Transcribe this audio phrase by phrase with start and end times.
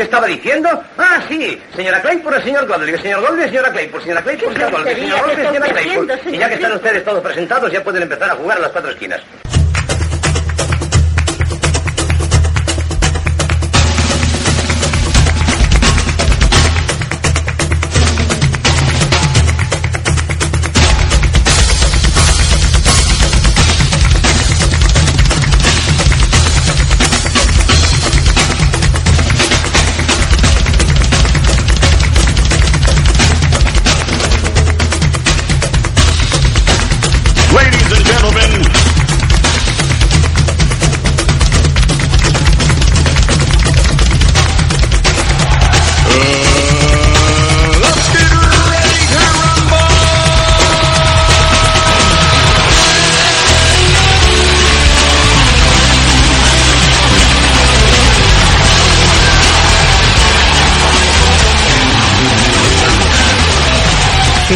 [0.00, 0.82] ¿Qué estaba diciendo?
[0.96, 1.60] Ah, sí.
[1.76, 3.02] Señora Claypool, el señor Goldberg.
[3.02, 4.00] Señor Goldberg, señora Claypool.
[4.00, 4.98] Señora Claypool, señor Goldberg.
[4.98, 6.34] Señor Goldberg, señora Claypool.
[6.34, 8.92] Y ya que están ustedes todos presentados, ya pueden empezar a jugar a las cuatro
[8.92, 9.20] esquinas.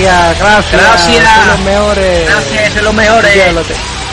[0.05, 1.47] Gracias, gracias.
[1.47, 2.29] Los mejores.
[2.29, 4.04] Gracias, los mejores.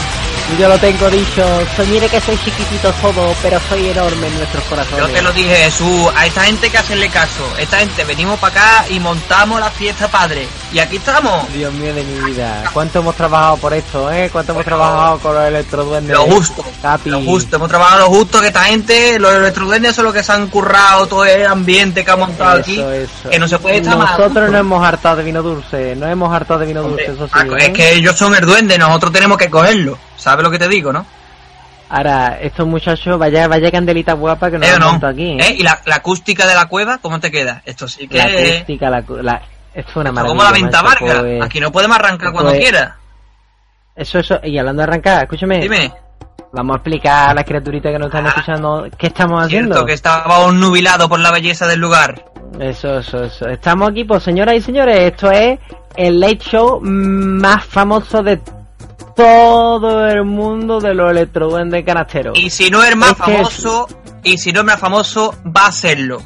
[0.57, 1.43] Yo lo tengo dicho.
[1.75, 5.07] Soy, mire que soy chiquitito todo, pero soy enorme en nuestros corazones.
[5.07, 7.43] Yo te lo dije, Jesús, a esta gente que hacerle caso.
[7.57, 10.47] Esta gente venimos para acá y montamos la fiesta padre.
[10.73, 11.51] Y aquí estamos.
[11.53, 12.63] Dios mío de mi vida.
[12.73, 14.29] ¿Cuánto hemos trabajado por esto, eh?
[14.31, 16.15] ¿Cuánto hemos trabajado con los electroduendes?
[16.15, 17.09] Lo justo, Capi.
[17.09, 20.31] lo justo, hemos trabajado lo justo que esta gente, los electroduendes son los que se
[20.31, 23.97] han currado todo el ambiente que ha montado aquí, Eso, que no se puede estar
[23.97, 25.95] Nosotros no hemos hartado de vino dulce.
[25.95, 27.33] No hemos hartado de vino Hombre, dulce, eso sí.
[27.33, 27.65] ah, ¿eh?
[27.65, 29.97] Es que ellos son el duende, nosotros tenemos que cogerlo.
[30.21, 31.05] ¿Sabes lo que te digo, no?
[31.89, 35.07] Ahora, estos muchachos, vaya, vaya candelita guapa que nos ¿Eh han no?
[35.07, 35.37] aquí.
[35.39, 35.55] ¿Eh?
[35.59, 37.61] ¿Y la, la acústica de la cueva, cómo te queda?
[37.65, 38.17] Esto sí que...
[38.17, 39.41] La acústica, la, la-
[39.73, 40.27] esto es una maravilla.
[40.37, 41.19] como la venta Vargas.
[41.19, 42.95] pues- Aquí no podemos arrancar cuando pues- quiera.
[43.95, 45.59] Eso, eso, y hablando de arrancar, escúchame.
[45.59, 45.91] Dime.
[46.53, 49.85] Vamos a explicar a las criaturitas que nos están Ah, escuchando qué estamos Cierto haciendo.
[49.85, 52.25] que estábamos nubilado por la belleza del lugar.
[52.59, 53.47] Eso, eso, eso.
[53.47, 55.59] Estamos aquí, pues señoras y señores, esto es
[55.95, 58.39] el late show más famoso de
[59.15, 62.37] todo el mundo de los electroduendes canasteros.
[62.39, 63.87] Y si no es más Es famoso,
[64.23, 66.21] y si no es más famoso, va a serlo.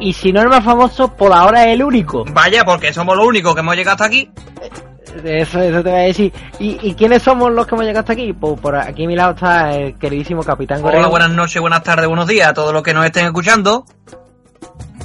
[0.00, 2.24] Y si no es más famoso, por ahora es el único.
[2.32, 4.30] Vaya, porque somos los únicos que hemos llegado hasta aquí.
[5.24, 6.32] Eso, eso te voy a decir.
[6.58, 8.32] ¿Y, y quiénes somos los que hemos llegado hasta aquí?
[8.32, 12.06] Pues por aquí a mi lado está el queridísimo Capitán Hola, buenas noches, buenas tardes,
[12.06, 13.84] buenos días a todos los que nos estén escuchando.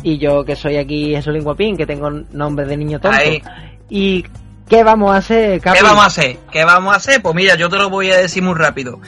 [0.03, 3.17] Y yo que soy aquí Jesús Guapín, que tengo nombre de niño tonto.
[3.17, 3.41] Ahí.
[3.89, 4.23] ¿Y
[4.69, 5.77] qué vamos a hacer, Capi?
[5.77, 6.37] ¿Qué vamos a hacer?
[6.51, 7.21] ¿Qué vamos a hacer?
[7.21, 8.99] Pues mira, yo te lo voy a decir muy rápido.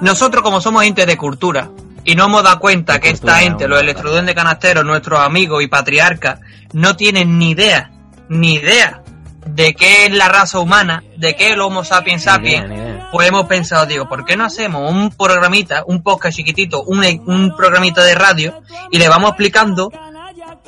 [0.00, 1.70] Nosotros como somos gente de cultura
[2.04, 3.90] y no hemos dado cuenta De que cultura, esta gente, los hombre.
[3.92, 6.40] electroduendes canasteros, nuestros amigos y patriarcas,
[6.72, 7.90] no tienen ni idea,
[8.28, 9.02] ni idea
[9.46, 12.68] de qué es la raza humana, de qué es el Homo sapiens Ni idea, sapiens,
[12.68, 13.08] ni idea.
[13.12, 17.54] pues hemos pensado, digo, ¿por qué no hacemos un programita, un podcast chiquitito, un, un
[17.56, 19.90] programita de radio y le vamos explicando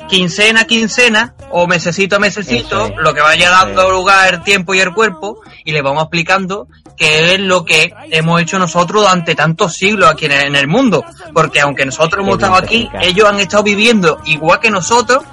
[0.09, 2.93] quincena a quincena o mesecito a mesecito es.
[2.97, 7.35] lo que vaya dando lugar el tiempo y el cuerpo y le vamos explicando qué
[7.35, 11.85] es lo que hemos hecho nosotros durante tantos siglos aquí en el, mundo porque aunque
[11.85, 15.23] nosotros hemos estado aquí ellos han estado viviendo igual que nosotros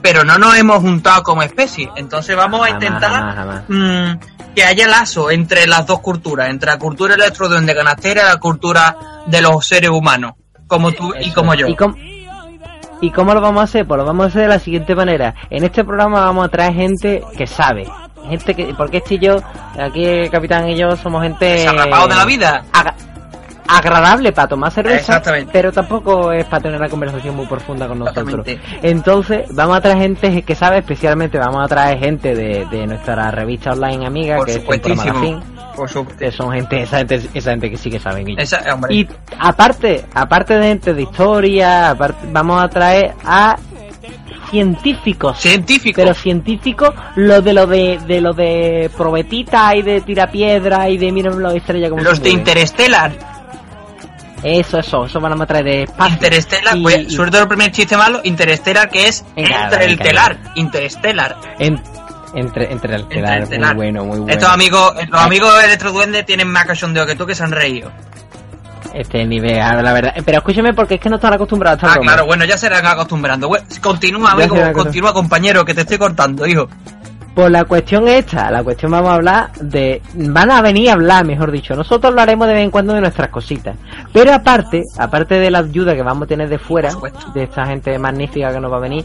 [0.00, 3.64] pero no nos hemos juntado como especie entonces vamos a intentar jamás, jamás.
[3.68, 8.36] mm, que haya lazo entre las dos culturas, entre la cultura electroduende canastera y la
[8.38, 8.96] cultura
[9.26, 10.32] de los seres humanos,
[10.66, 11.68] como tú y como yo.
[11.68, 11.94] ¿Y cómo,
[13.00, 13.86] ¿Y cómo lo vamos a hacer?
[13.86, 15.34] Pues lo vamos a hacer de la siguiente manera.
[15.48, 17.86] En este programa vamos a traer gente que sabe.
[18.28, 19.36] Gente que, porque este y yo,
[19.78, 21.46] aquí el capitán y yo somos gente...
[21.46, 22.64] Desarrapado de la vida.
[23.70, 25.22] Agradable para tomar cerveza,
[25.52, 28.46] pero tampoco es para tener una conversación muy profunda con nosotros.
[28.82, 33.30] Entonces, vamos a traer gente que sabe, especialmente vamos a traer gente de, de nuestra
[33.30, 35.14] revista online amiga, Por que es supuestísimo.
[35.14, 35.40] Magazine,
[35.76, 36.04] Por su...
[36.04, 38.38] que son gente, esa gente, esa gente que sí que saben.
[38.38, 38.60] Esa.
[38.88, 39.06] Y
[39.38, 43.56] aparte, aparte de gente de historia, aparte, vamos a traer a
[44.50, 45.38] científicos.
[45.38, 46.00] Científico.
[46.02, 51.12] Pero científicos, lo de lo de, de lo de probetita y de tirapiedra y de
[51.12, 53.29] miren la estrella como los de Interstellar.
[54.42, 56.14] Eso, eso, eso van a traer de espacio.
[56.14, 59.84] Interstellar, Y- pues, y- sobre todo el primer chiste malo, Interstellar, que es Venga, entre
[59.84, 60.38] el venga, telar.
[61.58, 61.82] En-
[62.34, 63.74] entre, entre el telar, muy Interestelar.
[63.76, 64.32] bueno, muy bueno.
[64.32, 67.90] Estos amigos, los amigos de Electroduende tienen más cachondeo que tú que se han reído.
[68.94, 70.14] Este nivel, ah, la verdad.
[70.24, 72.12] Pero escúcheme porque es que no están acostumbrados a Ah, broma.
[72.12, 73.48] claro, bueno, ya se irán acostumbrando.
[73.80, 76.68] Continúa, amigo, continúa, compañero, que te estoy cortando, hijo.
[77.34, 80.02] Pues la cuestión es esta, la cuestión vamos a hablar de...
[80.14, 81.74] Van a venir a hablar, mejor dicho.
[81.74, 83.76] Nosotros hablaremos de vez en cuando de nuestras cositas.
[84.12, 86.90] Pero aparte, aparte de la ayuda que vamos a tener de fuera,
[87.32, 89.04] de esta gente magnífica que nos va a venir,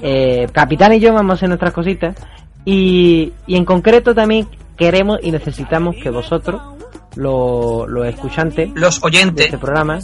[0.00, 2.16] eh, Capitán y yo vamos a hacer nuestras cositas.
[2.64, 6.60] Y, y en concreto también queremos y necesitamos que vosotros
[7.16, 9.46] los, los escuchantes Los de oyentes.
[9.46, 9.98] este programa,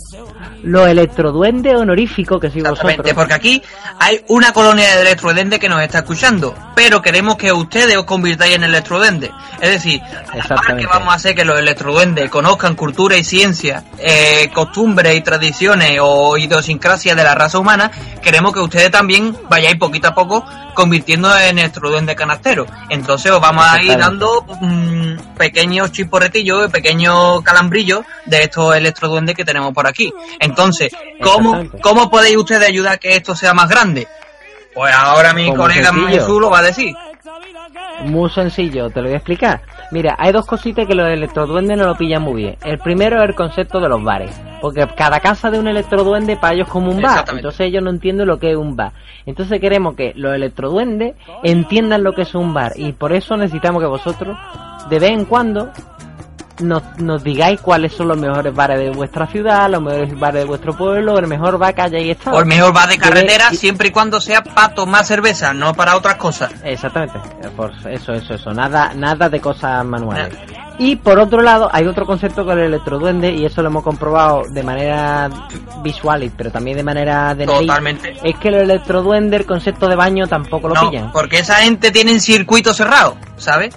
[0.63, 3.13] los electroduendes honoríficos que sois vosotros.
[3.15, 3.63] porque aquí
[3.99, 8.57] hay una colonia de electroduendes que nos está escuchando, pero queremos que ustedes os convirtáis
[8.57, 9.31] en electroduendes.
[9.61, 14.51] Es decir, a que vamos a hacer que los electroduendes conozcan cultura y ciencia, eh,
[14.53, 17.91] costumbres y tradiciones o idiosincrasia de la raza humana,
[18.23, 20.45] queremos que ustedes también vayáis poquito a poco
[20.75, 22.67] convirtiendo en electroduendes canasteros.
[22.89, 27.02] Entonces os vamos a ir dando mm, pequeños chisporretillos, pequeños
[27.45, 30.13] calambrillos de estos electroduendes que tenemos por aquí.
[30.39, 31.65] Entonces, ¿cómo.
[31.81, 34.07] ¿cómo podéis ustedes ayudar a que esto sea más grande?
[34.75, 35.93] Pues ahora mi Como colega.
[36.09, 36.95] Jesús lo va a decir.
[38.05, 39.63] Muy sencillo, te lo voy a explicar.
[39.93, 42.57] Mira, hay dos cositas que los electroduendes no lo pillan muy bien.
[42.65, 44.41] El primero es el concepto de los bares.
[44.61, 47.25] Porque cada casa de un electroduende para ellos es como un bar.
[47.31, 48.93] Entonces ellos no entienden lo que es un bar.
[49.27, 52.73] Entonces queremos que los electroduendes entiendan lo que es un bar.
[52.77, 54.37] Y por eso necesitamos que vosotros,
[54.89, 55.71] de vez en cuando,
[56.61, 60.47] nos, nos digáis cuáles son los mejores bares de vuestra ciudad, los mejores bares de
[60.47, 62.37] vuestro pueblo, el mejor bar que hayáis estado.
[62.37, 65.75] O el mejor va de carretera y- siempre y cuando sea para tomar cerveza, no
[65.75, 66.53] para otras cosas.
[66.65, 70.35] Exactamente, eh, por eso, eso, eso, nada, nada de cosas manuales.
[70.79, 74.43] Y por otro lado, hay otro concepto con el electroduende, y eso lo hemos comprobado
[74.51, 75.29] de manera
[75.83, 78.17] visual, y- pero también de manera de nariz, Totalmente.
[78.23, 81.13] es que el electroduende, el concepto de baño tampoco lo No, pillan.
[81.13, 83.75] porque esa gente tiene circuito cerrado, ¿sabes?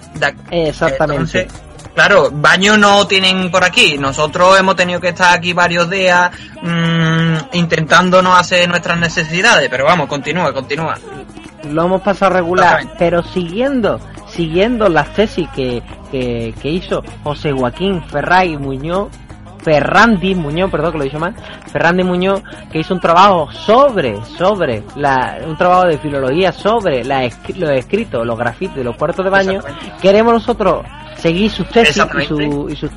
[0.50, 1.40] Exactamente.
[1.40, 1.65] Entonces,
[1.96, 3.96] claro, baño no tienen por aquí.
[3.98, 6.30] Nosotros hemos tenido que estar aquí varios días
[6.62, 10.96] mm, intentando no hacer nuestras necesidades, pero vamos, continúa, continúa.
[11.64, 13.98] Lo hemos pasado regular, pero siguiendo,
[14.28, 15.82] siguiendo las tesis que,
[16.12, 19.08] que, que hizo José Joaquín Ferray Muñoz,
[19.66, 21.34] Ferrandi Muñoz, perdón que lo he dicho mal,
[21.72, 22.40] Ferrandi Muñoz,
[22.70, 28.24] que hizo un trabajo sobre, sobre, la, un trabajo de filología sobre la, los escritos,
[28.24, 29.60] los grafitis de los cuartos de baño,
[30.00, 30.86] queremos nosotros
[31.16, 32.88] seguir sus tesis y su, y su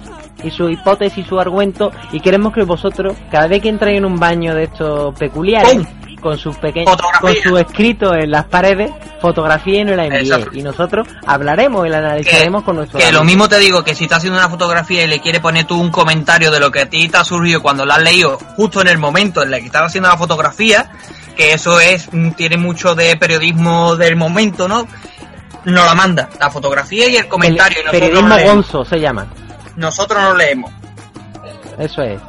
[0.44, 4.18] y su hipótesis, su argumento, y queremos que vosotros, cada vez que entréis en un
[4.18, 5.98] baño de estos peculiares, ¡Pum!
[6.19, 10.31] Con sus pequeños, con su escrito en las paredes, fotografía y nos la envíe.
[10.54, 14.06] Y nosotros hablaremos y la analizaremos con nuestro Que lo mismo te digo, que si
[14.06, 16.89] estás haciendo una fotografía y le quieres poner tú un comentario de lo que a
[16.89, 19.68] ti te ha surgido cuando la has leído justo en el momento en el que
[19.68, 20.92] estás haciendo la fotografía,
[21.36, 24.88] que eso es mm, tiene mucho de periodismo del momento, ¿no?
[25.66, 27.80] Nos la manda, la fotografía y el comentario.
[27.86, 28.71] y periodismo leemos.
[28.71, 29.27] gonzo se llama.
[29.75, 30.71] Nosotros no leemos.
[31.77, 32.19] Eso es.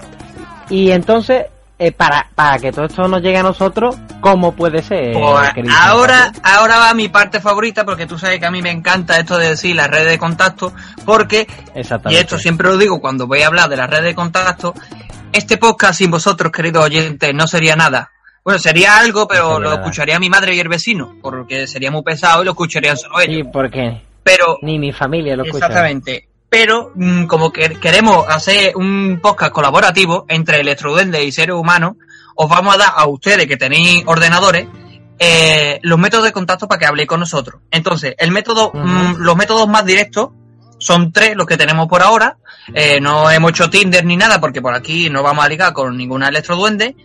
[0.69, 1.47] Y entonces,
[1.82, 5.15] eh, para, para que todo esto nos llegue a nosotros, ¿cómo puede ser?
[5.15, 9.19] Pues ahora, ahora va mi parte favorita porque tú sabes que a mí me encanta
[9.19, 10.75] esto de decir las redes de contacto
[11.06, 11.47] porque,
[12.11, 14.75] y esto siempre lo digo cuando voy a hablar de las redes de contacto,
[15.32, 18.11] este podcast sin vosotros, queridos oyentes, no sería nada.
[18.44, 22.43] Bueno, sería algo, pero lo escucharía mi madre y el vecino, porque sería muy pesado
[22.43, 23.37] y lo escucharían solo ellos.
[23.37, 25.67] Sí, porque Pero, ni mi familia lo escucha.
[25.67, 26.29] exactamente.
[26.50, 31.94] Pero, mm, como que queremos hacer un podcast colaborativo entre electroduendes y seres humanos,
[32.35, 34.67] os vamos a dar a ustedes que tenéis ordenadores
[35.23, 37.61] eh, los métodos de contacto para que habléis con nosotros.
[37.70, 40.31] Entonces, el método, mm, los métodos más directos
[40.79, 42.38] son tres los que tenemos por ahora.
[42.75, 45.96] Eh, no hemos hecho Tinder ni nada porque por aquí no vamos a ligar con
[45.96, 46.96] ninguna electroduende.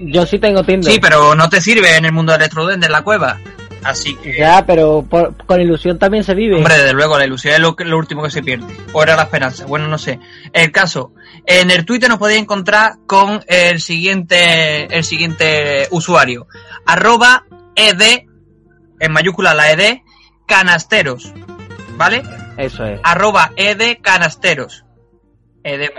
[0.00, 0.92] Yo sí tengo Tinder.
[0.92, 3.38] Sí, pero no te sirve en el mundo de electroduende en la cueva.
[3.86, 4.36] Así que...
[4.38, 6.56] Ya, pero por- con ilusión también se vive.
[6.56, 8.66] Hombre, desde luego, la ilusión es lo, lo último que se pierde.
[8.92, 9.66] O era la esperanza.
[9.66, 10.18] Bueno, no sé.
[10.52, 11.12] El caso,
[11.46, 16.48] en el Twitter nos podéis encontrar con el siguiente, el siguiente usuario.
[16.86, 17.44] Arroba
[17.74, 18.00] ed,
[18.98, 19.98] en mayúscula la ed,
[20.46, 21.32] canasteros.
[21.96, 22.22] ¿Vale?
[22.56, 23.00] Eso es.
[23.04, 24.85] Arroba ed canasteros.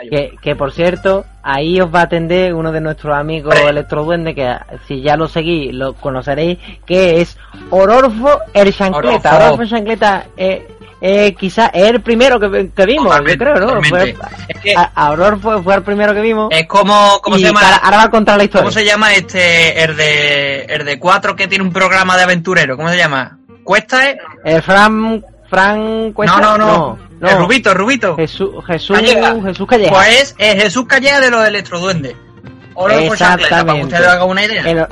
[0.10, 3.70] Que, que por cierto, ahí os va a atender uno de nuestros amigos Hombre.
[3.72, 4.56] electroduendes, que
[4.88, 7.38] si ya lo seguís, lo conoceréis, que es
[7.70, 9.30] Ororfo el Chancleta.
[9.30, 9.46] Ororfo.
[9.46, 10.68] Ororfo el Chancleta eh,
[11.02, 13.84] eh, quizás es el primero que, que vimos, yo creo, ¿no?
[13.84, 14.16] Fue-
[14.48, 16.48] Es que- a, a Ororfo fue el primero que vimos.
[16.52, 17.62] Es como, ¿cómo se llama?
[17.62, 18.64] ahora, ahora va a contar la historia.
[18.64, 22.76] ¿Cómo se llama este, el de, el de cuatro que tiene un programa de aventurero?
[22.78, 23.38] ¿Cómo se llama?
[23.64, 24.18] ¿Cuesta, eh?
[24.46, 25.24] El Fran...
[25.50, 27.00] Fran Cuesta- No, no, no.
[27.20, 27.30] no.
[27.30, 28.16] El Rubito, el Rubito.
[28.16, 29.36] Jesús, Jesús, Calleja.
[29.42, 29.92] Jesús Calleja.
[29.94, 32.16] Pues es, es Jesús Calleja de los electroduendes.
[32.75, 34.62] Oro por chancleta, para que ustedes hagan una idea.
[34.70, 34.86] El,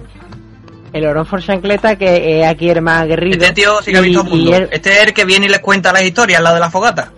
[0.93, 3.37] el Orón for Chancleta, que es aquí el más aguerrido.
[3.39, 4.55] Este tío sí que ha visto y- el mundo.
[4.55, 7.11] él- Este es el que viene y les cuenta las historias, la de la fogata.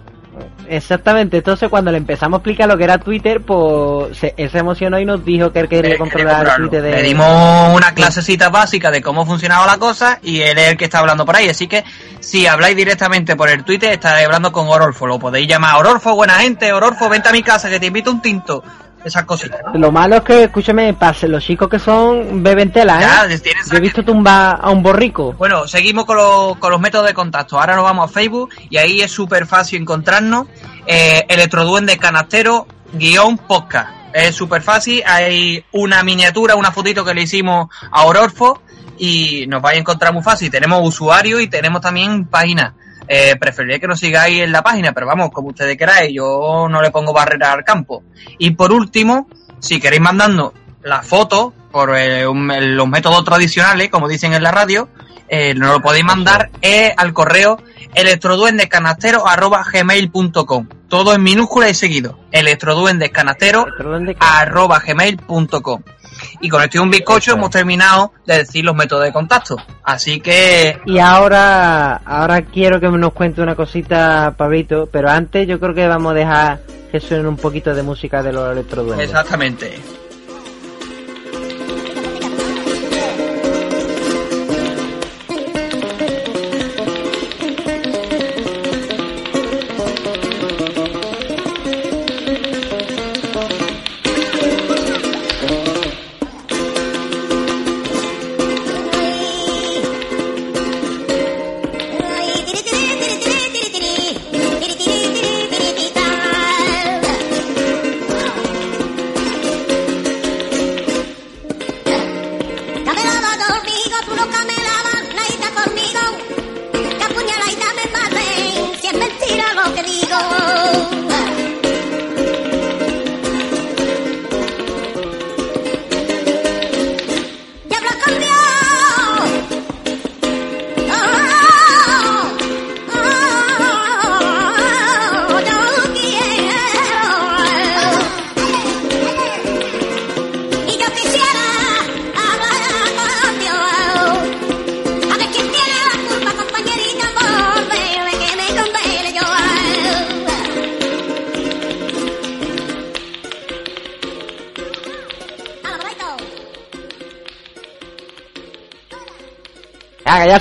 [0.70, 4.58] Exactamente, entonces cuando le empezamos a explicar lo que era Twitter, pues se, él se
[4.58, 6.56] emocionó y nos dijo que él quería Él controlar el.
[6.56, 6.92] Twitter de...
[6.92, 10.86] Le dimos una clasecita básica de cómo funcionaba la cosa y él es el que
[10.86, 11.50] está hablando por ahí.
[11.50, 11.84] Así que
[12.20, 15.08] si habláis directamente por el Twitter, estáis hablando con Orolfo.
[15.08, 18.22] Lo podéis llamar Orolfo, buena gente, Orolfo, vente a mi casa que te invito un
[18.22, 18.64] tinto.
[19.08, 19.60] Esas cositas.
[19.74, 19.80] ¿no?
[19.80, 23.30] Lo malo es que, escúchame, pase, los chicos que son beben tela, ¿eh?
[23.30, 25.34] Ya, tienes Yo he visto tumbar a un borrico.
[25.34, 27.60] Bueno, seguimos con, los- con los métodos de contacto.
[27.60, 30.48] Ahora nos vamos a Facebook y ahí es súper fácil encontrarnos.
[30.86, 33.90] eh, Electroduende Canastero guion podcast.
[34.14, 38.62] Es súper fácil, hay una miniatura, una fotito que le hicimos a Ororfo
[38.98, 40.50] y nos vais a encontrar muy fácil.
[40.50, 42.74] Tenemos usuario y tenemos también página.
[43.08, 46.82] Eh, preferiría que nos sigáis en la página, pero vamos, como ustedes queráis, yo no
[46.82, 48.04] le pongo barrera al campo.
[48.38, 49.28] Y por último,
[49.60, 54.52] si queréis mandando la foto por eh, un- los métodos tradicionales, como dicen en la
[54.52, 54.90] radio,
[55.30, 57.62] eh, nos lo podéis mandar eh, al correo
[57.94, 62.18] electroduendescanastero.gmail.com Todo en minúscula y seguido.
[62.32, 63.66] electroduendescanastero
[66.42, 69.56] Y con esto y un bizcocho hemos terminado de decir los métodos de contacto.
[69.84, 75.60] Así que Y ahora, ahora quiero que nos cuente una cosita, Pablito, pero antes yo
[75.60, 76.60] creo que vamos a dejar
[76.92, 79.10] que suene un poquito de música de los electroduendes.
[79.10, 79.78] exactamente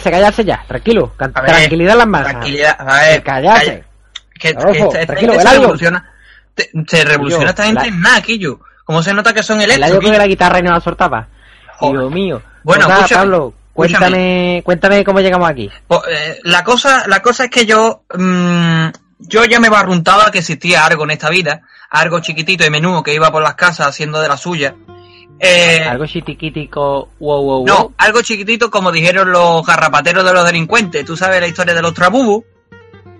[0.05, 2.31] callarse, callarse ya, tranquilo, ver, tranquilidad las masas.
[2.33, 3.67] tranquilidad a ver Callarse.
[3.67, 3.85] calla-
[4.39, 6.11] que, que Ojo, esta tranquilo, gente se revoluciona
[6.55, 9.85] te- se revoluciona esta gente en nada Quillo como se nota que son El año
[9.87, 11.27] electros que la guitarra y no la soltaba.
[11.81, 12.41] Dios mío.
[12.63, 13.73] Bueno, Pues nada, Pablo, escúchame.
[13.75, 15.71] cuéntame, cuéntame cómo llegamos aquí.
[15.89, 18.87] Pues, eh, la cosa la cosa es que yo mm,
[19.19, 23.15] yo ya me barruntaba que existía algo en esta vida algo chiquitito y menudo que
[23.15, 24.75] iba por las casas haciendo de la suya
[25.41, 27.67] eh, Algo chiquitico, wow, wow, wow.
[27.67, 31.05] No, algo chiquitito como dijeron los garrapateros de los delincuentes.
[31.05, 32.45] Tú sabes la historia de los trabubus.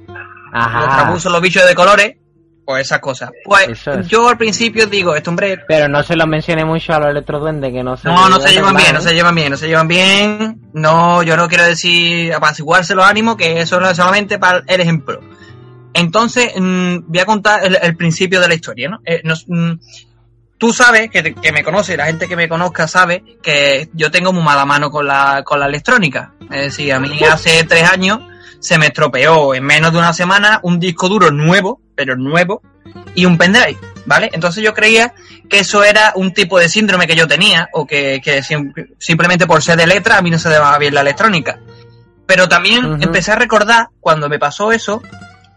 [0.09, 0.17] Los
[0.53, 0.97] Ajá.
[0.97, 2.17] trabubus son los bichos de colores.
[2.65, 3.31] Pues esas cosas.
[3.45, 4.09] Pues es.
[4.09, 5.61] yo al principio digo, este hombre...
[5.69, 8.53] Pero no se lo mencioné mucho a los electroduendes que no se No, no se
[8.53, 10.61] llevan bien, no se llevan bien, no se llevan bien.
[10.73, 14.81] No, yo no quiero decir apaciguarse los ánimos, que eso no es solamente para el
[14.81, 15.21] ejemplo.
[15.95, 18.99] Entonces, mm, voy a contar el, el principio de la historia, ¿no?
[19.05, 19.73] Eh, nos- mm,
[20.59, 24.33] tú sabes, que, que me conoce, la gente que me conozca sabe que yo tengo
[24.33, 26.33] muy mala mano con la, con la electrónica.
[26.51, 28.21] Es decir, a mí hace tres años
[28.61, 32.63] se me estropeó en menos de una semana un disco duro nuevo, pero nuevo,
[33.15, 34.31] y un pendrive, ¿vale?
[34.33, 35.13] Entonces yo creía
[35.49, 39.47] que eso era un tipo de síndrome que yo tenía, o que, que sim- simplemente
[39.47, 41.59] por ser de letra a mí no se daba bien la electrónica.
[42.27, 45.01] Pero también empecé a recordar, cuando me pasó eso,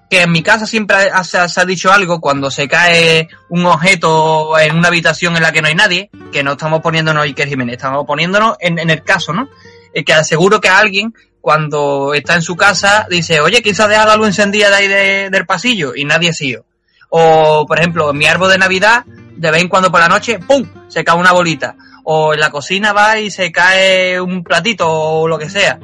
[0.10, 3.66] que en mi casa siempre ha- se, ha- ha dicho algo cuando se cae un
[3.66, 7.48] objeto en una habitación en la que no hay nadie, que no estamos poniéndonos Iker
[7.48, 9.48] Jiménez, estamos poniéndonos en, el caso, ¿no?
[9.94, 14.16] Eh, que aseguro que alguien, cuando está en su casa, dice, oye, quizás deja la
[14.16, 16.62] luz encendida de ahí de- del pasillo y nadie sigue.
[17.10, 20.40] O, por ejemplo, en mi árbol de Navidad, de vez en cuando por la noche,
[20.40, 20.68] ¡pum!
[20.90, 21.76] se cae una bolita.
[22.04, 25.80] O en la cocina va y se cae un platito o lo que sea.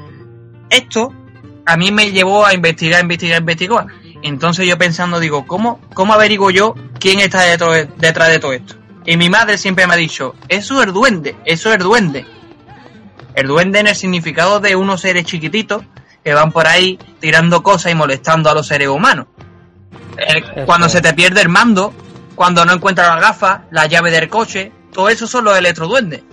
[0.70, 1.14] Esto
[1.66, 3.86] a mí me llevó a investigar, investigar, investigar.
[4.28, 8.74] Entonces yo pensando, digo, ¿cómo, cómo averiguo yo quién está detrás, detrás de todo esto?
[9.06, 12.26] Y mi madre siempre me ha dicho, eso es el duende, eso es el duende.
[13.36, 15.84] El duende en el significado de unos seres chiquititos
[16.24, 19.28] que van por ahí tirando cosas y molestando a los seres humanos.
[20.18, 21.94] Eh, cuando se te pierde el mando,
[22.34, 26.24] cuando no encuentras la gafa, la llave del coche, todo eso son los electroduendes.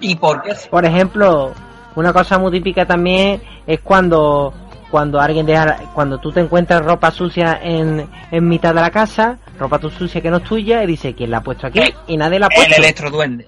[0.00, 0.56] ¿Y por qué?
[0.68, 1.54] Por ejemplo,
[1.94, 4.52] una cosa muy típica también es cuando
[4.90, 9.38] cuando alguien deja cuando tú te encuentras ropa sucia en, en mitad de la casa,
[9.58, 11.94] ropa tu sucia que no es tuya y dice quién la ha puesto aquí El-
[12.06, 12.82] y nadie la ha El puesto.
[12.82, 13.46] electroduende.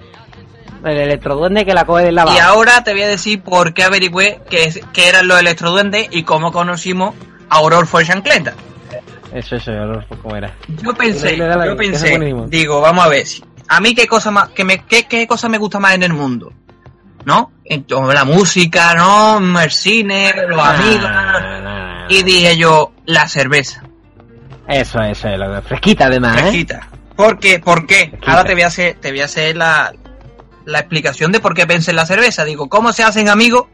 [0.85, 2.37] El electroduende que la coge del lavabo.
[2.37, 6.23] Y ahora te voy a decir por qué averigüé que, que eran los electroduendes y
[6.23, 7.15] cómo conocimos
[7.49, 8.55] a Orolfo de Chancleta.
[9.33, 10.55] Eso, eso, yo sé cómo era.
[10.83, 12.19] Yo pensé, yo que pensé,
[12.49, 13.25] digo, vamos a ver,
[13.69, 16.13] a mí qué cosa más, que me, qué, qué cosa me gusta más en el
[16.15, 16.53] mundo,
[17.29, 17.53] ¿no?
[17.65, 19.61] Entonces, la música, ¿no?
[19.61, 21.05] El cine, los amigos.
[21.07, 23.83] Ah, Y dije yo, la cerveza.
[24.67, 26.41] Eso, eso, es lo fresquita además, ¿eh?
[26.41, 26.89] Fresquita.
[27.15, 27.59] ¿Por qué?
[27.59, 28.09] ¿Por qué?
[28.09, 28.33] Fresquita.
[28.33, 29.93] Ahora te voy a hacer, te voy a hacer la,
[30.65, 32.45] la explicación de por qué pensé en la cerveza.
[32.45, 33.67] Digo, ¿cómo se hacen amigos?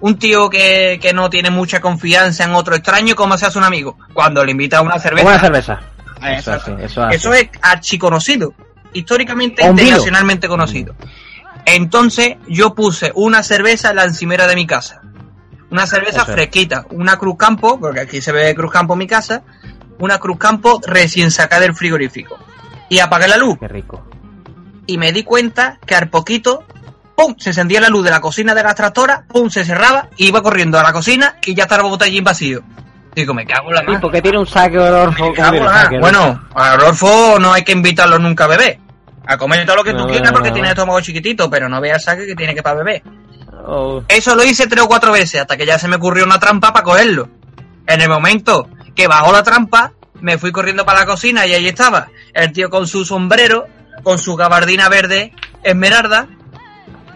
[0.00, 3.64] Un tío que, que no tiene mucha confianza en otro extraño, ¿cómo se hace un
[3.64, 3.98] amigo?
[4.14, 5.26] Cuando le invita a una cerveza.
[5.26, 5.80] Una cerveza.
[6.22, 7.08] Eso eso.
[7.10, 8.54] Eso es archiconocido,
[8.94, 10.94] históricamente internacionalmente conocido.
[11.66, 15.00] Entonces yo puse una cerveza en la encimera de mi casa.
[15.70, 19.42] Una cerveza fresquita, una Cruz Campo, porque aquí se ve Cruz Campo en mi casa,
[19.98, 22.38] una Cruz Campo recién sacada del frigorífico.
[22.88, 24.06] Y apagué la luz Qué rico.
[24.86, 26.64] y me di cuenta que al poquito,
[27.16, 27.34] ¡pum!
[27.38, 29.48] se encendía la luz de la cocina de la tractora, ¡pum!
[29.50, 32.62] se cerraba, y iba corriendo a la cocina y ya estaba el botellín vacío.
[33.14, 34.00] Digo, me cago en la mano.
[34.00, 35.32] porque tiene un saque Ororfo.
[36.00, 36.76] Bueno, a
[37.40, 38.83] no hay que invitarlo nunca a beber.
[39.26, 40.54] A comer todo lo que tú No, quieras porque no.
[40.54, 43.02] tiene el estómago chiquitito, pero no veas saque que tiene que para beber.
[43.66, 46.38] Oh, Eso lo hice tres o cuatro veces hasta que ya se me ocurrió una
[46.38, 47.28] trampa para cogerlo.
[47.86, 51.66] En el momento que bajó la trampa, me fui corriendo para la cocina y ahí
[51.68, 53.66] estaba el tío con su sombrero,
[54.02, 56.28] con su gabardina verde esmeralda,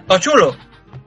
[0.07, 0.57] todo chulo.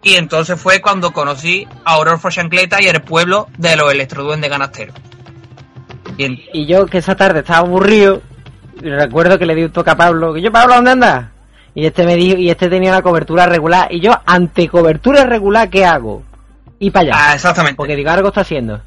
[0.04, 4.96] Y entonces fue cuando conocí a Orolfo Chancleta y el pueblo de los electroduendes ganasteros.
[6.18, 8.22] Y yo que esa tarde estaba aburrido,
[8.82, 11.26] recuerdo que le di un toque a Pablo, que yo, Pablo, ¿dónde andas?
[11.74, 15.70] Y este me dijo, y este tenía la cobertura regular, y yo, ante cobertura regular,
[15.70, 16.24] ¿qué hago?
[16.80, 17.14] Y para allá.
[17.16, 17.78] Ah, exactamente.
[17.78, 18.82] Porque digo, algo está haciendo.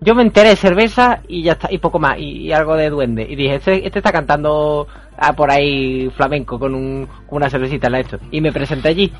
[0.00, 2.88] Yo me enteré de cerveza y ya está, y poco más, y, y algo de
[2.88, 3.26] duende.
[3.28, 4.86] Y dije, este, este está cantando
[5.18, 8.18] ah, por ahí flamenco con, un, con una cervecita la esto.
[8.30, 9.12] Y me presenté allí.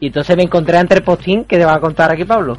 [0.00, 2.58] Y entonces me encontré ante el postín que te va a contar aquí Pablo.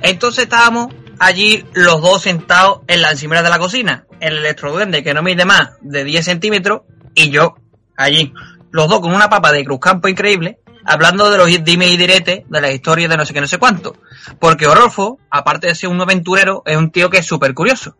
[0.00, 4.06] Entonces estábamos allí los dos sentados en la encimera de la cocina.
[4.20, 6.82] El electroduende que no mide más de 10 centímetros
[7.14, 7.56] y yo
[7.96, 8.32] allí.
[8.70, 12.60] Los dos con una papa de cruzcampo increíble, hablando de los dime y diretes, de
[12.60, 13.96] las historias de no sé qué, no sé cuánto.
[14.38, 17.96] Porque Orolfo, aparte de ser un aventurero, es un tío que es súper curioso.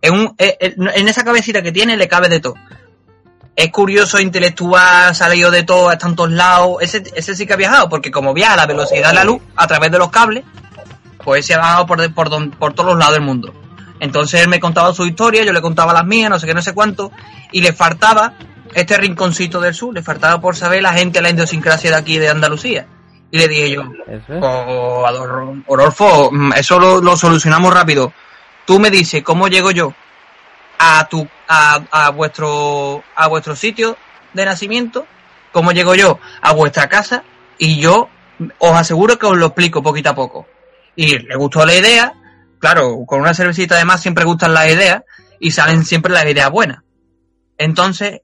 [0.00, 2.54] Es un, en esa cabecita que tiene le cabe de todo.
[3.56, 6.78] Es curioso, intelectual, leído de todo, en todos lados.
[6.80, 9.40] Ese, ese sí que ha viajado, porque como viaja a la velocidad de la luz
[9.54, 10.44] a través de los cables,
[11.24, 13.52] pues se ha bajado por, por, don- por todos los lados del mundo.
[14.00, 16.62] Entonces él me contaba su historia, yo le contaba las mías, no sé qué, no
[16.62, 17.10] sé cuánto,
[17.52, 18.34] y le faltaba
[18.74, 22.28] este rinconcito del sur, le faltaba por saber la gente, la idiosincrasia de aquí de
[22.28, 22.86] Andalucía.
[23.30, 23.82] Y le dije yo.
[24.40, 25.04] "Oh,
[25.66, 28.12] Orolfo, mm, eso lo, lo solucionamos rápido.
[28.66, 29.92] Tú me dices cómo llego yo
[30.78, 33.96] a tu a, a vuestro a vuestro sitio
[34.32, 35.06] de nacimiento,
[35.52, 37.22] cómo llego yo a vuestra casa
[37.58, 38.08] y yo
[38.58, 40.46] os aseguro que os lo explico poquito a poco.
[40.96, 42.14] Y le gustó la idea,
[42.58, 45.02] claro, con una cervecita además siempre gustan las ideas
[45.40, 46.82] y salen siempre las ideas buenas.
[47.58, 48.20] Entonces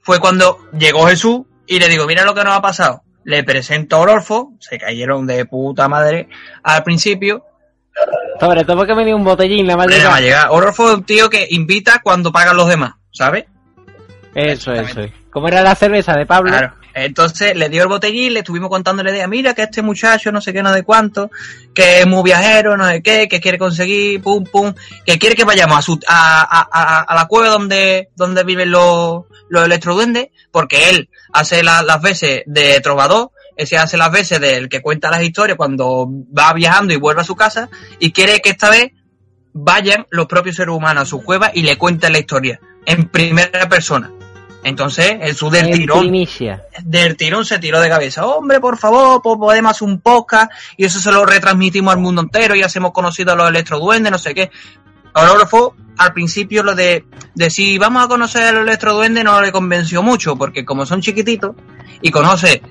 [0.00, 3.02] fue cuando llegó Jesús y le digo, mira lo que nos ha pasado.
[3.24, 6.28] Le presento a Orolfo, se cayeron de puta madre
[6.62, 7.44] al principio,
[8.40, 9.96] Sobre todo porque me dio un botellín la madre.
[9.96, 10.50] Problema llega.
[10.50, 13.46] Orolfo es un tío que invita cuando pagan los demás, ¿sabes?
[14.34, 15.00] Eso, eso.
[15.00, 15.12] es.
[15.30, 16.50] ¿Cómo era la cerveza de Pablo?
[16.50, 16.74] Claro.
[17.04, 20.40] Entonces le dio el botellín, le estuvimos contando la idea, mira que este muchacho no
[20.40, 21.30] sé qué, no de cuánto,
[21.74, 24.72] que es muy viajero, no sé qué, que quiere conseguir, pum, pum,
[25.06, 29.64] que quiere que vayamos a, su, a, a- la cueva donde, donde viven los, los
[29.64, 34.80] electroduendes, porque él hace la- las veces de trovador, ese hace las veces del que
[34.80, 36.06] cuenta las historias cuando
[36.36, 38.92] va viajando y vuelve a su casa, y quiere que esta vez
[39.52, 43.68] vayan los propios seres humanos a su cueva y le cuenten la historia, en primera
[43.68, 44.12] persona.
[44.64, 46.64] Entonces, Jesús del tirón primicia.
[46.82, 48.26] del tirón se tiró de cabeza.
[48.26, 52.54] Hombre, por favor, podemos hacer un podcast y eso se lo retransmitimos al mundo entero
[52.54, 54.50] y hacemos conocido a los electroduendes, no sé qué.
[55.14, 60.02] Orolfo, al principio lo de decir vamos a conocer a los electroduendes no le convenció
[60.02, 61.52] mucho, porque como son chiquititos
[62.00, 62.62] y conoce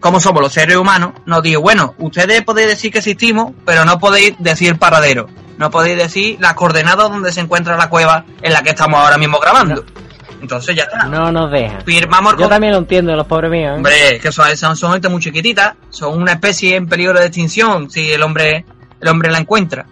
[0.00, 3.98] cómo somos los seres humanos, nos dijo, bueno, ustedes podéis decir que existimos, pero no
[3.98, 5.28] podéis decir el paradero.
[5.56, 9.16] No podéis decir las coordenadas donde se encuentra la cueva en la que estamos ahora
[9.16, 9.84] mismo grabando.
[10.44, 11.06] Entonces ya está.
[11.06, 11.80] No nos dejan.
[11.84, 13.72] Firmamos Yo también lo entiendo, los pobres míos.
[13.72, 13.76] ¿eh?
[13.76, 17.90] Hombre, que son, son, son gente muy chiquitita, son una especie en peligro de extinción
[17.90, 18.64] si el hombre,
[19.00, 19.86] el hombre la encuentra.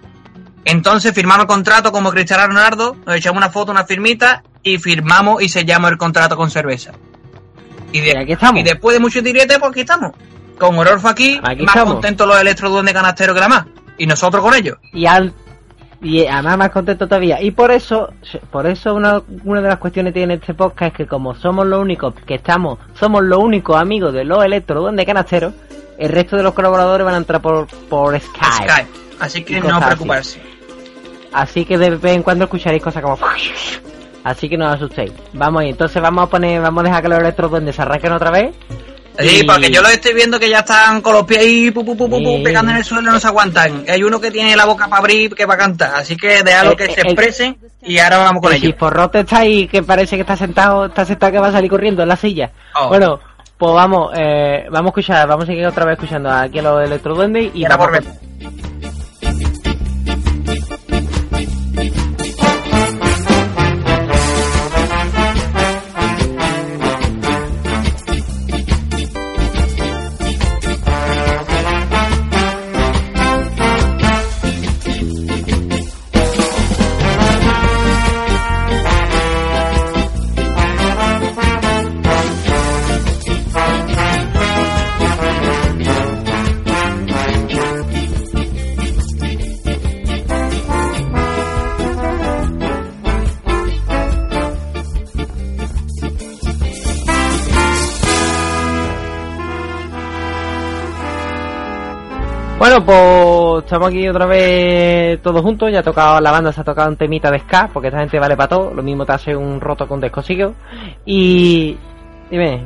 [0.65, 5.43] Entonces firmamos el contrato como Cristiano Ronaldo, nos echamos una foto, una firmita y firmamos
[5.43, 6.93] y sellamos el contrato con cerveza.
[7.93, 8.61] Y, de- Y aquí estamos.
[8.61, 10.13] y después de muchos diretes, pues aquí estamos.
[10.59, 13.65] Con Orolfo aquí, Aquí más contentos los electroduendes canasteros que la más.
[13.99, 14.77] Y nosotros con ellos.
[14.93, 15.33] y al
[16.03, 18.13] y además más contento todavía y por eso
[18.51, 21.65] por eso una, una de las cuestiones que tiene este podcast es que como somos
[21.67, 25.55] los únicos que estamos somos los únicos amigos de los electroduendes canasteros
[25.99, 28.89] el resto de los colaboradores van a entrar por por Skype, Skype.
[29.21, 29.87] Así que Y no cosas así.
[29.87, 30.43] preocuparse.
[31.33, 33.17] así que de vez en cuando escucharéis cosas como
[34.25, 37.09] así que no os asustéis vamos ahí entonces vamos a poner vamos a dejar que
[37.11, 38.55] los electroduendes se arranquen otra vez
[39.19, 41.97] Sí, porque yo lo estoy viendo que ya están con los pies ahí pu, pu,
[41.97, 43.85] pu, pegando en el suelo y no se aguantan.
[43.89, 45.95] Hay uno que tiene la boca para abrir que para cantar.
[45.97, 48.71] Así que déjalo Eh, que eh, se eh, expresen y ahora vamos con El ellos.
[48.71, 52.03] chisporrote está ahí que parece que está sentado, está sentado que va a salir corriendo
[52.03, 52.51] en la silla.
[52.75, 52.89] Oh.
[52.89, 53.21] Bueno,
[53.59, 56.83] pues vamos, eh, vamos a escuchar, vamos a seguir otra vez escuchando aquí a los
[56.85, 58.72] electroduendes y Era vamos por a-
[102.73, 105.71] Bueno, pues estamos aquí otra vez todos juntos.
[105.71, 108.19] Ya ha tocado la banda, se ha tocado un temita de ska, porque esta gente
[108.19, 108.73] vale para todo.
[108.73, 110.55] Lo mismo te hace un roto con descosido.
[111.05, 111.77] Y.
[112.31, 112.65] Dime,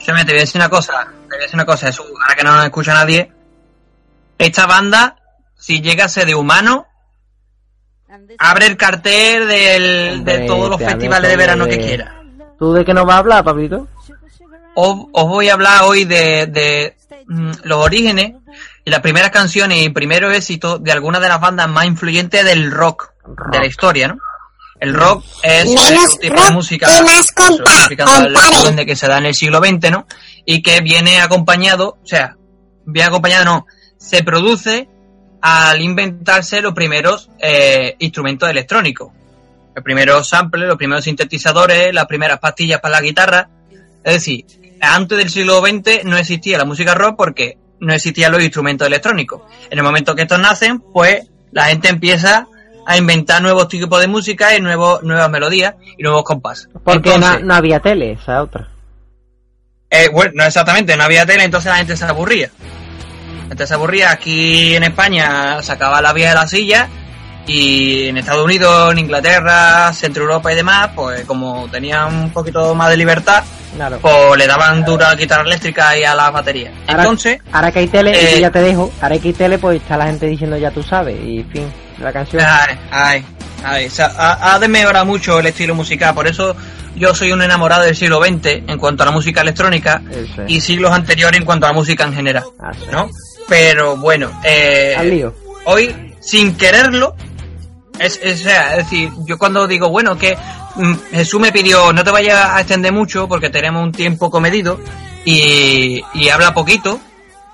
[0.00, 2.04] Yo me te voy a decir una cosa, te voy a decir una cosa, Jesús,
[2.20, 3.32] ahora que no nos escucha nadie.
[4.36, 5.16] Esta banda,
[5.54, 6.86] si llegase de humano,
[8.38, 12.20] abre el cartel del, de todos los festivales de verano que quiera.
[12.58, 13.88] ¿tú de qué nos vas a hablar, Pablito?
[14.74, 18.34] Os, os voy a hablar hoy de, de, mm, los orígenes
[18.88, 22.70] y las primeras canciones y primeros éxitos de algunas de las bandas más influyentes del
[22.70, 23.12] rock,
[23.52, 24.16] de la historia, ¿no?
[24.80, 29.34] El rock es Menos un tipo de música el de que se da en el
[29.34, 30.06] siglo XX, ¿no?
[30.46, 32.38] Y que viene acompañado, o sea,
[32.86, 33.66] viene acompañado, no,
[33.98, 34.88] se produce
[35.42, 39.12] al inventarse los primeros eh, instrumentos electrónicos.
[39.74, 43.50] Los primeros samples, los primeros sintetizadores, las primeras pastillas para la guitarra.
[44.02, 44.46] Es decir,
[44.80, 49.42] antes del siglo XX no existía la música rock porque no existían los instrumentos electrónicos.
[49.70, 52.46] En el momento que estos nacen, pues la gente empieza
[52.86, 56.68] a inventar nuevos tipos de música y nuevos, nuevas melodías y nuevos compases.
[56.84, 58.68] Porque Entonces, no, no había tele, esa otra.
[59.90, 62.50] eh, bueno, no exactamente, no había tele, entonces la gente se aburría.
[63.42, 64.10] La gente se aburría.
[64.10, 66.88] Aquí en España sacaba la vía de la silla
[67.48, 72.74] y en Estados Unidos, en Inglaterra, Centro Europa y demás, pues como tenían un poquito
[72.74, 73.42] más de libertad,
[73.74, 73.98] Claro.
[74.00, 76.72] pues le daban duro a la guitarra eléctrica y a las baterías.
[76.86, 79.34] Ahora, Entonces, ahora que hay tele, y eh, que ya te dejo, ahora que hay
[79.34, 82.42] tele, pues está la gente diciendo ya tú sabes, y fin, la canción.
[82.46, 83.24] ay, ay,
[83.64, 86.54] ay, o sea, ha, ha desmejorado mucho el estilo musical, por eso
[86.96, 90.02] yo soy un enamorado del siglo XX en cuanto a la música electrónica
[90.46, 92.86] y siglos anteriores en cuanto a la música en general, Ah, sí.
[92.92, 93.08] ¿no?
[93.48, 95.26] Pero bueno, eh,
[95.64, 97.14] hoy, sin quererlo,
[97.98, 100.36] es, es, es decir, yo cuando digo, bueno, que
[100.76, 104.80] mm, Jesús me pidió, no te vayas a extender mucho porque tenemos un tiempo comedido
[105.24, 107.00] y, y habla poquito,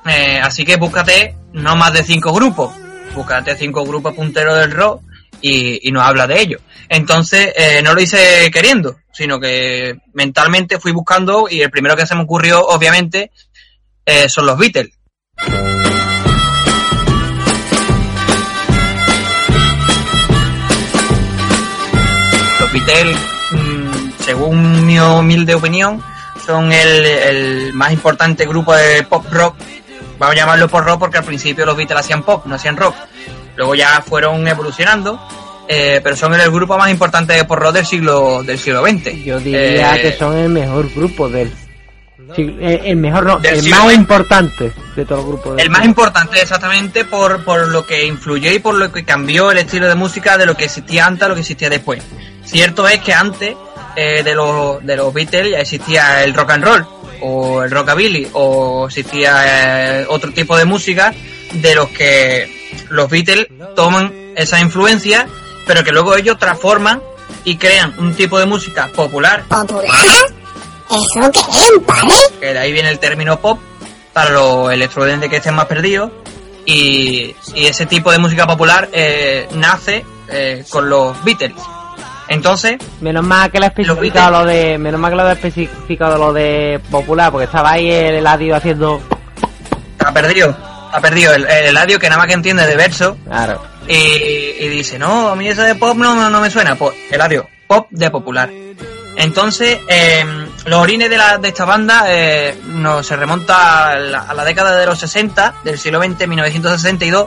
[0.07, 2.75] eh, así que búscate no más de cinco grupos,
[3.15, 5.03] búscate cinco grupos punteros del rock
[5.41, 6.61] y, y nos habla de ellos.
[6.89, 12.07] Entonces, eh, no lo hice queriendo, sino que mentalmente fui buscando y el primero que
[12.07, 13.31] se me ocurrió, obviamente,
[14.05, 14.93] eh, son los Beatles.
[22.75, 23.17] Beatles,
[23.53, 26.03] mm, según mi humilde opinión,
[26.45, 29.55] son el, el más importante grupo de pop rock.
[30.19, 32.97] Vamos a llamarlo pop rock porque al principio los Beatles hacían pop, no hacían rock.
[33.57, 35.21] Luego ya fueron evolucionando,
[35.69, 39.25] eh, pero son el grupo más importante de pop rock del siglo del siglo XX.
[39.25, 41.53] Yo diría Eh, que son el mejor grupo del.
[42.35, 43.95] Sí, eh, el mejor, no, el más XX.
[43.95, 45.57] importante de todos los grupos.
[45.57, 49.51] del El más importante exactamente por, por lo que influyó y por lo que cambió
[49.51, 52.03] el estilo de música de lo que existía antes a lo que existía después.
[52.45, 53.57] Cierto es que antes
[53.97, 56.87] eh, de, los, de los Beatles ya existía el rock and roll
[57.21, 61.15] o el rockabilly o existía eh, otro tipo de música
[61.53, 63.47] de los que los Beatles
[63.77, 65.27] toman esa influencia
[65.67, 67.01] pero que luego ellos transforman
[67.45, 69.89] y crean un tipo de música popular ¿Popular?
[70.91, 72.15] ¿Eso qué es, padre?
[72.41, 73.59] que de ahí viene el término pop,
[74.13, 76.11] para los electrodenses que estén más perdidos.
[76.67, 81.53] Y, y ese tipo de música popular eh, nace eh, con los Beatles.
[82.29, 84.79] Entonces, Menos mal que lo ha especificado lo de.
[84.79, 88.99] Menos mal que lo ha especificado lo de popular, porque estaba ahí el Eladio haciendo.
[89.99, 90.57] ha perdido,
[90.91, 93.61] ha perdido el, el Eladio que nada más que entiende de verso Claro.
[93.87, 96.77] y, y dice, no, a mí eso de pop no, no, no me suena.
[96.77, 98.51] Pues, Eladio, pop de popular.
[99.17, 100.25] Entonces, eh,
[100.67, 104.45] los orines de, la, de esta banda eh, no, se remonta a la, a la
[104.45, 107.27] década de los 60, del siglo XX, 1962,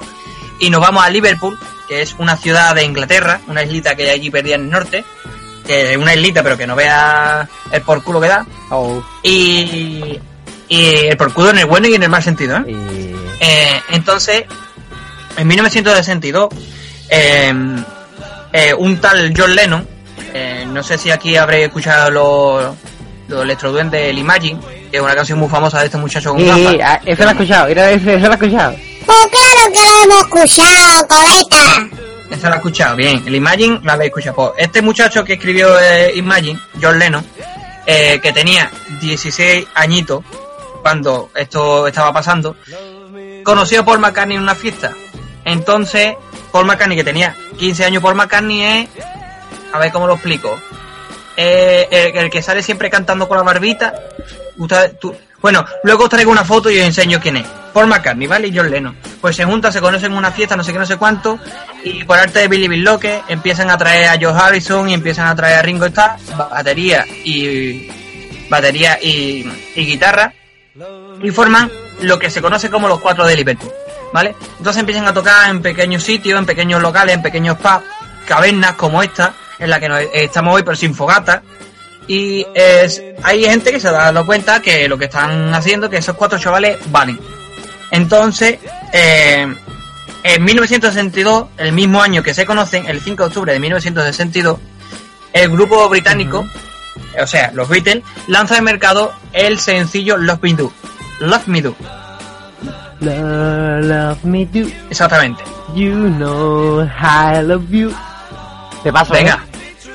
[0.60, 4.10] y nos vamos a Liverpool, que es una ciudad de Inglaterra, una islita que hay
[4.10, 5.06] allí perdida en el norte,
[5.66, 10.20] que es una islita pero que no vea el por culo que da, Oh, y,
[10.70, 12.64] Y el por culo en el bueno y en el mal sentido, ¿eh?
[12.72, 14.46] Y- Eh, entonces,
[15.38, 16.50] en 1962,
[17.10, 17.54] eh,
[18.52, 19.88] eh, un tal John Lennon,
[20.34, 22.76] eh, no sé si aquí habréis escuchado los
[23.28, 24.58] los electroduendes del Imagine,
[24.90, 26.76] que es una canción muy famosa de este muchacho con y- gafas.
[26.82, 28.72] ah, eso lo he escuchado, mira, eso, eso lo he escuchado.
[29.06, 31.90] Pues claro que lo hemos escuchado, colega.
[32.30, 33.22] Esa la he escuchado, bien.
[33.26, 34.36] El Imagine la habéis escuchado.
[34.36, 37.26] Pues este muchacho que escribió eh, Imagine, John Lennon,
[37.86, 40.24] eh, que tenía 16 añitos
[40.82, 42.56] cuando esto estaba pasando,
[43.44, 44.92] conoció a Paul McCartney en una fiesta.
[45.44, 46.16] Entonces,
[46.52, 48.90] Paul McCartney, que tenía 15 años, Paul McCartney es...
[49.74, 50.58] A ver cómo lo explico.
[51.36, 53.94] Eh, el, que sale siempre cantando con la barbita.
[54.58, 54.94] Usted-
[55.40, 57.46] bueno, luego os traigo una foto y os enseño quién es.
[57.74, 58.48] Paul McCartney, ¿vale?
[58.48, 58.98] Y John Lennon.
[59.22, 61.38] Pues se juntan, se conocen en una fiesta, no sé qué, no sé cuánto.
[61.84, 65.28] Y por arte de Billy Bill Locke empiezan a traer a Joe Harrison y empiezan
[65.28, 67.88] a traer a Ringo Starr, batería y
[68.50, 70.34] batería y, y guitarra.
[71.22, 73.72] Y forman lo que se conoce como los cuatro de Liverpool,
[74.14, 74.36] ¿vale?
[74.58, 77.84] Entonces empiezan a tocar en pequeños sitios, en pequeños locales, en pequeños pubs,
[78.28, 81.44] cavernas como esta, en la que nos estamos hoy, pero sin fogata.
[82.08, 85.98] Y es, hay gente que se ha dado cuenta que lo que están haciendo, que
[85.98, 87.20] esos cuatro chavales valen.
[87.92, 88.60] Entonces,
[88.94, 89.48] eh,
[90.24, 94.60] en 1962, el mismo año que se conocen, el 5 de octubre de 1962,
[95.34, 96.46] el grupo británico,
[97.22, 100.72] o sea, los Beatles, lanza al mercado el sencillo Love Me Do.
[101.20, 101.76] Love Me Do,
[103.00, 105.44] Love, love me do, exactamente.
[105.76, 107.94] you know I love you.
[108.88, 109.18] Te paso, ¿eh?
[109.18, 109.46] Venga.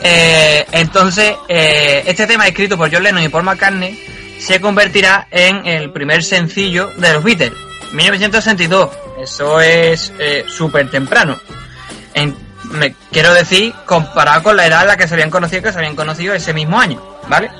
[0.02, 3.98] Eh, entonces, eh, este tema escrito por John Lennon y Paul McCartney
[4.38, 7.52] se convertirá en el primer sencillo de los Beatles.
[7.94, 8.90] 1962.
[9.22, 11.40] Eso es eh, súper temprano.
[12.12, 15.72] En- me quiero decir, comparado con la edad en la que se habían conocido, que
[15.72, 17.50] se habían conocido ese mismo año, ¿vale?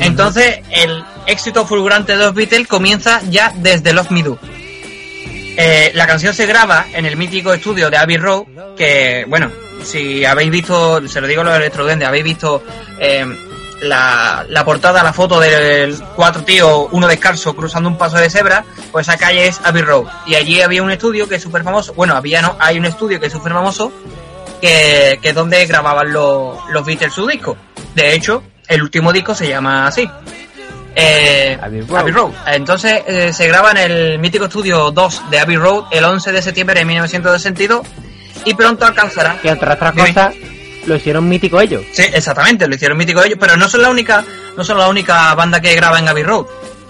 [0.00, 4.38] Entonces, el éxito fulgurante de los Beatles comienza ya desde Love Me Do.
[5.56, 8.44] Eh, la canción se graba en el mítico estudio de Abbey Road,
[8.76, 9.52] que, bueno,
[9.84, 12.62] si habéis visto, se lo digo a los electroduendes, habéis visto
[12.98, 13.24] eh,
[13.82, 18.64] la, la portada, la foto de cuatro tíos, uno descalzo cruzando un paso de cebra,
[18.90, 20.06] pues esa calle es Abbey Road.
[20.26, 23.20] Y allí había un estudio que es súper famoso, bueno, había no, hay un estudio
[23.20, 23.92] que es súper famoso,
[24.60, 27.56] que, que es donde grababan los, los Beatles su disco.
[27.94, 30.08] De hecho, el último disco se llama así.
[30.94, 32.00] Eh, Abbey Road.
[32.00, 32.32] Abbey Road.
[32.46, 36.42] Entonces eh, se graba en el mítico estudio 2 de Abbey Road el 11 de
[36.42, 37.86] septiembre de 1962
[38.44, 39.40] y pronto alcanzará.
[39.40, 40.34] Que entre otras cosas,
[40.86, 41.84] lo hicieron mítico ellos.
[41.92, 44.24] Sí, exactamente, lo hicieron mítico ellos, pero no son la única,
[44.56, 46.46] no son la única banda que graba en Abbey Road,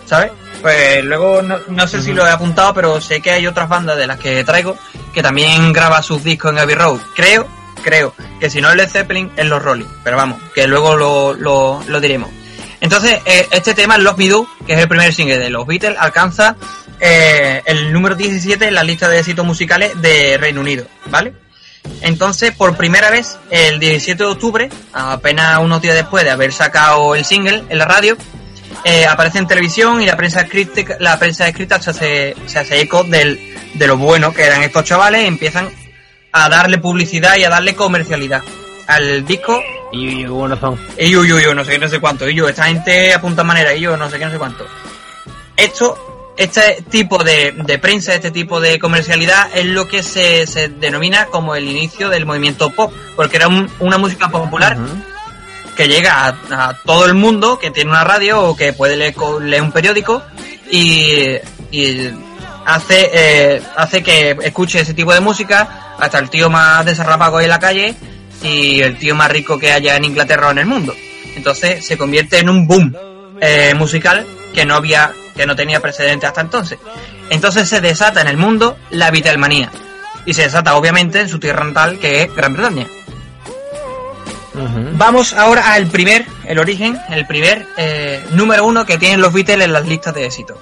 [0.07, 0.33] ¿sabes?
[0.61, 3.97] Pues luego no, no sé si lo he apuntado, pero sé que hay otras bandas
[3.97, 4.77] de las que traigo
[5.13, 7.01] que también graba sus discos en Abbey Road.
[7.15, 7.47] Creo,
[7.83, 11.35] creo que si no es Led Zeppelin es los Rolling, pero vamos, que luego lo,
[11.35, 12.31] lo, lo diremos.
[12.81, 15.97] Entonces, eh, este tema, Love Me Do, que es el primer single de los Beatles,
[15.99, 16.57] alcanza
[17.05, 21.35] eh, el número 17 en la lista de éxitos musicales de Reino Unido, ¿vale?
[22.01, 27.17] Entonces, por primera vez, el 17 de octubre, apenas unos días después de haber sacado
[27.17, 28.17] el single en la radio,
[28.85, 32.81] eh, aparece en televisión y la prensa escrita, la prensa escrita se hace, se hace
[32.81, 35.71] eco del, de lo bueno que eran estos chavales y empiezan
[36.31, 38.43] a darle publicidad y a darle comercialidad
[38.87, 39.61] al disco
[39.93, 40.79] Y, y buenos son.
[40.99, 42.29] y yo, yo, yo, no sé qué, no sé cuánto.
[42.29, 43.75] Y yo, esta gente apunta manera.
[43.75, 44.67] Y yo, no sé qué, no sé cuánto.
[45.57, 50.69] Esto, este tipo de, de prensa, este tipo de comercialidad es lo que se, se
[50.69, 52.93] denomina como el inicio del movimiento pop.
[53.17, 54.77] Porque era un- una música popular
[55.77, 59.63] que llega a, a todo el mundo que tiene una radio o que puede leer
[59.63, 60.23] un periódico
[60.71, 61.37] y,
[61.71, 62.11] y
[62.67, 67.49] hace, eh, hace que escuche ese tipo de música hasta el tío más desarrapado en
[67.49, 67.95] la calle
[68.43, 70.95] y el tío más rico que haya en Inglaterra o en el mundo.
[71.37, 72.95] Entonces se convierte en un boom
[73.43, 74.25] eh, musical
[74.55, 76.79] que no había, que no tenía precedente hasta entonces.
[77.29, 79.71] Entonces se desata en el mundo la Beatlemanía
[80.25, 82.87] y se desata obviamente en su tierra natal que es Gran Bretaña.
[84.93, 89.65] Vamos ahora al primer, el origen, el primer eh, número uno que tienen los Beatles
[89.65, 90.61] en las listas de éxito.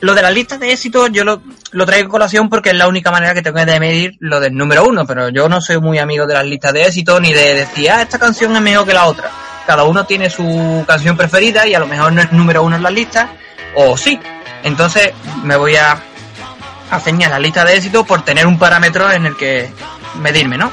[0.00, 2.88] Lo de las listas de éxito yo lo, lo traigo a colación porque es la
[2.88, 5.98] única manera que tengo de medir lo del número uno, pero yo no soy muy
[5.98, 8.94] amigo de las listas de éxito ni de decir, ah, esta canción es mejor que
[8.94, 9.30] la otra.
[9.66, 12.82] Cada uno tiene su canción preferida y a lo mejor no es número uno en
[12.82, 13.28] las listas,
[13.74, 14.18] o sí.
[14.62, 16.00] Entonces me voy a,
[16.90, 19.70] a la lista de éxito por tener un parámetro en el que
[20.14, 20.70] medirme, ¿no?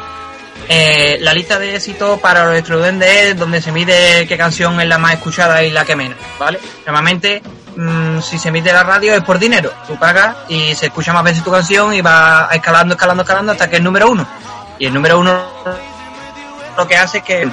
[0.69, 4.87] Eh, la lista de éxito para los estudiantes es donde se mide qué canción es
[4.87, 6.59] la más escuchada y la que menos, ¿vale?
[6.85, 7.41] Normalmente,
[7.75, 9.71] mm, si se emite la radio es por dinero.
[9.85, 13.69] Tú pagas y se escucha más veces tu canción y va escalando, escalando, escalando hasta
[13.69, 14.25] que es número uno.
[14.79, 15.43] Y el número uno
[16.77, 17.49] lo que hace es que...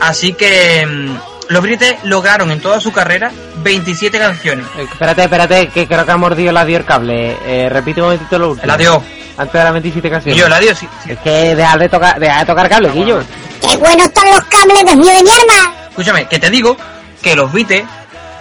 [0.00, 4.66] Así que mm, los Beatles lograron en toda su carrera 27 canciones.
[4.78, 7.36] Eh, Espérate, espérate, que creo que ha mordido el adiós el cable.
[7.44, 8.64] Eh, repite un momentito lo último.
[8.64, 9.02] El adiós.
[9.38, 10.40] Antes de las 27 Y canciones.
[10.40, 11.12] yo, el adiós, sí, sí.
[11.12, 13.22] Es que deja de tocar, deja de tocar cable, Guillo.
[13.60, 15.74] ¡Qué buenos están los cables, Dios mío de mi arma!
[15.90, 16.76] Escúchame, que te digo
[17.22, 17.84] que los Beatles,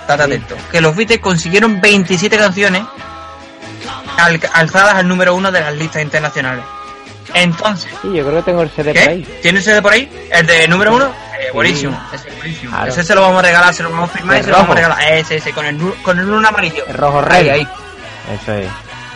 [0.01, 2.83] estate atento, que los Beatles consiguieron 27 canciones
[4.17, 6.63] al- alzadas al número uno de las listas internacionales.
[7.35, 9.09] Entonces, Sí, yo creo que tengo el CD por ¿qué?
[9.09, 9.39] ahí.
[9.41, 10.09] ¿Tienes ese de por ahí?
[10.31, 11.05] ¿El de número uno?
[11.39, 12.71] Eh, buenísimo, ese es buenísimo.
[12.71, 12.91] Claro.
[12.91, 14.57] Ese se lo vamos a regalar, se lo vamos a firmar y El se lo
[14.57, 15.13] vamos a regalar.
[15.13, 16.85] Ese, ese, con el, con el uno amarillo.
[16.87, 17.49] El rojo Ahí, rey.
[17.49, 17.67] ahí.
[18.41, 18.67] Eso es.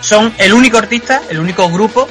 [0.02, 2.08] Son el único artista, el único grupo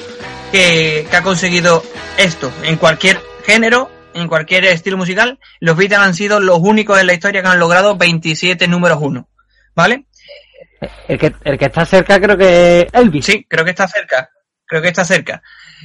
[0.50, 1.82] que, que ha conseguido
[2.16, 5.38] esto en cualquier género, en cualquier estilo musical.
[5.60, 9.28] Los Beatles han sido los únicos en la historia que han logrado 27 números uno.
[9.74, 10.06] ¿Vale?
[11.06, 13.26] El que, el que está cerca creo que es Elvis.
[13.26, 14.30] Sí, creo que está cerca.
[14.66, 15.42] Creo que está cerca.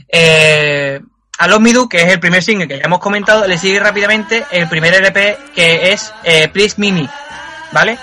[0.08, 1.00] Eh,
[1.38, 3.80] a Los Me Do, que es el primer single que ya hemos comentado, le sigue
[3.80, 7.10] rápidamente el primer LP que es eh, Please Mimi.
[7.72, 7.98] ¿Vale?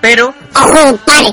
[0.00, 1.32] Pero Ojo, pare.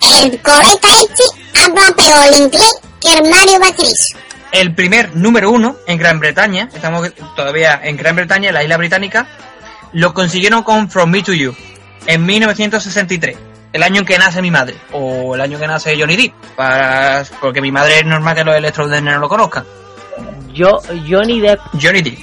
[0.00, 1.22] El este
[1.54, 4.14] habla peor inglés que el Mario Bacris.
[4.52, 8.76] el primer número uno en Gran Bretaña, estamos todavía en Gran Bretaña, en la isla
[8.76, 9.26] británica,
[9.92, 11.54] lo consiguieron con From Me to You
[12.06, 13.36] en 1963,
[13.72, 17.24] el año en que nace mi madre, o el año que nace Johnny Depp, para,
[17.40, 19.64] porque mi madre es normal que los electrodeners no lo conozcan.
[20.52, 21.60] Yo, Johnny Depp.
[21.80, 22.18] Johnny Depp,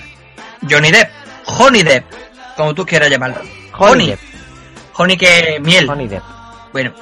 [0.69, 1.09] Johnny Depp,
[1.45, 2.05] Honey Depp,
[2.55, 3.41] como tú quieras llamarlo.
[3.41, 4.19] Depp.
[4.95, 5.89] Honey que miel.
[5.89, 6.23] Honey Depp.
[6.71, 6.93] Bueno,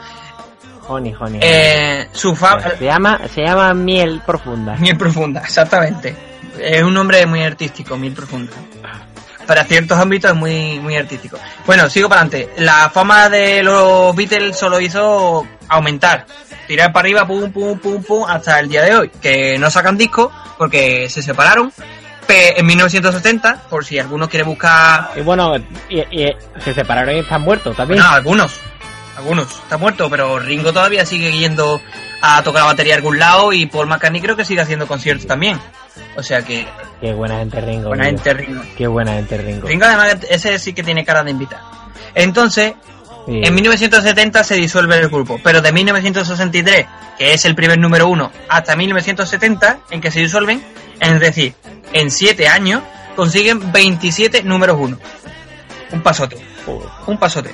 [0.88, 1.40] Honey, honey.
[1.44, 2.62] eh, su fama...
[2.78, 4.76] se llama, se llama miel profunda.
[4.76, 6.16] Miel profunda, exactamente.
[6.60, 8.54] Es un nombre muy artístico, miel profunda.
[9.48, 11.38] Para ciertos ámbitos es muy, muy artístico.
[11.66, 12.54] Bueno, sigo para adelante.
[12.58, 16.26] La fama de los Beatles solo hizo aumentar.
[16.68, 19.10] Tirar para arriba, pum, pum, pum, pum, hasta el día de hoy.
[19.22, 21.72] Que no sacan disco porque se separaron.
[22.30, 25.12] En 1970, por si alguno quiere buscar...
[25.16, 25.56] Y bueno,
[25.88, 28.02] y, y- se separaron y están muertos también.
[28.02, 28.60] No, algunos.
[29.16, 29.50] Algunos.
[29.50, 31.80] Está muerto, pero Ringo todavía sigue yendo
[32.22, 35.26] a tocar la batería a algún lado y Paul McCartney creo que sigue haciendo conciertos
[35.26, 35.58] también.
[36.16, 36.68] O sea que...
[37.02, 37.90] Qué buena gente Ringo.
[37.90, 38.14] Buena tío.
[38.18, 38.62] gente Ringo.
[38.78, 39.68] Qué buena gente Ringo.
[39.68, 41.60] Ringo además ese sí que tiene cara de invitar.
[42.16, 42.74] Entonces,
[43.28, 43.42] Sí.
[43.44, 46.86] en 1970 se disuelve el grupo, pero de 1963,
[47.18, 50.64] que es el primer número uno, hasta 1970, en que se disuelven,
[51.02, 51.54] es decir,
[51.92, 52.84] en 7 años,
[53.18, 54.98] consiguen 27 números uno.
[55.92, 56.38] Un pasote,
[57.06, 57.54] un pasote.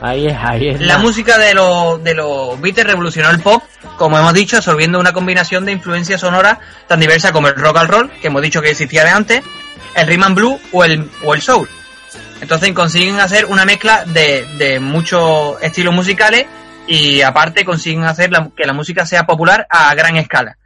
[0.00, 0.80] Ahí es, ahí es.
[0.80, 3.62] La música de los, de los Beatles revolucionó el pop,
[3.96, 7.90] como hemos dicho, absorbiendo una combinación de influencias sonoras tan diversas como el rock and
[7.90, 9.42] roll, que hemos dicho que existía de antes,
[9.96, 11.68] el rhythm and blues o el, o el soul.
[12.40, 16.46] Entonces consiguen hacer una mezcla de, de muchos estilos musicales
[16.86, 20.56] y aparte consiguen hacer la- que la música sea popular a gran escala.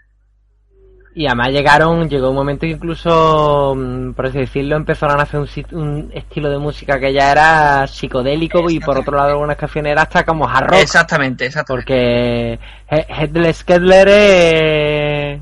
[1.14, 5.40] Y además llegaron, llegó un momento que incluso, mm, por así decirlo, empezaron a hacer
[5.40, 5.48] un,
[5.78, 10.02] un estilo de música que ya era psicodélico y por otro lado algunas canciones era
[10.02, 10.80] hasta como hard rock.
[10.80, 11.84] Exactamente, exactamente.
[11.84, 12.58] Porque
[12.90, 15.40] He- Headless Kettler es,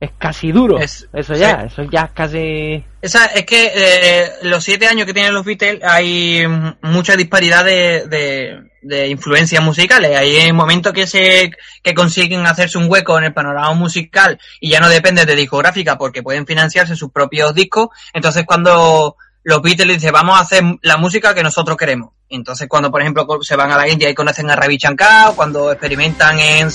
[0.00, 0.78] es casi duro.
[0.78, 1.66] Es- eso ya, sí.
[1.66, 2.84] eso ya es casi...
[3.00, 6.44] Esa, es que eh, los siete años que tienen los Beatles hay
[6.82, 10.16] mucha disparidad de, de, de influencias musicales.
[10.16, 11.50] Hay momentos que se
[11.82, 15.96] que consiguen hacerse un hueco en el panorama musical y ya no depende de discográfica
[15.98, 17.88] porque pueden financiarse sus propios discos.
[18.12, 22.10] Entonces cuando los Beatles dicen vamos a hacer la música que nosotros queremos.
[22.30, 25.70] Entonces cuando por ejemplo se van a la India y conocen a Ravi Shankar, cuando
[25.70, 26.68] experimentan en,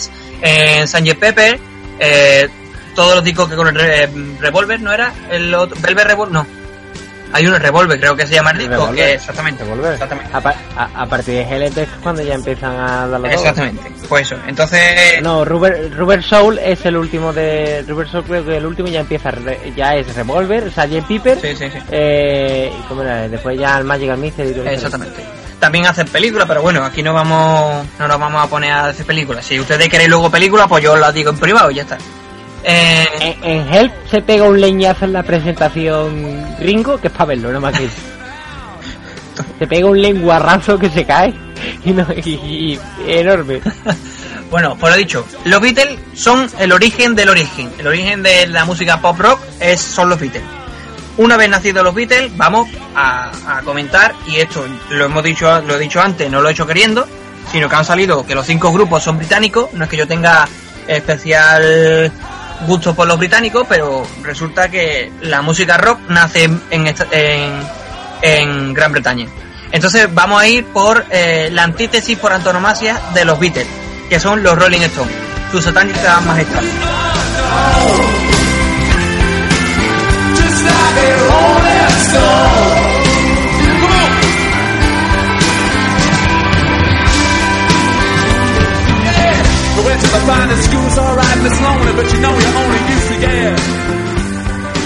[0.43, 1.15] en Sgt.
[1.19, 1.59] Pepper,
[1.99, 2.47] eh,
[2.95, 5.11] todos los discos que con el Re- Revolver, ¿no era?
[5.29, 6.47] El otro, Velvet Revolver, no.
[7.31, 8.95] Hay uno, Revolver, creo que se llama el disco, Revolver.
[8.95, 9.93] que exactamente, Revolver.
[9.93, 10.31] exactamente.
[10.33, 14.23] A, a- a partir de GLT es cuando ya empiezan a dar los Exactamente, pues
[14.31, 14.35] eso.
[14.47, 17.85] Entonces, No, Rubber, Rubber Soul es el último de...
[17.87, 21.05] Rubber Soul creo que el último ya empieza, re- ya es Revolver, Sgt.
[21.07, 21.77] Piper, sí, sí, sí.
[21.91, 24.49] eh, y cómo era, después ya el Magical Mystery.
[24.49, 24.63] y eso.
[24.67, 25.23] Exactamente.
[25.59, 29.05] También hacen películas, pero bueno, aquí no vamos, no nos vamos a poner a hacer
[29.05, 29.45] películas.
[29.45, 31.97] Si ustedes queréis luego películas, pues yo las digo en privado y ya está.
[32.63, 33.07] Eh,
[33.41, 37.51] En, en Help se pega un leñazo en la presentación Ringo, que es para verlo,
[37.51, 37.95] no más que eso.
[39.57, 41.33] Se pega un lenguarrazo que se cae
[41.85, 43.61] y, no, y- y- y enorme.
[44.49, 47.69] Bueno, pues lo dicho, los Beatles son el origen del origen.
[47.77, 50.41] El origen de la música pop rock es, son los Beatles.
[51.17, 55.75] Una vez nacidos los Beatles, vamos a, a comentar, y esto lo hemos dicho, lo
[55.75, 57.07] he dicho antes, no lo he hecho queriendo,
[57.51, 60.47] sino que han salido que los cinco grupos son británicos, no es que yo tenga
[60.87, 62.11] especial
[62.67, 67.63] gusto por los británicos, pero resulta que la música rock nace en, en,
[68.21, 69.27] en Gran Bretaña.
[69.71, 73.67] Entonces vamos a ir por eh, la antítesis por antonomasia de los Beatles,
[74.09, 75.15] que son los Rolling Stones,
[75.51, 76.63] su satánica majestad.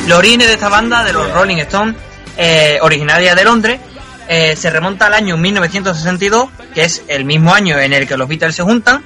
[0.07, 1.95] Los orígenes de esta banda, de los Rolling Stones,
[2.37, 3.79] eh, originaria de Londres,
[4.27, 8.27] eh, se remonta al año 1962, que es el mismo año en el que los
[8.27, 9.03] Beatles se juntan.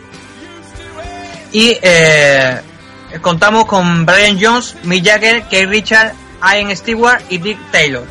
[1.51, 2.61] Y eh,
[3.21, 8.05] contamos con Brian Jones, Mick Jagger, Kate Richard, Ian Stewart y Dick Taylor.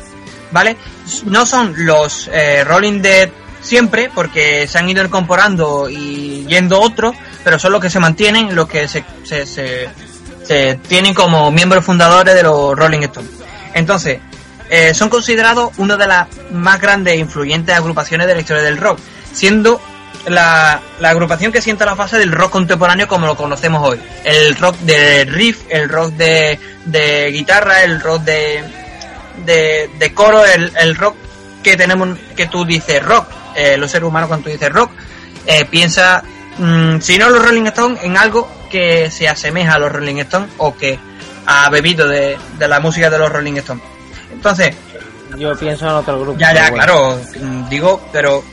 [0.51, 0.77] ¿Vale?
[1.25, 3.31] No son los eh, Rolling de
[3.61, 8.55] siempre, porque se han ido incorporando y yendo otros, pero son los que se mantienen,
[8.55, 9.89] los que se, se, se-
[10.87, 13.31] tienen como miembros fundadores de los Rolling Stones.
[13.73, 14.19] Entonces,
[14.69, 18.77] eh, son considerados una de las más grandes e influyentes agrupaciones de la historia del
[18.77, 18.99] rock,
[19.33, 19.81] siendo
[20.27, 23.99] la, la agrupación que sienta la fase del rock contemporáneo como lo conocemos hoy.
[24.23, 28.63] El rock de riff, el rock de, de guitarra, el rock de,
[29.45, 31.15] de, de coro, el, el rock
[31.63, 33.25] que tenemos, que tú dices rock,
[33.57, 34.91] eh, los seres humanos cuando tú dices rock,
[35.45, 36.23] eh, piensa,
[36.57, 40.49] mm, si no los Rolling Stones, en algo que se asemeja a los Rolling Stones
[40.57, 40.97] o que
[41.45, 43.83] ha bebido de, de la música de los Rolling Stones.
[44.31, 44.75] Entonces,
[45.37, 46.37] Yo pienso en otro grupo.
[46.39, 46.75] ya, ya, bueno.
[46.75, 48.43] claro, mm, digo, pero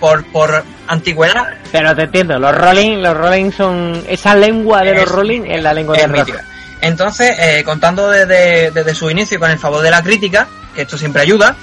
[0.00, 5.08] por, por antigüedad Pero te entiendo, los Rolling, los Rolling son esa lengua de los
[5.08, 6.18] Rolling es la lengua es rock.
[6.18, 6.44] mítica.
[6.80, 10.98] Entonces, eh, contando desde, desde su inicio con el favor de la crítica, que esto
[10.98, 11.54] siempre ayuda,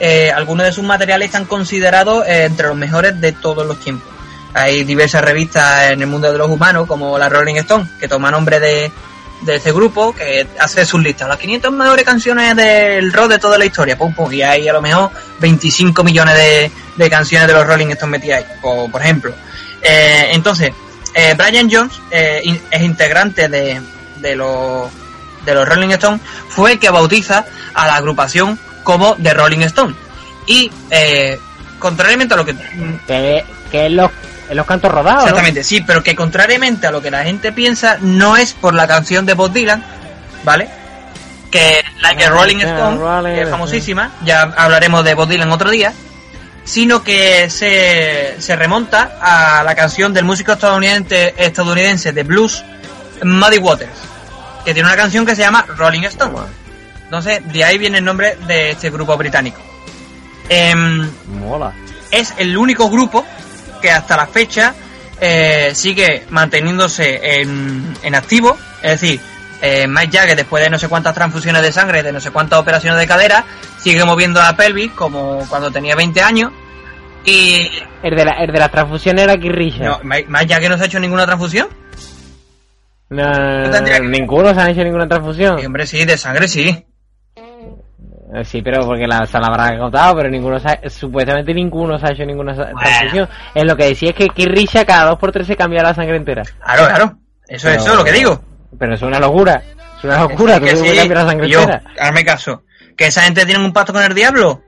[0.00, 4.08] eh, algunos de sus materiales están considerados eh, entre los mejores de todos los tiempos.
[4.52, 8.30] Hay diversas revistas en el mundo de los humanos, como la Rolling Stone, que toma
[8.30, 8.90] nombre de,
[9.42, 11.28] de este grupo, que hace sus listas.
[11.28, 14.72] Las 500 mejores canciones del rock de toda la historia, pum, pum, y hay a
[14.72, 19.34] lo mejor 25 millones de, de canciones de los Rolling Stones metidas ahí, por, ejemplo.
[19.82, 20.72] Eh, entonces,
[21.36, 23.80] Brian Jones es integrante de,
[24.16, 24.90] de, los,
[25.44, 29.94] de los Rolling Stones, fue el que bautiza a la agrupación como The Rolling Stone.
[30.46, 31.38] Y, eh,
[31.78, 32.54] contrariamente a lo que
[33.06, 34.10] Que, que es los,
[34.50, 35.22] los cantos rodados.
[35.22, 35.28] ¿no?
[35.28, 38.86] Exactamente, sí, pero que contrariamente a lo que la gente piensa, no es por la
[38.86, 39.84] canción de Bob Dylan,
[40.44, 40.68] ¿vale?
[41.50, 45.28] Que Like a Rolling Like a Stone, Rolling que es famosísima, ya hablaremos de Bob
[45.28, 45.92] Dylan otro día,
[46.64, 52.64] sino que se, se remonta a la canción del músico estadounidense, estadounidense de blues,
[53.22, 53.92] Muddy Waters,
[54.64, 56.63] que tiene una canción que se llama Rolling Stone.
[57.16, 59.60] Entonces, de ahí viene el nombre de este grupo británico.
[60.48, 61.72] Em, Mola.
[62.10, 63.24] es el único grupo
[63.80, 64.74] que hasta la fecha
[65.20, 68.56] eh, sigue manteniéndose en, en activo.
[68.82, 69.20] Es decir,
[69.62, 72.58] eh, Mike Jagger, después de no sé cuántas transfusiones de sangre, de no sé cuántas
[72.58, 73.44] operaciones de cadera,
[73.78, 76.52] sigue moviendo la pelvis como cuando tenía 20 años.
[77.24, 77.70] Y
[78.02, 79.84] El de, la, el de las transfusiones era Richards.
[79.84, 81.68] no, Mike Mike Jagger no se ha hecho ninguna transfusión.
[83.10, 85.58] No, no, no, tendría que- ninguno se han hecho ninguna transfusión.
[85.58, 86.84] Y, hombre, sí, de sangre sí.
[88.34, 91.98] Eh, Sí, pero porque la, se la habrán contado, pero ninguno se ha- supuestamente ninguno
[91.98, 92.78] se ha hecho ninguna Bueno.
[92.80, 93.28] transfusión.
[93.54, 96.16] Es lo que decía es que Richards cada dos por tres se cambia la sangre
[96.16, 96.42] entera.
[96.64, 97.18] Claro, claro.
[97.46, 98.42] Eso, Pero- eso es lo que digo.
[98.78, 99.62] Pero es una locura.
[99.98, 101.82] Es una locura, tú Que te sí, cambiar la sangre yo, entera.
[102.00, 102.62] hazme caso.
[102.96, 104.62] Que esa gente tiene un pacto con el diablo.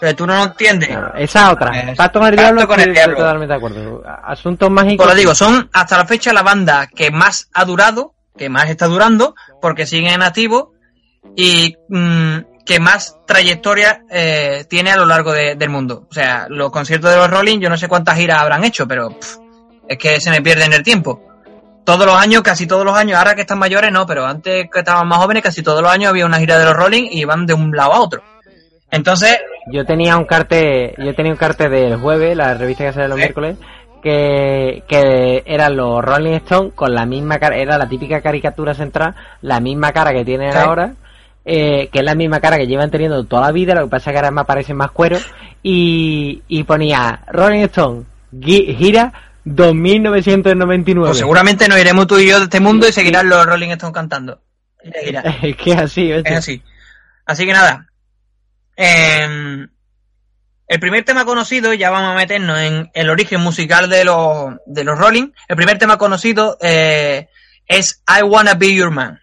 [0.00, 0.90] Pero tú no lo entiendes.
[0.90, 1.70] No, esa otra.
[1.80, 3.16] Es- Pacto con el Pacto diablo, con el diablo.
[3.16, 4.02] totalmente de acuerdo.
[4.24, 5.04] Asuntos mágicos.
[5.06, 8.68] Pues lo digo, son hasta la fecha la banda que más ha durado, que más
[8.68, 10.72] está durando, porque siguen en activo
[11.34, 12.36] y mm,
[12.66, 16.06] que más trayectoria eh, tiene a lo largo de- del mundo.
[16.10, 19.10] O sea, los conciertos de los Rolling, yo no sé cuántas giras habrán hecho, pero
[19.10, 19.36] pff,
[19.88, 21.22] es que se me pierde en el tiempo.
[21.84, 24.78] Todos los años, casi todos los años, ahora que están mayores no, pero antes que
[24.80, 27.46] estaban más jóvenes, casi todos los años había una gira de los Rolling y iban
[27.46, 28.22] de un lado a otro.
[28.90, 29.38] Entonces,
[29.68, 33.16] Yo tenía un cartel, yo tenía un cartel del jueves, la revista que sale los
[33.16, 33.22] Sí.
[33.22, 33.56] miércoles,
[34.02, 39.14] que, que eran los Rolling Stones con la misma cara, era la típica caricatura central,
[39.42, 40.58] la misma cara que tienen Sí.
[40.58, 40.92] ahora,
[41.48, 44.10] eh, que es la misma cara que llevan teniendo toda la vida, lo que pasa
[44.10, 45.16] es que ahora me aparecen más cuero,
[45.62, 48.04] y, y ponía Rolling Stone,
[48.42, 49.12] gira
[49.44, 51.06] 2999.
[51.06, 53.94] pues seguramente nos iremos tú y yo de este mundo y seguirán los Rolling Stones
[53.94, 54.42] cantando.
[54.92, 55.20] Seguirá.
[55.42, 56.10] es que así.
[56.10, 56.62] Es así.
[57.24, 57.86] Así que nada.
[58.76, 59.68] em,
[60.66, 64.82] el primer tema conocido, ya vamos a meternos en el origen musical de los, de
[64.82, 65.28] los Rolling.
[65.46, 67.28] El primer tema conocido eh,
[67.68, 69.20] es I Wanna Be Your Man.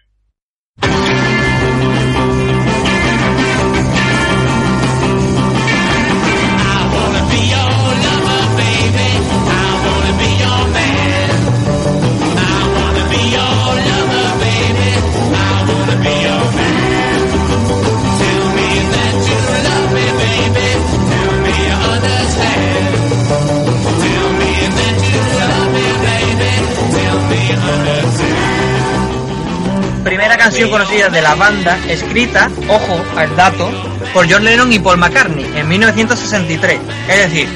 [30.44, 33.66] Canción conocida de la banda, escrita, ojo al dato,
[34.12, 36.80] por John Lennon y Paul McCartney en 1963.
[37.08, 37.48] Es decir,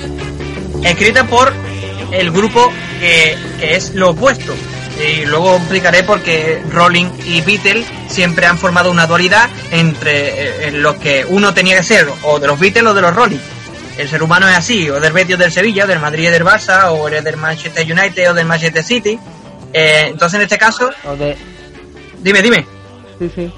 [0.82, 1.52] escrita por
[2.12, 4.54] el grupo que, que es lo opuesto.
[5.06, 10.68] Y luego explicaré por qué Rolling y Beatles siempre han formado una dualidad entre eh,
[10.68, 13.38] en lo que uno tenía que ser, o de los Beatles o de los Rolling.
[13.98, 16.42] El ser humano es así, o del Betis o del Sevilla, del Madrid y del
[16.42, 19.18] Barça, o eres del Manchester United o del Manchester City.
[19.74, 21.36] Eh, entonces en este caso, O de.
[22.22, 22.77] dime, dime.
[23.18, 23.52] Sí, sí.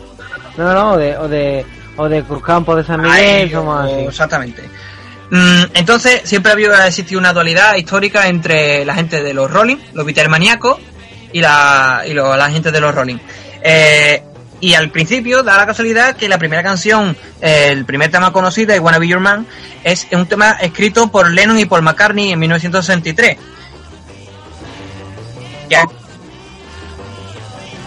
[0.57, 1.17] No, no, o de.
[1.19, 1.65] O de,
[1.97, 4.05] o de Cruzcampo de San Miguel, Ahí, somos o- así.
[4.07, 4.63] Exactamente.
[5.31, 10.05] Mm, entonces, siempre ha existido una dualidad histórica entre la gente de los Rolling, los
[10.07, 10.79] Beatlemaníacos,
[11.33, 13.19] y la, y lo- la gente de los Rolling.
[13.63, 14.23] Eh,
[14.63, 18.75] y al principio da la casualidad que la primera canción, eh, el primer tema conocido,
[18.75, 19.47] I Wanna Be Your Man,
[19.85, 23.37] es un tema escrito por Lennon y Paul McCartney en 1963.
[25.69, 25.85] Ya.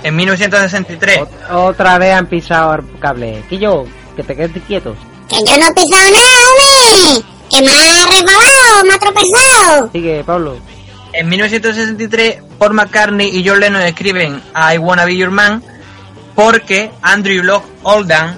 [0.04, 1.20] En 1963.
[1.20, 3.44] Ot- Otra vez han pisado el cable.
[3.50, 3.86] Que yo,
[4.16, 4.96] que te quedes quieto.
[5.30, 7.26] Que yo no he pisado nada, hombre.
[7.50, 9.92] Que me ha resbalado, me ha tropezado.
[9.92, 10.58] Sigue, Pablo.
[11.14, 15.64] En 1963, Paul McCartney y John Lennon escriben I Wanna Be Your Man
[16.36, 18.36] porque Andrew Locke Oldham,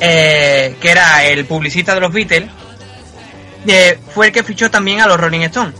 [0.00, 2.48] eh, que era el publicista de los Beatles,
[3.66, 5.74] eh, fue el que fichó también a los Rolling Stones.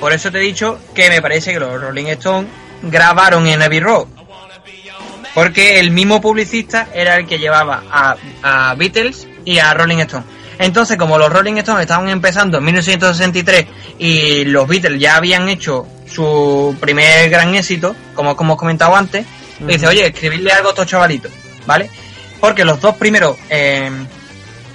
[0.00, 2.50] Por eso te he dicho que me parece que los Rolling Stones
[2.90, 4.06] grabaron en Abbey Road.
[5.34, 10.24] Porque el mismo publicista era el que llevaba a, a Beatles y a Rolling Stone.
[10.58, 13.66] Entonces, como los Rolling Stones estaban empezando en 1963
[13.98, 19.26] y los Beatles ya habían hecho su primer gran éxito, como, como hemos comentado antes,
[19.60, 21.30] dice, oye, escribirle algo a estos chavalitos,
[21.66, 21.90] ¿vale?
[22.40, 23.90] Porque los dos primeros eh,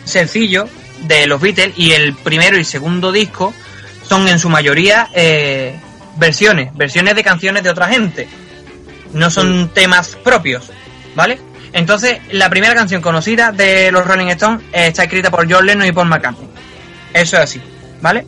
[0.04, 0.70] sencillos
[1.02, 3.54] de los Beatles y el primero y segundo disco
[4.08, 5.76] son en su mayoría eh,
[6.18, 8.28] versiones, versiones de canciones de otra gente.
[9.14, 10.72] No son temas propios,
[11.16, 11.40] ¿vale?
[11.74, 15.92] Entonces, la primera canción conocida de los Rolling Stones está escrita por John Lennon y
[15.92, 16.48] Paul McCartney.
[17.14, 17.62] Eso es así,
[18.02, 18.26] ¿vale?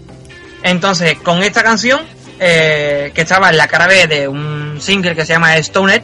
[0.64, 2.02] Entonces, con esta canción,
[2.40, 6.04] eh, que estaba en la cara B de un single que se llama Stoner,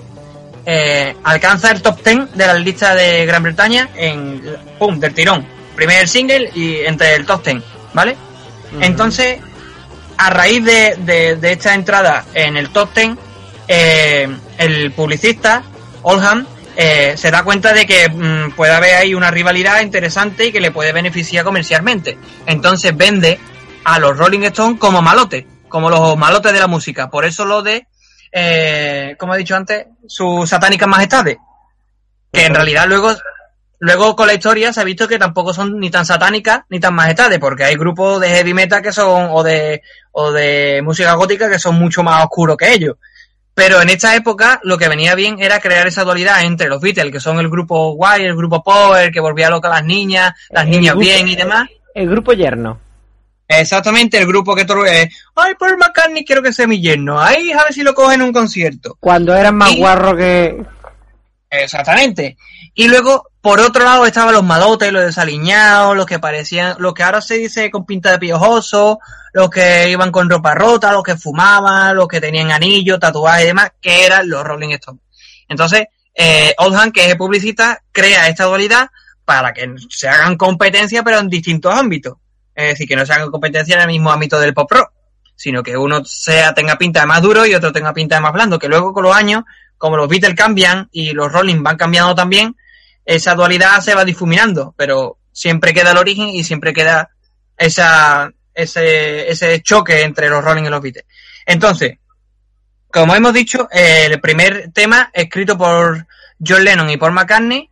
[0.65, 4.41] eh, alcanza el top 10 de la lista de Gran Bretaña en,
[4.77, 5.45] pum, del tirón.
[5.75, 7.63] Primer single y entre el top 10,
[7.93, 8.17] ¿vale?
[8.81, 9.39] Entonces,
[10.19, 13.11] a raíz de, de- de esta entrada en el top 10,
[13.67, 15.63] eh, el publicista,
[16.01, 16.45] Oldham,
[16.75, 20.59] eh, se da cuenta de que mm, puede haber ahí una rivalidad interesante y que
[20.61, 22.17] le puede beneficiar comercialmente.
[22.45, 23.39] Entonces vende
[23.83, 27.09] a los Rolling Stones como malotes, como los malotes de la música.
[27.09, 27.87] Por eso lo de,
[28.31, 31.37] eh, como he dicho antes, sus satánicas majestades.
[32.31, 33.13] Que en realidad luego,
[33.79, 36.93] luego con la historia se ha visto que tampoco son ni tan satánicas ni tan
[36.93, 41.49] majestades, porque hay grupos de heavy metal que son, o de, o de música gótica
[41.49, 42.95] que son mucho más oscuros que ellos.
[43.53, 47.11] Pero en esta época lo que venía bien era crear esa dualidad entre los Beatles,
[47.11, 50.63] que son el grupo guay, el grupo power, que volvía loca a las niñas, las
[50.65, 51.67] El niñas grupo- bien y demás.
[51.93, 52.79] El grupo yerno.
[53.47, 57.51] Exactamente, el grupo que todo es, ay, Paul McCartney quiero que sea mi yerno, ay,
[57.51, 58.95] a ver si lo cogen en un concierto.
[58.99, 60.63] Cuando eran más Y- guarros que.
[61.49, 62.37] Exactamente.
[62.75, 67.03] Y luego, por otro lado, estaban los malotes, los desaliñados, los que parecían, los que
[67.03, 68.99] ahora se dice con pinta de piojoso,
[69.33, 73.47] los que iban con ropa rota, los que fumaban, los que tenían anillos, tatuajes y
[73.47, 75.01] demás, que eran los Rolling Stones.
[75.47, 78.89] Entonces, eh, Oldham, que es el publicista, crea esta dualidad
[79.23, 82.17] para que se hagan competencia, pero en distintos ámbitos.
[82.53, 84.91] Es decir, que no se hagan competencia en el mismo ámbito del pop rock,
[85.35, 88.33] sino que uno sea tenga pinta de más duro y otro tenga pinta de más
[88.33, 89.43] blando, que luego con los años,
[89.77, 92.57] como los Beatles cambian y los Rolling van cambiando también,
[93.09, 97.09] esa dualidad se va difuminando, pero siempre queda el origen y siempre queda
[97.57, 101.05] esa, ese, ese choque entre los Rolling y los Beatles.
[101.43, 101.97] Entonces,
[102.91, 106.05] como hemos dicho, eh, el primer tema escrito por
[106.39, 107.67] John Lennon y Paul McCartney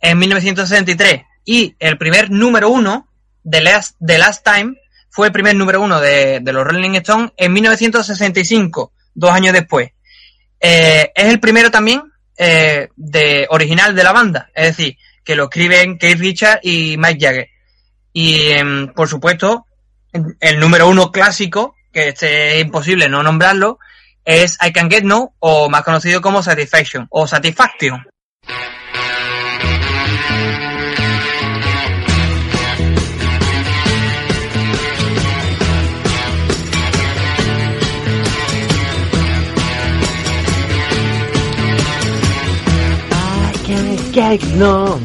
[0.00, 3.08] en 1963 y el primer número uno
[3.42, 4.74] de Last, The Last Time
[5.10, 9.90] fue el primer número uno de, de los Rolling Stones en 1965, dos años después.
[10.60, 12.02] Eh, es el primero también
[12.38, 17.18] eh, de original de la banda, es decir, que lo escriben Keith Richards y Mike
[17.20, 17.48] Jagger.
[18.12, 19.66] Y em, por supuesto,
[20.40, 23.78] el número uno clásico, que este es imposible no nombrarlo,
[24.24, 28.06] es I Can Get No, o más conocido como Satisfaction, o Satisfaction.
[44.12, 44.98] Get no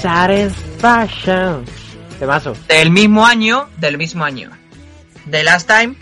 [0.00, 1.64] satisfaction.
[2.18, 2.54] Temazo.
[2.68, 4.50] del mismo año, del mismo año,
[5.30, 5.94] The Last Time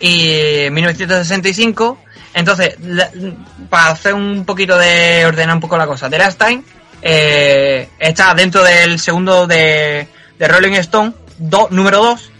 [0.00, 1.98] y 1965.
[2.34, 2.76] Entonces,
[3.70, 6.62] para hacer un poquito de ordenar un poco la cosa, The Last Time
[7.02, 10.06] eh, está dentro del segundo de,
[10.38, 12.30] de Rolling Stone, do- número 2,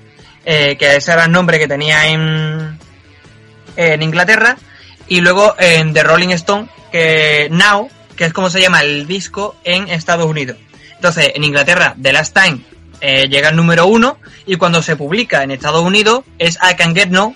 [0.45, 2.79] que ese era el nombre que tenía en,
[3.77, 4.57] en Inglaterra,
[5.09, 9.57] y luego en The Rolling Stone, que Now, que es como se llama el disco
[9.65, 10.57] en Estados Unidos.
[10.95, 12.61] Entonces, en Inglaterra, The Last Time
[13.01, 16.95] eh, llega al número uno, y cuando se publica en Estados Unidos es I Can
[16.95, 17.35] Get No,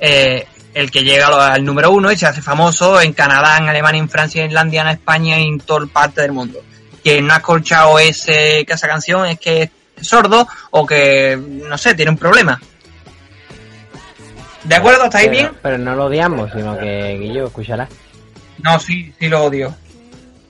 [0.00, 4.00] eh, el que llega al- número uno y se hace famoso en Canadá, en Alemania,
[4.00, 6.60] en Francia, en Islandia, en España y en toda parte del mundo.
[7.02, 9.62] Quien no ha escuchado ese, que esa canción es que
[9.96, 12.60] es sordo o que, no sé, tiene un problema.
[14.64, 15.04] ¿De acuerdo?
[15.04, 15.50] ¿Estáis bien?
[15.62, 17.88] Pero no lo odiamos, sino que Guillo, escúchala.
[18.62, 19.74] No, sí, sí lo odio.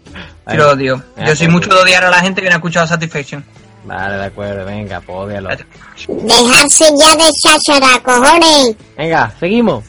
[0.08, 0.58] Sí Vale.
[0.58, 1.02] lo odio.
[1.26, 3.44] Yo soy mucho de odiar a la gente que no ha escuchado Satisfaction.
[3.84, 5.48] Vale, de acuerdo, venga, pues ódialo.
[5.48, 8.76] Dejarse ya de cháchara, cojones.
[8.96, 9.84] Venga, seguimos.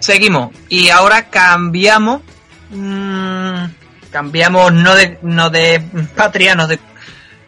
[0.00, 0.50] Seguimos.
[0.68, 2.22] Y ahora cambiamos.
[2.70, 3.64] mm,
[4.10, 5.82] cambiamos no de, no de
[6.16, 6.78] patria, no de,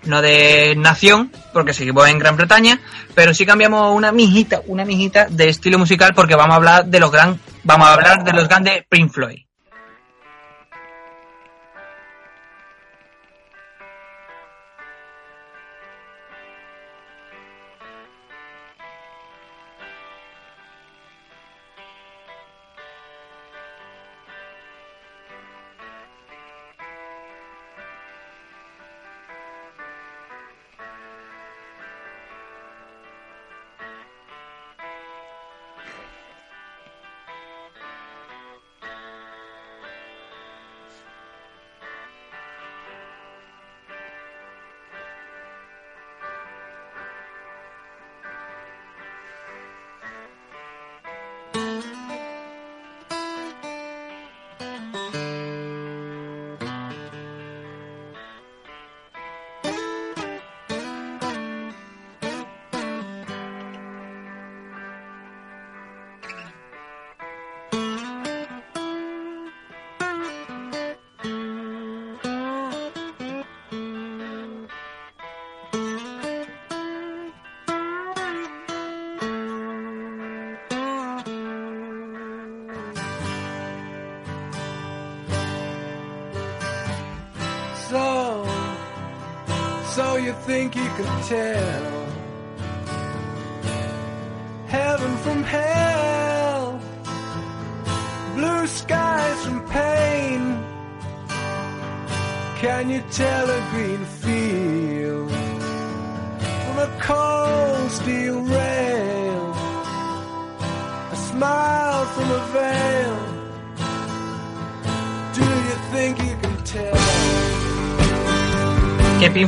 [0.05, 2.81] no de nación, porque seguimos en Gran Bretaña,
[3.15, 7.01] pero sí cambiamos una mijita, una mijita de estilo musical porque vamos a hablar de
[7.01, 9.39] los gran, vamos a hablar de los grandes Pink Floyd.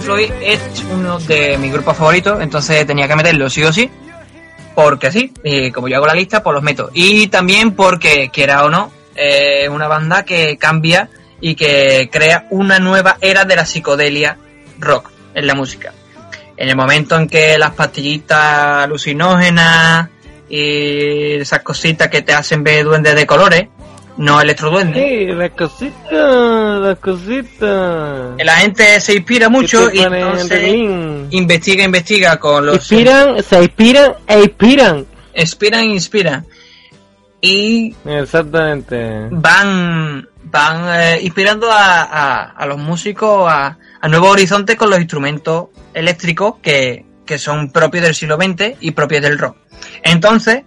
[0.03, 3.89] Floyd es uno de mis grupos favoritos, entonces tenía que meterlo sí o sí,
[4.75, 6.91] porque sí, y como yo hago la lista, pues los meto.
[6.93, 11.09] Y también porque, quiera o no, es una banda que cambia
[11.41, 14.39] y que crea una nueva era de la psicodelia
[14.79, 15.93] rock en la música.
[16.57, 20.09] En el momento en que las pastillitas alucinógenas
[20.49, 23.69] y esas cositas que te hacen ver duendes de colores,
[24.19, 28.37] no electroduendes, Sí, las cositas, las cositas.
[28.45, 30.75] la gente se inspira mucho y en entonces
[31.31, 35.07] investiga, investiga con los Inspiran, se inspiran e inspiran.
[35.35, 36.47] inspiran, inspiran
[37.41, 39.29] y Exactamente.
[39.31, 44.99] van van eh, inspirando a, a- a los músicos a, a nuevos horizontes con los
[44.99, 49.57] instrumentos eléctricos que, que son propios del siglo XX y propios del rock.
[50.03, 50.65] Entonces,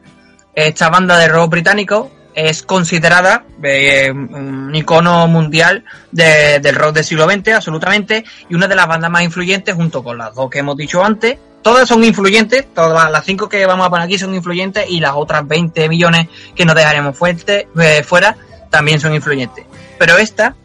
[0.55, 7.03] esta banda de rock británico es considerada eh, un icono mundial de- del rock del
[7.05, 10.59] siglo XX, absolutamente, y una de las bandas más influyentes junto con las dos que
[10.59, 11.37] hemos dicho antes.
[11.61, 15.13] Todas son influyentes, todas las cinco que vamos a poner aquí son influyentes y las
[15.15, 17.17] otras 20 millones que nos dejaremos
[17.47, 18.35] eh, fuera
[18.69, 19.65] también son influyentes.
[19.97, 20.55] Pero esta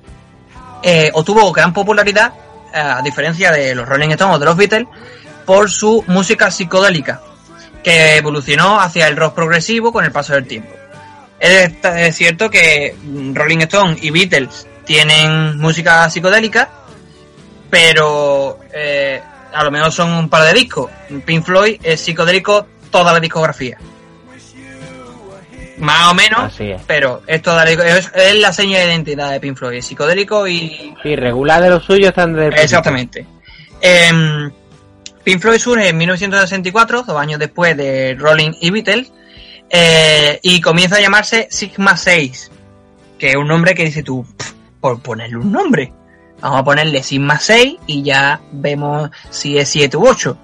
[0.83, 2.33] eh, obtuvo gran popularidad,
[2.75, 4.89] a diferencia de los Rolling Stones o de los Beatles,
[5.47, 7.21] por su música psicodélica,
[7.83, 10.71] que evolucionó hacia el rock progresivo con el paso del tiempo.
[11.41, 12.95] Es, cierto que
[13.33, 16.69] Rolling Stone y Beatles tienen música psicodélica,
[17.71, 19.21] pero eh,
[19.53, 20.91] a lo mejor son un par de discos.
[21.25, 23.79] Pink Floyd es psicodélico toda la discografía.
[25.79, 26.83] Más o menos, es.
[26.87, 30.47] pero es, toda la- es, es la seña de identidad de Pink Floyd, es psicodélico
[30.47, 33.25] y Sí, regular de lo suyo están de Exactamente.
[33.81, 34.51] Em,
[35.25, 39.11] Pink Floyd surge en 1964, dos años después de Rolling y Beatles,
[39.71, 42.51] eh, y comienza a llamarse Sigma 6,
[43.19, 45.93] que es un nombre que dice tú, "Pff, por ponerle un nombre.
[46.41, 50.37] Vamos a ponerle Sigma 6 y ya vemos si es 7 u 8.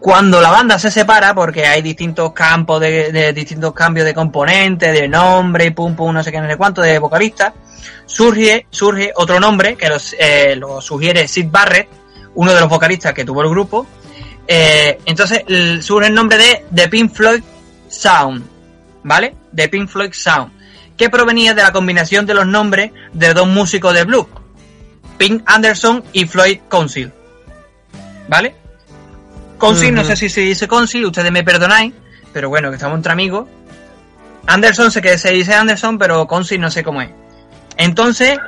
[0.00, 5.08] cuando la banda se separa, porque hay distintos campos de, distintos cambios de componentes, de
[5.08, 7.52] nombre, pum pum, no sé qué, no sé cuánto, de vocalista,
[8.06, 11.88] surge, surge otro nombre que los, eh, lo sugiere Sid Barrett,
[12.36, 13.88] uno de los vocalistas que tuvo el grupo.
[14.46, 15.42] Eh, entonces
[15.84, 17.42] surge el nombre de The Pink Floyd
[17.88, 18.44] Sound,
[19.02, 19.34] ¿vale?
[19.54, 20.52] The Pink Floyd Sound,
[20.96, 24.26] que provenía de la combinación de los nombres de dos músicos de blues,
[25.16, 27.12] Pink Anderson y Floyd Council,
[28.28, 28.54] ¿vale?
[29.58, 31.92] Council, no sé si se dice Council, ustedes me perdonáis,
[32.32, 33.48] pero bueno, que estamos entre amigos.
[34.46, 37.10] Anderson sé que se dice Anderson, pero Council no sé cómo es.
[37.76, 38.38] Entonces,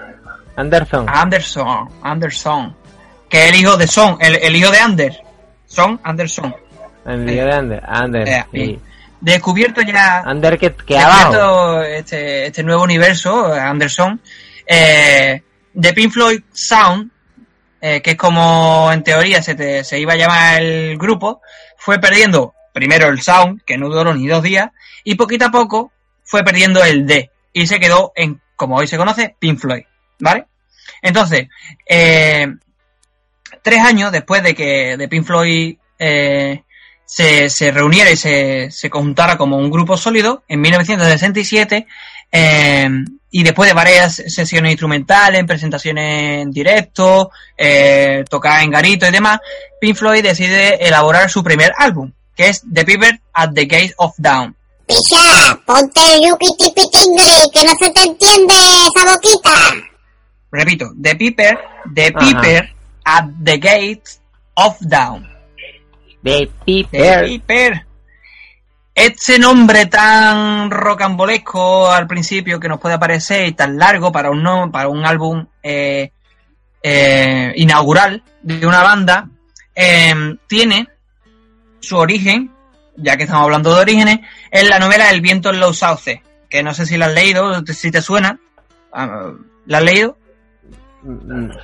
[0.57, 1.07] Anderson.
[1.09, 2.77] Anderson, Anderson,
[3.29, 5.21] que es el hijo de Son, el, el hijo de Ander,
[5.67, 6.55] Son Anderson.
[7.07, 7.83] El lío de Ander.
[7.87, 8.29] Ander.
[8.29, 8.81] Eh, sí.
[9.21, 10.23] Descubierto ya
[10.59, 11.31] que, que abajo.
[11.33, 14.21] descubierto este, este nuevo universo, Anderson,
[14.67, 15.43] eh,
[15.73, 17.11] de Pink Floyd Sound,
[17.81, 21.41] eh, que es como en teoría se, te- se iba a llamar el grupo,
[21.77, 24.71] fue perdiendo primero el Sound, que no duró ni dos días,
[25.05, 25.93] y poquito a poco
[26.25, 29.83] fue perdiendo el D, y se quedó en, como hoy se conoce, Pink Floyd,
[30.21, 30.47] ¿vale?
[31.03, 31.49] Entonces,
[31.89, 32.47] eh,
[33.63, 36.63] tres años después de que de Pink Floyd eh,
[37.11, 41.89] se, se reuniera y se, se conjuntara como un grupo sólido en 1967
[42.31, 42.89] eh,
[43.33, 49.41] y después de varias sesiones instrumentales, presentaciones en directo, eh, tocar en garito y demás,
[49.81, 54.15] Pink Floyd decide elaborar su primer álbum, que es The Piper at the Gate of
[54.17, 54.55] Dawn.
[54.87, 59.51] Picha, ponte el yuki tipi tingri, que no se te entiende esa boquita.
[60.53, 61.59] Repito, The Piper,
[61.93, 62.13] The.
[62.13, 62.73] Piper
[63.05, 64.05] at the Gate
[64.55, 65.30] of Dawn.
[66.23, 67.25] De Piper.
[67.27, 67.87] Piper.
[68.95, 74.43] Este nombre tan rocambolesco al principio que nos puede parecer y tan largo para un
[74.43, 76.11] no- para un álbum eh,
[76.83, 79.29] eh, inaugural de una banda
[79.75, 80.89] eh, tiene
[81.81, 82.51] su origen,
[82.97, 86.63] ya que estamos hablando de orígenes, en la novela El viento en los sauces, que
[86.63, 88.39] no sé si la has leído, si te suena.
[88.93, 89.31] Ah,
[89.67, 90.19] ¿La has leído?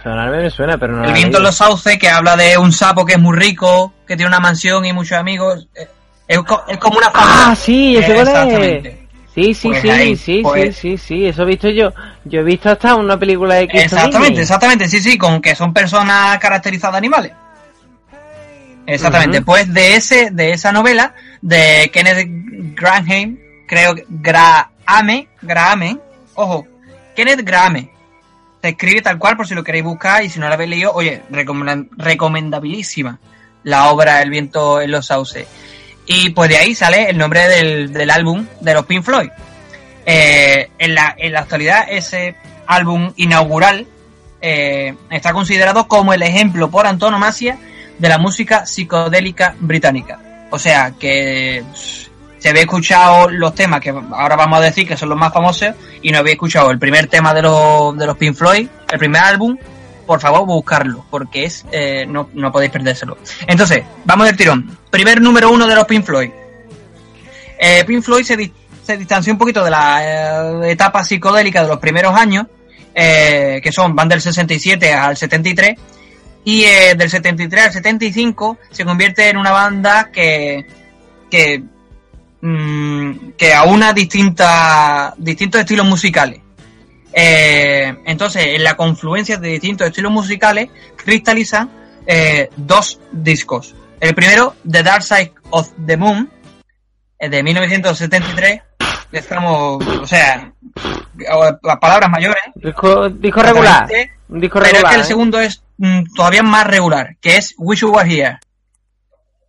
[0.03, 3.05] Sonarme me suena, pero no El viento en los sauces, que habla de un sapo
[3.05, 5.69] que es muy rico, que tiene una mansión y muchos amigos.
[5.75, 5.87] Eh,
[6.29, 7.11] Es, co- es como una.
[7.15, 8.21] Ah, sí, ese es.
[8.29, 9.07] Exactamente.
[9.35, 11.93] Sí, sí, Pues sí, ahí, sí, pues- sí, sí, sí, eso he visto yo.
[12.25, 14.43] Yo he visto hasta una película de Cristo Exactamente, Disney.
[14.43, 17.33] exactamente, sí, sí, con que son personas caracterizadas de animales.
[18.87, 19.45] Exactamente, Ujú.
[19.47, 21.13] pues de ese, de esa novela,
[21.43, 22.29] de Kenneth
[22.75, 25.99] Graham, creo que Grahame, Grahame,
[26.35, 26.67] ojo,
[27.15, 27.91] Kenneth Grahame.
[28.67, 31.23] Escribe tal cual por si lo queréis buscar y si no la habéis leído, oye,
[31.31, 33.19] recomendabilísima
[33.63, 35.47] la obra El viento en los sauces.
[36.07, 39.29] Y pues de ahí sale el nombre del, del álbum de los Pink Floyd.
[40.07, 42.37] Eh, en, la, en la actualidad ese
[42.69, 43.89] álbum inaugural
[44.41, 47.59] eh, está considerado como el ejemplo por antonomasia
[47.99, 50.47] de la música psicodélica británica.
[50.51, 51.65] O sea que
[52.47, 55.75] si habéis escuchado los temas que ahora vamos a decir que son los más famosos
[56.01, 59.21] y no habéis escuchado el primer tema de los, de los Pink Floyd, el primer
[59.21, 59.59] álbum,
[60.07, 63.19] por favor buscarlo, porque es eh, no, no podéis perdérselo.
[63.49, 64.79] Entonces, vamos del tirón.
[64.91, 66.31] Primer número uno de los Pink Floyd.
[67.59, 68.53] Eh, Pink Floyd se, di-
[68.85, 72.47] se distanció un poquito de la eh, etapa psicodélica de los primeros años,
[72.95, 75.75] eh, que son, van del 67 al 73,
[76.45, 80.65] y eh, del 73 al 75 se convierte en una banda que,
[81.29, 81.65] que,
[82.41, 86.41] mm, que aúna distintas, distintos estilos musicales.
[87.13, 91.71] Eh, entonces, en la confluencia de distintos estilos musicales, cristalizan
[92.07, 93.75] eh, dos discos.
[94.01, 96.31] El primero, The Dark Side of the Moon,
[97.19, 98.61] eh, de 1973.
[99.13, 100.53] Estamos, o sea,
[101.63, 102.43] las palabras mayores.
[102.55, 103.87] Disco, disco regular.
[103.89, 105.05] Pero es que el ¿eh?
[105.05, 108.39] segundo es mm, todavía más regular, que es Wish You Were Here.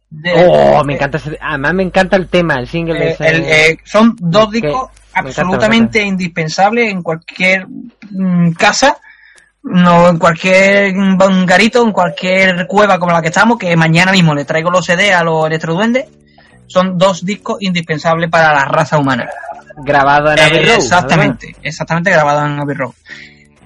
[0.09, 3.27] De- Oh, me encanta ese, además me encanta el tema, el single eh, ese.
[3.27, 7.67] el, eh, son dos discos absolutamente indispensables en cualquier
[8.11, 8.97] mm, casa,
[9.63, 14.33] no en cualquier mm, garito, en cualquier cueva como la que estamos, que mañana mismo
[14.33, 16.05] le traigo los CD a los electroduendes.
[16.67, 19.29] Son dos discos indispensables para la raza humana.
[19.83, 22.91] grabado en Abbey Eh, Road, exactamente, exactamente grabado en Abbey Road.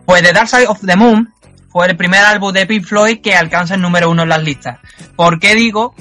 [0.05, 1.31] Pues The Dark Side of the Moon
[1.69, 4.77] fue el primer álbum de Pink Floyd que alcanza el número uno en las listas.
[5.15, 5.95] ¿Por qué digo,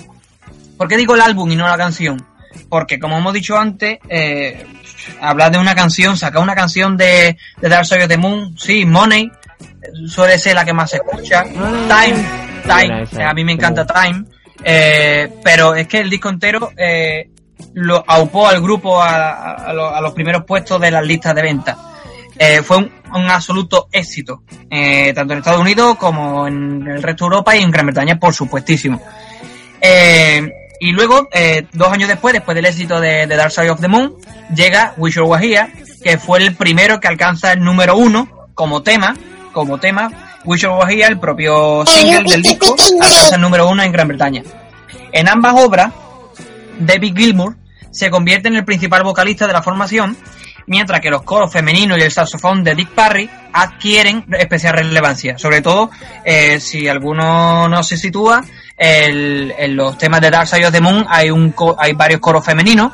[0.81, 2.27] por qué digo el álbum y no la canción?
[2.71, 4.65] Porque como hemos dicho antes, eh,
[5.21, 8.87] hablar de una canción, sacar una canción de, de Dark Side of the Moon, sí,
[8.87, 11.43] Money, eh, suele ser la que más se escucha.
[11.45, 12.25] Time,
[12.67, 13.59] Time, a mí me sí.
[13.59, 14.25] encanta Time.
[14.65, 17.29] Eh, pero es que el disco entero eh,
[17.75, 21.35] lo aupó al grupo a, a- a lo- a los primeros puestos de las listas
[21.35, 21.77] de venta.
[22.39, 27.27] Eh, fue un, un absoluto éxito, eh, tanto en Estados Unidos como en el resto
[27.27, 28.99] de Europa y en Gran Bretaña, por supuestísimo.
[29.81, 30.51] Eh,
[30.83, 34.15] Y luego, eh, dos años después, después del éxito de, Dark Side of the Moon,
[34.55, 35.71] llega Wish You Were
[36.03, 39.15] que fue el primero que alcanza el número uno como tema,
[39.53, 40.11] como tema.
[40.47, 44.43] Wish You Were el propio single del disco, alcanza el número uno en Gran Bretaña.
[45.13, 45.93] En ambas obras,
[46.79, 47.57] David Gilmour
[47.91, 50.17] se convierte en el principal vocalista de la formación,
[50.67, 55.39] mientras que los coros femeninos y el saxofón de Dick Parry adquieren especial relevancia.
[55.39, 55.91] Sobre todo,
[56.25, 58.45] eh, si alguno no se sitúa,
[58.77, 62.93] en los temas de Dark Side of the Moon hay, un hay varios coros femeninos,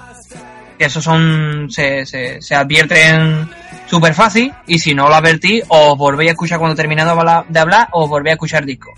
[0.78, 3.48] que esos son, se, se, se advierten
[3.86, 7.14] súper fácil, y si no lo advertís, os volvéis a escuchar cuando terminado
[7.48, 8.92] de hablar- os volvéis a escuchar disco.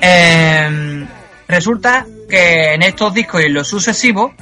[0.00, 1.06] Eh,
[1.48, 4.32] resulta que en estos discos y en los sucesivos,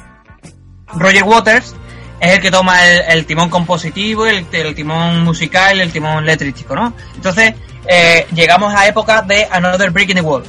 [0.88, 1.74] Roger Waters
[2.20, 6.94] es el que toma el, timón compositivo, el, el timón musical el timón letrístico, ¿no?
[7.14, 7.54] Entonces,
[7.86, 10.44] eh, llegamos a época de Another Break in the Wall,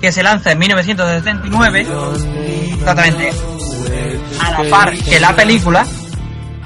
[0.00, 1.86] que se lanza en 1979,
[2.72, 3.32] exactamente,
[4.40, 5.86] a la par que la película,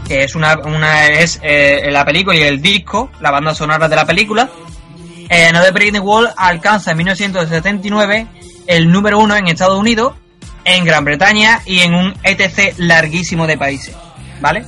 [0.07, 3.97] que es una, una es eh, la película y el disco, la banda sonora de
[3.97, 4.51] la película,
[5.29, 8.27] eh, Another Break in the Wall alcanza en 1979
[8.67, 10.15] el número uno en Estados Unidos,
[10.65, 13.95] en Gran Bretaña y en un ETC larguísimo de países,
[14.41, 14.65] ¿vale?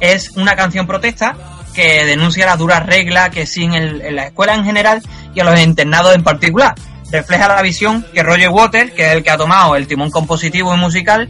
[0.00, 1.36] Es una canción protesta
[1.74, 5.02] que denuncia las duras reglas que siguen en, en la escuela en general
[5.34, 6.74] y a los internados en particular.
[7.10, 10.74] Refleja la visión que Roger Waters, que es el que ha tomado el timón compositivo
[10.74, 11.28] y musical,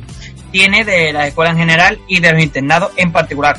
[0.50, 3.56] tiene de la escuela en general y de los internados en particular.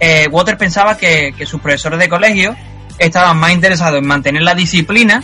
[0.00, 0.28] Eh,
[0.58, 2.56] pensaba que, que sus profesores de colegio
[2.98, 5.22] estaban más interesados en mantener la disciplina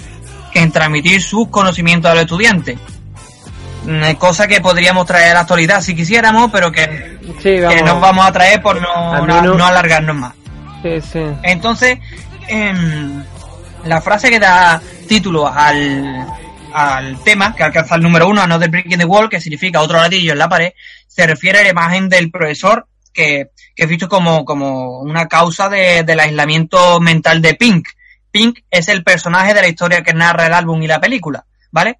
[0.52, 2.78] que en transmitir sus conocimientos a los estudiantes.
[3.84, 8.00] Mm, Cosa que podríamos traer a la actualidad si quisiéramos, pero que, Sí, que nos
[8.00, 10.34] vamos a traer por no, no- alargarnos más.
[10.82, 11.20] Sí, sí.
[11.42, 11.98] Entonces,
[12.48, 13.22] em,
[13.84, 16.26] la frase que da título al,
[16.72, 19.98] al tema, que alcanza el número uno, Another Brick in the Wall, que significa otro
[19.98, 20.72] ladrillo en la pared,
[21.06, 25.68] se refiere a la imagen del profesor que, que es visto como, como una causa
[25.68, 27.88] de- del aislamiento mental de Pink.
[28.30, 31.98] Pink es el personaje de la historia que narra el álbum y la película, ¿vale?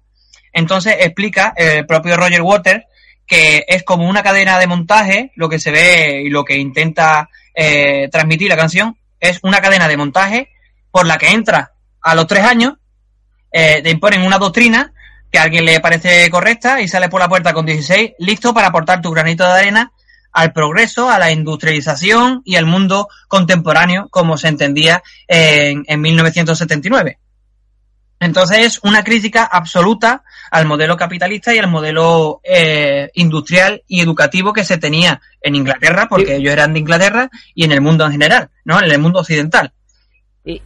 [0.53, 2.83] Entonces explica el propio Roger Waters
[3.27, 7.29] que es como una cadena de montaje, lo que se ve y lo que intenta
[7.53, 10.49] eh, transmitir la canción es una cadena de montaje
[10.91, 12.75] por la que entra a los tres años,
[13.51, 14.93] eh, te imponen una doctrina
[15.29, 18.67] que a alguien le parece correcta y sale por la puerta con 16 listo para
[18.67, 19.91] aportar tu granito de arena
[20.31, 27.19] al progreso, a la industrialización y al mundo contemporáneo como se entendía en, en 1979.
[28.19, 34.53] Entonces es una crítica absoluta al modelo capitalista y al modelo eh, industrial y educativo
[34.53, 36.33] que se tenía en Inglaterra, porque Sí.
[36.33, 38.79] ellos eran de Inglaterra, y en el mundo en general, ¿no?
[38.81, 39.71] En el mundo occidental.
[40.43, 40.61] Y,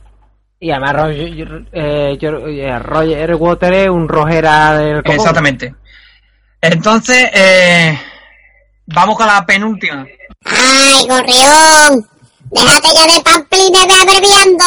[0.62, 5.16] y además Roger, eh, eh, Roger Waters es un rojera del copón.
[5.16, 5.76] Exactamente.
[6.62, 8.00] Entonces, eh,
[8.86, 10.06] vamos con la penúltima.
[10.46, 12.08] ¡Ay, gorrión!
[12.52, 14.66] ¡Déjate ya de pamplines de abreviando!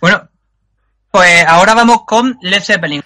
[0.00, 0.28] Bueno,
[1.14, 3.00] pues ahora vamos con Led Zeppelin.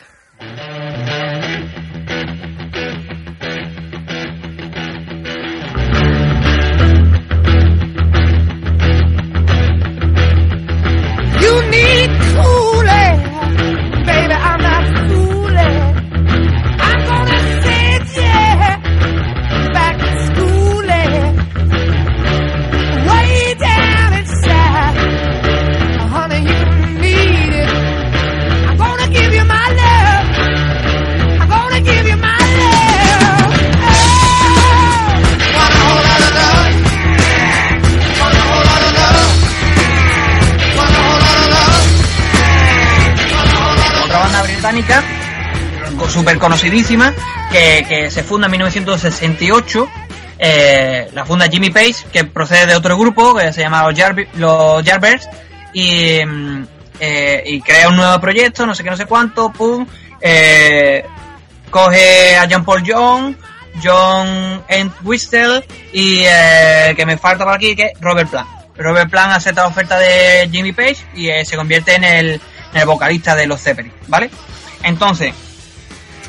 [46.29, 47.15] Súper conocidísima
[47.51, 49.89] que, que se funda en 1968
[50.39, 55.27] eh, la funda Jimmy Page que procede de otro grupo que se llama los, Yardbirds
[55.73, 56.67] y, mm,
[57.01, 59.87] eh, y crea un nuevo proyecto no sé qué no sé cuánto pum
[60.21, 61.03] eh,
[61.71, 63.35] coge a John Paul Young
[63.83, 65.65] John Entwistle
[65.95, 66.25] y
[66.95, 70.47] que me falta por aquí que es Robert Plant Robert Plant acepta la oferta de
[70.53, 72.31] Jimmy Page y se convierte en el,
[72.75, 74.31] en el vocalista de los Zeppelin, ¿vale?
[74.83, 75.35] Entonces,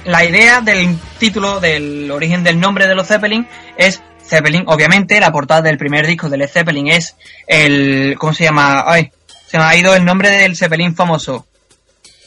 [0.05, 3.47] la idea del título, del origen del nombre de los Zeppelin
[3.77, 7.15] es Zeppelin, obviamente, la portada del primer disco de Led Zeppelin es
[7.47, 8.83] el, ¿cómo se llama?
[8.85, 9.11] Ay,
[9.47, 11.47] se me ha ido el nombre del Zeppelin famoso,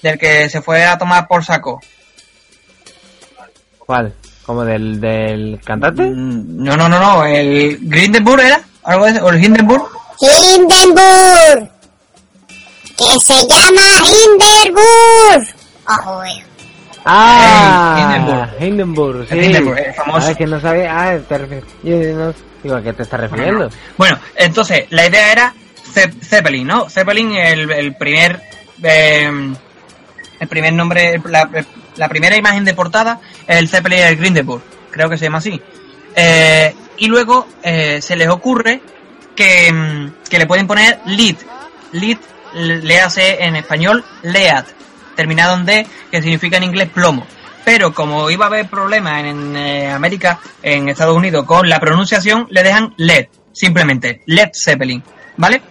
[0.02, 1.80] del que se fue a tomar por saco.
[3.78, 4.12] ¿Cuál?
[4.44, 6.02] ¿Como del, del cantante?
[6.02, 9.84] Mm, No, no, no, no, el Grindenburg era, algo de, o el Hindenburg.
[10.20, 11.70] Hindenburg.
[12.96, 15.54] Que se llama Hindenburg.
[15.88, 16.44] Ojo, eh.
[17.04, 18.50] Ah, Hindenburg.
[18.62, 19.34] Hindenburg, sí.
[19.38, 20.26] El Hindenburg, el famoso.
[20.26, 20.90] Ah, es que no sabía.
[21.10, 21.64] Ah, te refieres.
[21.82, 23.68] Yo no digo, ¿a qué te estás refiriendo?
[23.96, 25.54] Bueno, entonces, la idea era
[25.92, 26.88] Ze- Zeppelin, ¿no?
[26.88, 28.40] Zeppelin, el, el primer.
[28.82, 29.30] eh,
[30.40, 31.48] el primer nombre, la,
[31.96, 35.60] la primera imagen de portada es el Zeppelin del Grindelburg, creo que se llama así.
[36.16, 38.80] Eh, y luego eh, se les ocurre
[39.36, 41.36] que, mm, que le pueden poner lead.
[41.92, 42.18] Lead
[42.54, 44.64] le hace en español lead,
[45.14, 47.26] terminado en D, que significa en inglés plomo.
[47.64, 52.46] Pero como iba a haber problemas en, eh, América, en Estados Unidos, con la pronunciación,
[52.50, 55.02] le dejan LED, simplemente, Led Zeppelin,
[55.36, 55.62] ¿vale?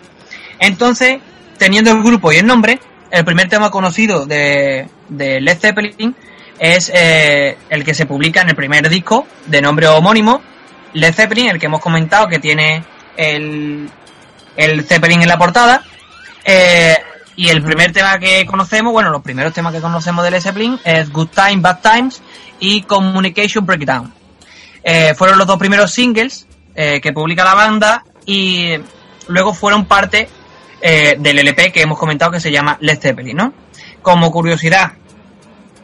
[0.59, 1.19] Entonces,
[1.57, 2.79] teniendo el grupo y el nombre,
[3.09, 6.15] el primer tema conocido de, de Led Zeppelin
[6.57, 10.41] es eh, el que se publica en el primer disco de nombre homónimo,
[10.93, 12.83] Led Zeppelin, el que hemos comentado que tiene
[13.17, 13.89] el,
[14.55, 15.83] el Zeppelin en la portada.
[16.45, 16.95] Eh,
[17.41, 20.79] y el primer tema que conocemos, bueno, los primeros temas que conocemos de Led Zeppelin
[20.83, 22.21] es Good Time, Bad Times
[22.59, 24.13] y Communication Breakdown.
[24.83, 28.75] Eh, fueron los dos primeros singles eh, que publica la banda y
[29.27, 30.29] luego fueron parte
[30.81, 33.55] eh, del LP que hemos comentado que se llama Led Zeppelin, ¿no?
[34.03, 34.91] Como curiosidad,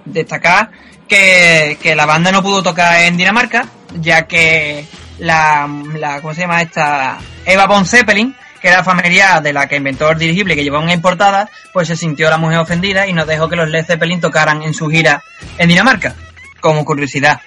[0.05, 0.70] destacar
[1.08, 3.66] que, que la banda no pudo tocar en Dinamarca,
[3.99, 4.86] ya que
[5.18, 7.18] la, la ¿cómo se llama esta?
[7.47, 10.93] Eva von Zeppelin, que era familiar de la que inventó el dirigible que llevaba una
[10.93, 14.62] importada, pues se sintió la mujer ofendida y nos dejó que los Led Zeppelin tocaran
[14.64, 15.24] en su gira
[15.58, 16.16] en Dinamarca,
[16.60, 17.41] como curiosidad.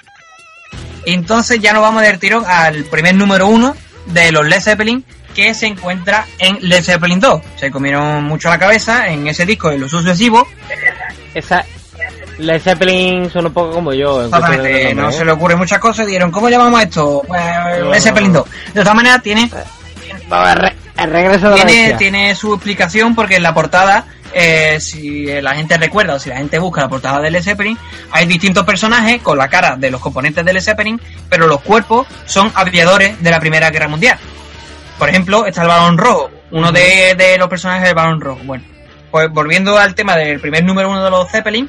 [1.06, 3.74] Entonces ya nos vamos del tirón al primer número uno
[4.06, 5.04] de los Led Zeppelin
[5.34, 7.42] que se encuentra en Led Zeppelin 2.
[7.56, 10.46] Se comieron mucho la cabeza en ese disco en lo sucesivo.
[11.34, 11.64] Esa.
[12.38, 14.20] Led Zeppelin son un poco como yo.
[14.20, 15.12] en Exactamente, no ¿eh?
[15.12, 17.22] se le ocurre muchas cosas y dieron, ¿cómo llamamos esto?
[17.26, 17.42] Pues
[17.90, 18.48] Led Zeppelin 2.
[18.74, 19.50] De todas maneras tiene,
[21.04, 25.76] el, regreso de tiene, tiene su explicación porque en la portada, eh, si la gente
[25.76, 27.78] recuerda o si la gente busca la portada de Led Zeppelin,
[28.10, 32.06] hay distintos personajes con la cara de los componentes de Led Zeppelin, pero los cuerpos
[32.26, 34.18] son aviadores de la Primera Guerra Mundial.
[34.98, 38.40] Por ejemplo, está el Balón Rojo, uno de, de los personajes del Balón Rojo.
[38.44, 38.64] Bueno,
[39.10, 41.68] pues volviendo al tema del primer número uno de los Zeppelin,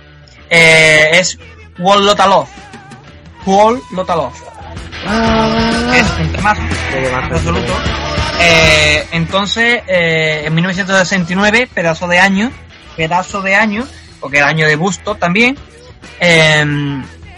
[0.50, 1.40] eh, es
[1.80, 2.50] Wall Lotta Love.
[3.46, 4.51] Wall Lotta Love.
[5.94, 6.62] Es un temazo
[7.16, 7.74] absoluto.
[8.40, 12.52] Eh, entonces, eh, en 1969, pedazo de año,
[12.96, 13.88] pedazo de año,
[14.20, 15.58] porque el año de Busto también,
[16.20, 16.66] eh,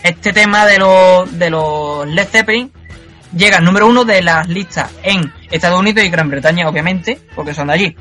[0.03, 2.71] este tema de los, de los Led Zeppelin
[3.35, 7.53] llega al número uno de las listas en Estados Unidos y Gran Bretaña, obviamente, porque
[7.53, 7.97] son de allí.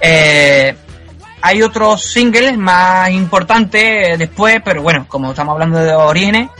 [0.00, 0.74] Eh,
[1.42, 6.50] hay otros singles más importantes eh, después, pero bueno, como estamos hablando de orígenes,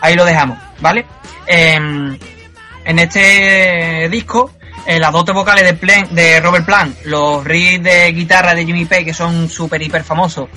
[0.00, 1.06] ahí lo dejamos, ¿vale?
[1.52, 2.16] Em,
[2.84, 4.52] en este disco,
[4.86, 8.84] eh, las dotes vocales de, Plen- de Robert Plant, los riffs de guitarra de Jimmy
[8.84, 10.48] Page, que son súper hiper famosos,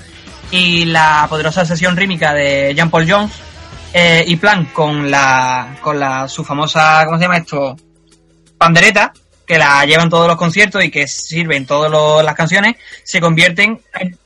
[0.52, 3.32] y la poderosa sesión rítmica de Jean Paul Jones,
[3.94, 7.76] eh, y Plant con la, con la, su famosa, ¿cómo se llama esto?
[8.58, 9.12] Pandereta,
[9.46, 13.82] que la llevan todos los conciertos y que sirve en todas las canciones, se convierten
[14.00, 14.18] en.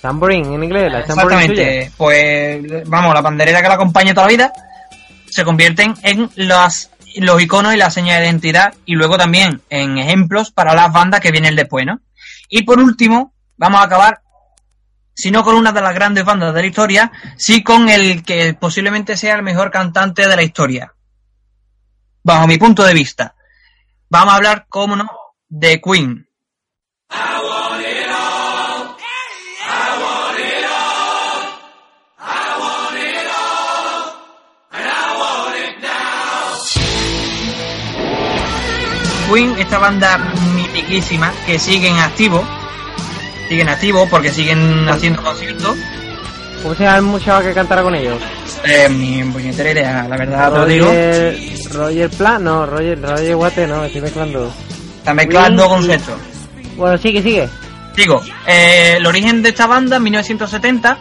[0.00, 1.92] Tambourine en inglés, la Exactamente.
[1.96, 4.52] Pues, vamos, la pandereta que la acompaña toda la vida
[5.28, 9.98] se convierten en las, los iconos y la seña de identidad y luego también en
[9.98, 12.00] ejemplos para las bandas que vienen después, ¿no?
[12.48, 14.22] Y por último, vamos a acabar,
[15.14, 18.54] si no con una de las grandes bandas de la historia, sí con el que
[18.54, 20.94] posiblemente sea el mejor cantante de la historia.
[22.22, 23.34] Bajo mi punto de vista.
[24.08, 25.08] Vamos a hablar, cómo no,
[25.48, 26.26] de Queen.
[39.32, 40.18] Queen, esta banda
[40.56, 42.44] mitiquísima que sigue en activo,
[43.48, 45.76] siguen activo porque siguen haciendo conciertos.
[46.62, 48.20] ¿Cómo se llama el muchacho que cantara con ellos?
[48.64, 50.86] Eh, mi puñetera idea, la verdad te lo digo.
[50.86, 51.38] Roger,
[51.72, 54.52] Roger Plan, no, Roger, Roger Water, no, estoy mezclando.
[54.98, 56.14] Está mezclando conceptos.
[56.76, 57.48] Bueno, sigue, sigue.
[57.96, 60.98] Digo, eh, el origen de esta banda en 1970,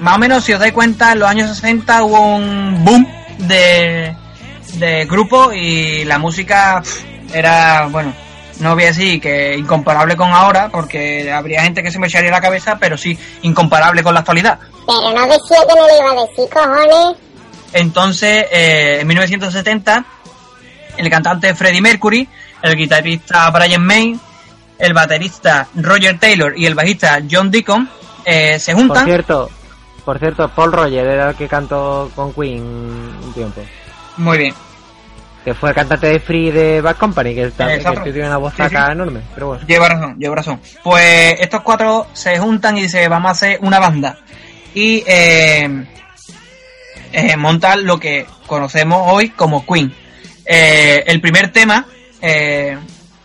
[0.00, 3.06] más o menos si os dais cuenta, en los años 60 hubo un boom
[3.38, 4.14] de,
[4.74, 6.82] de grupos y la música
[7.32, 8.12] era, bueno,
[8.60, 12.30] no voy a decir que incomparable con ahora, porque habría gente que se me echaría
[12.30, 14.58] la cabeza, pero sí incomparable con la actualidad.
[14.86, 17.16] Pero no decía que no le iba a decir, cojones.
[17.72, 20.04] Entonces, eh, en 1970,
[20.96, 22.28] el cantante Freddie Mercury,
[22.62, 24.18] el guitarrista Brian May,
[24.78, 27.88] el baterista Roger Taylor y el bajista John Deacon
[28.24, 29.04] eh, se Por juntan.
[29.04, 29.50] cierto,
[30.04, 33.60] por cierto, Paul Roger era el que cantó con Queen un tiempo.
[34.16, 34.54] Muy bien.
[35.48, 38.52] Que fue el cantante de Free de Bad Company, que, también, que tiene una voz
[38.54, 39.22] Sí, enorme.
[39.32, 39.66] Pero bueno.
[39.66, 40.60] Lleva razón, lleva razón.
[40.84, 44.18] Pues estos cuatro se juntan y dicen, vamos a hacer una banda.
[44.74, 45.86] Y eh,
[47.12, 49.90] eh, montan lo que conocemos hoy como Queen.
[50.44, 51.86] Eh, el primer tema
[52.20, 52.76] eh,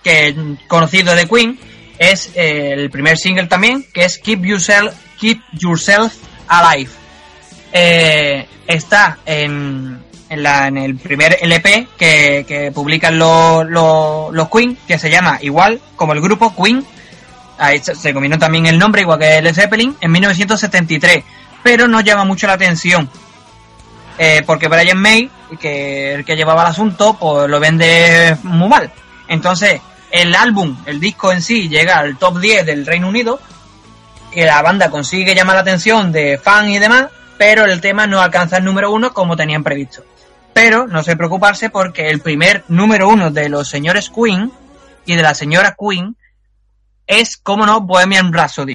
[0.02, 1.60] que conocido de Queen
[2.00, 6.14] es el primer single también, que es Keep Yourself, Keep Yourself
[6.48, 6.90] Alive.
[8.66, 10.03] Está en,
[10.34, 15.38] en, la- en el primer LP que, que publican los, los, Queen, que se llama
[15.42, 16.86] igual como el grupo Queen.
[17.58, 21.24] Ahí se, combinó también el nombre, igual que el Zeppelin, en 1973.
[21.62, 23.10] Pero no llama mucho la atención.
[24.18, 25.30] Eh, porque Brian May,
[25.60, 28.92] que el que llevaba el asunto, pues lo vende muy mal.
[29.28, 29.82] Entonces,
[30.12, 33.40] el álbum, el disco en sí, llega al top 10 del Reino Unido.
[34.36, 37.06] Y la banda consigue llamar la atención de fans y demás,
[37.38, 40.04] pero el tema no alcanza el número uno como tenían previsto.
[40.54, 44.52] Pero no se preocuparse porque el primer número uno de los señores Queen
[45.06, 46.16] y de la señora Queen
[47.08, 48.74] es, como no, Bohemian Rhapsody.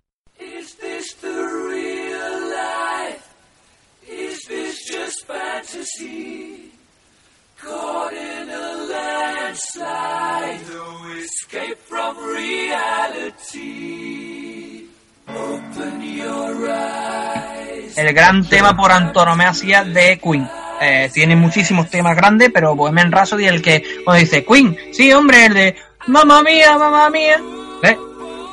[17.97, 20.49] El gran tema por antonomasia de Queen.
[20.81, 25.47] Eh, tiene muchísimos temas grandes, pero Bohemian Rhapsody el que cuando dice Queen, sí hombre,
[25.47, 25.76] el de
[26.07, 27.41] mamá mía, mamá mía,
[27.83, 27.99] ¿eh?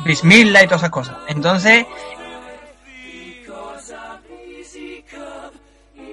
[0.06, 1.18] Bismillah y todas esas cosas.
[1.28, 1.86] Entonces,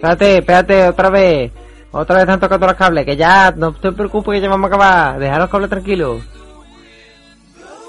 [0.03, 1.53] Espérate, espérate, otra vez.
[1.93, 4.75] Otra vez están tocando los cables, que ya, no te preocupes que ya vamos a
[4.75, 5.19] acabar.
[5.21, 6.23] Dejar los cables tranquilos.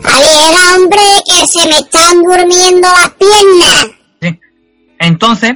[0.03, 3.87] A ver, hombre, que se me están durmiendo las piernas.
[4.21, 4.39] Sí.
[4.99, 5.53] Entonces,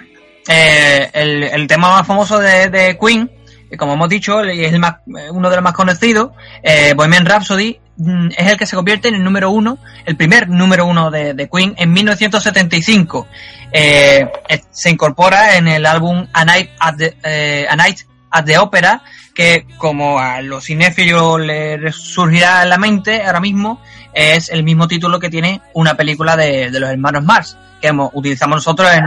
[0.47, 3.31] eh, el, el tema más famoso de, de Queen,
[3.69, 6.31] que como hemos dicho, es el más, eh, uno de los más conocidos,
[6.63, 10.47] eh, Bohemian Rhapsody, mm, es el que se convierte en el número uno, el primer
[10.49, 13.27] número uno de, de Queen en 1975.
[13.71, 17.99] Eh, eh, se incorpora en el álbum A Night at the, eh, A Night
[18.31, 19.01] at the Opera,
[19.35, 23.81] que como a los cinéfilos les surgirá en la mente ahora mismo,
[24.13, 28.09] es el mismo título que tiene una película de, de los hermanos Mars, que hemos-
[28.13, 29.05] utilizamos nosotros en.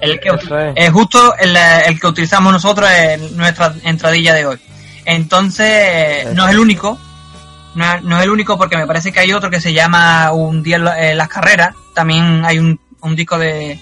[0.00, 0.90] El que Eso es.
[0.90, 4.58] justo el, el que utilizamos nosotros en nuestra entradilla de hoy.
[5.04, 6.98] Entonces, no es el único.
[7.74, 10.62] No, no es el único porque me parece que hay otro que se llama Un
[10.62, 11.74] día en las carreras.
[11.94, 13.78] También hay un, un disco de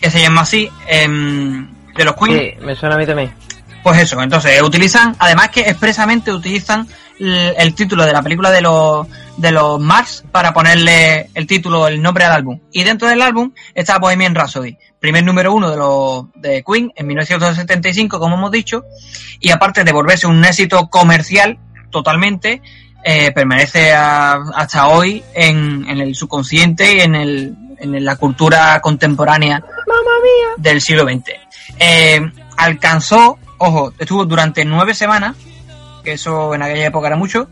[0.00, 2.38] que se llama así, em, de los Queen.
[2.38, 3.32] Sí, me suena a mí también.
[3.82, 6.86] Pues eso, entonces utilizan, además que expresamente utilizan
[7.18, 9.06] el, el título de la película de los
[9.38, 12.60] de los Mars para ponerle el título, el nombre al álbum.
[12.72, 17.06] Y dentro del álbum está Bohemian Rhapsody, primer número uno de los de Queen en
[17.06, 18.84] 1975, como hemos dicho,
[19.40, 21.58] y aparte de volverse un éxito comercial
[21.90, 22.60] totalmente,
[23.02, 28.78] eh, permanece a- hasta hoy en, en el subconsciente y en, el, en la cultura
[28.80, 29.64] contemporánea
[30.58, 31.30] del siglo XX.
[31.78, 32.20] Eh,
[32.58, 35.34] alcanzó, ojo, estuvo durante nueve semanas,
[36.04, 37.48] que eso en aquella época era mucho,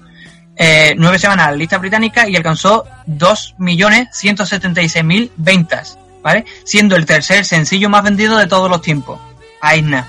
[0.54, 5.98] eh, nueve semanas en la lista británica y alcanzó 2.176.000 ventas,
[6.28, 6.44] ¿vale?
[6.62, 9.18] Siendo el tercer sencillo más vendido de todos los tiempos.
[9.62, 10.06] Aina,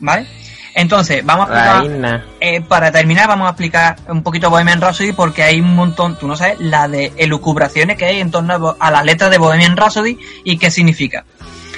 [0.00, 0.26] ¿vale?
[0.74, 5.42] Entonces, vamos a explicar, eh, para terminar, vamos a explicar un poquito Bohemian Rhapsody porque
[5.42, 9.04] hay un montón, tú no sabes, la de elucubraciones que hay en torno a, las
[9.04, 11.24] letras de Bohemian Rhapsody y qué significa.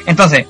[0.06, 0.46] Entonces,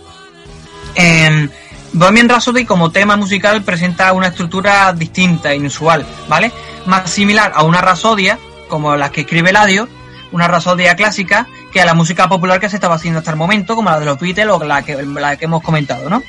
[0.96, 1.48] em,
[1.94, 6.52] Bohemian Rhapsody como tema musical presenta una estructura distinta, inusual, ¿vale?
[6.84, 8.38] Más similar a una rasodia,
[8.68, 9.88] como las que escribe Eladio,
[10.32, 13.76] una rasodia clásica, que a la música popular que se estaba haciendo hasta el momento,
[13.76, 16.22] como la de los Beatles o la que, la que hemos comentado, ¿no?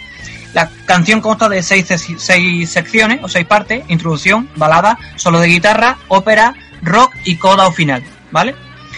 [0.53, 1.87] La canción consta de seis,
[2.17, 7.71] seis secciones o seis partes, introducción, balada, solo de guitarra, ópera, rock y coda o
[7.71, 8.55] final, ¿vale?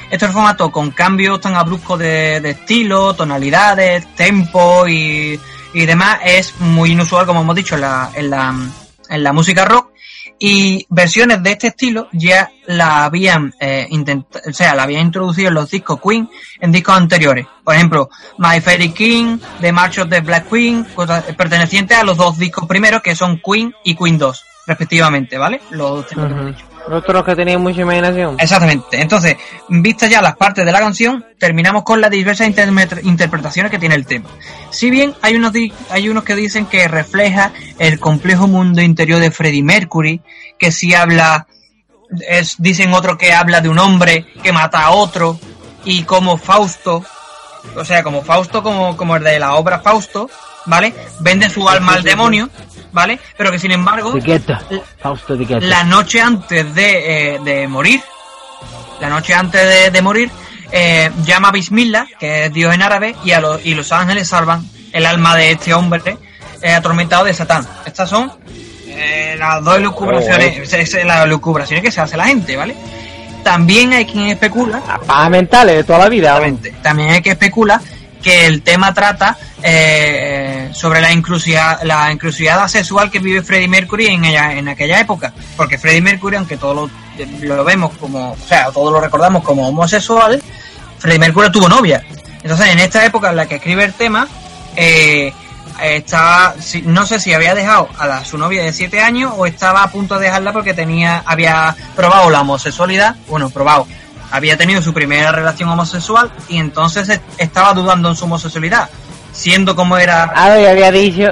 [0.10, 5.40] Este formato con cambios tan abruptos de, de estilo, tonalidades, tempo y,
[5.74, 8.54] y demás es muy inusual, como hemos dicho, en la, en la,
[9.10, 9.93] en la música rock.
[10.46, 13.88] Y versiones de este estilo ya la habían eh,
[14.46, 16.30] o sea, la habían introducido en los discos Queen
[16.60, 17.48] en discos anteriores.
[17.64, 18.10] Por ejemplo,
[18.40, 20.86] My Fairy King, The March of the Black Queen,
[21.38, 25.62] pertenecientes a los dos discos primeros que son Queen y Queen 2, respectivamente, ¿vale?
[25.72, 26.73] Los dos que hemos dicho.
[26.92, 28.36] Otros que tenían mucha imaginación.
[28.40, 29.02] Exactamente.
[29.02, 29.38] Entonces,
[29.70, 32.48] vistas ya las partes de la canción, terminamos con las diversas
[33.04, 34.30] interpretaciones que tiene el tema.
[34.70, 39.20] Si bien hay unos, di- hay unos que dicen que refleja el complejo mundo interior
[39.22, 40.22] de Freddie Mercury,
[40.60, 41.48] que si habla,
[42.28, 45.40] es, dicen otro que habla de un hombre que mata a otro,
[45.86, 47.04] y como Fausto,
[47.78, 50.30] o sea, como Fausto, como, como el de la obra Fausto,
[50.66, 50.94] ¿vale?
[51.22, 52.50] Vende su alma al demonio,
[52.94, 53.20] ¿vale?
[53.38, 54.14] Pero que sin embargo.
[55.02, 55.36] Fausto
[55.68, 58.02] la noche antes de, eh, de morir,
[59.02, 60.30] la noche antes de, de morir,
[60.72, 64.28] eh, llama a Bismillah, que es Dios en árabe, y, a los, y los ángeles
[64.30, 66.18] salvan el alma de este hombre
[66.62, 67.68] eh, atormentado de Satán.
[67.86, 68.32] Estas son
[69.38, 72.76] las dos lucubraciones, es- es las lucubraciones que se hace la gente, ¿vale?
[73.44, 76.40] También hay quien especula Las pajas mentales de toda la vida.
[76.82, 77.82] También hay que especula
[78.24, 84.08] que el tema trata eh, sobre la inclusividad, la inclusividad sexual que vive Freddie Mercury
[84.08, 85.34] en, ella- en aquella época.
[85.58, 89.68] Porque Freddie Mercury, aunque todos lo, lo vemos como, o sea, todos lo recordamos como
[89.68, 90.42] homosexual,
[91.00, 92.04] Freddie Mercury tuvo novia.
[92.42, 94.28] Entonces, en esta época en la que escribe el tema,
[94.76, 95.34] eh,
[95.82, 96.54] estaba,
[96.86, 99.92] no sé si había dejado a la- su novia de 7 años o estaba a
[99.92, 103.88] punto de dejarla porque tenía, había probado la homosexualidad, bueno, probado,
[104.34, 108.90] había tenido su primera relación homosexual y entonces es- estaba dudando en su homosexualidad,
[109.32, 110.24] siendo como era...
[110.24, 111.28] A ver, había dicho.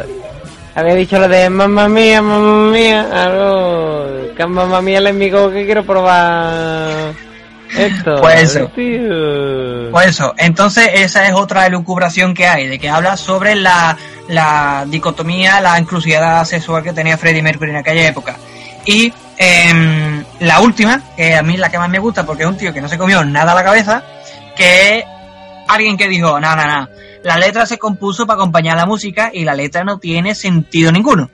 [0.74, 3.08] Había dicho lo de mamá mía, mamá mía.
[3.12, 4.34] Algo.
[4.38, 7.12] Que mamá mía le indicó que quiero probar.
[7.78, 8.22] Esto.
[8.22, 8.68] Pues eso.
[8.76, 9.92] tío.
[9.92, 13.98] Pues eso, entonces esa es otra elucubración que hay, de que habla sobre la,
[14.30, 18.38] la dicotomía, la inclusividad sexual que tenía Freddie Mercury en aquella época.
[18.86, 22.50] Y em, la última, que a mí es la que más me gusta porque es
[22.50, 24.04] un tío que no se comió nada a la cabeza,
[24.56, 25.06] que es
[25.68, 26.90] alguien que dijo, no, no, no,
[27.24, 31.30] la letra se compuso para acompañar la música y la letra no tiene sentido ninguno.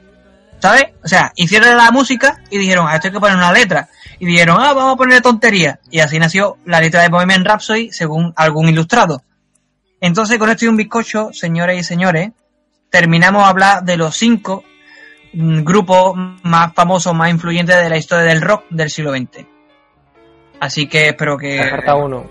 [0.60, 0.88] ¿Sabes?
[1.04, 3.88] O sea, hicieron la música y dijeron, a esto hay que poner una letra.
[4.20, 5.80] Y dijeron, ah, vamos a poner tontería.
[5.92, 9.22] Y así nació la letra de Bohemian Rhapsody según algún ilustrado.
[10.02, 12.32] Entonces, con esto y un bizcocho, señores y señores,
[12.90, 14.64] terminamos a hablar de los cinco
[15.38, 19.46] mm, grupos más famosos, más influyentes de la historia del rock del siglo XX.
[20.60, 22.30] Así que espero que falta uno.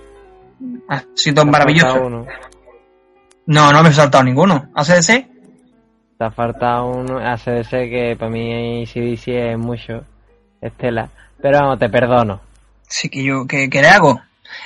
[0.88, 1.94] ha sido Me maravilloso.
[2.06, 2.26] uno.
[3.46, 4.68] No, no me he saltado ninguno.
[4.74, 5.26] ¿ACDC?
[6.18, 7.18] Te falta uno.
[7.18, 10.04] ACDC que para mí CDC es mucho.
[10.60, 11.08] Estela.
[11.40, 12.40] Pero vamos, te perdono.
[12.88, 14.20] Sí, que yo, ¿qué, qué le hago?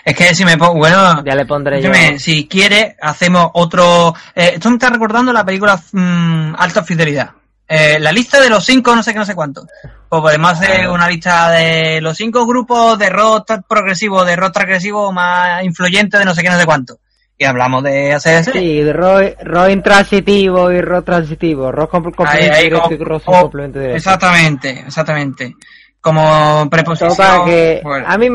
[0.05, 1.91] Es que si me pongo, bueno, Ya le pondré yo.
[2.19, 7.31] si quiere, hacemos otro, eh, esto me está recordando la película mm, Alta Fidelidad.
[7.73, 9.65] Eh, la lista de los cinco, no sé qué, no sé cuánto.
[10.09, 15.13] Pues podemos hacer una lista de los cinco grupos de rock progresivo, de rock progresivo
[15.13, 16.99] más influyente de no sé qué, no sé cuánto.
[17.39, 18.53] Y hablamos de ACDC.
[18.53, 21.71] Sí, de rock, rock intransitivo y rock transitivo.
[21.71, 23.97] Rock complemento ahí, directo como- y rock como- complemento directo.
[23.99, 25.55] Exactamente, exactamente.
[26.01, 27.45] Como preposición.
[27.47, 28.05] Que bueno.
[28.09, 28.29] a mí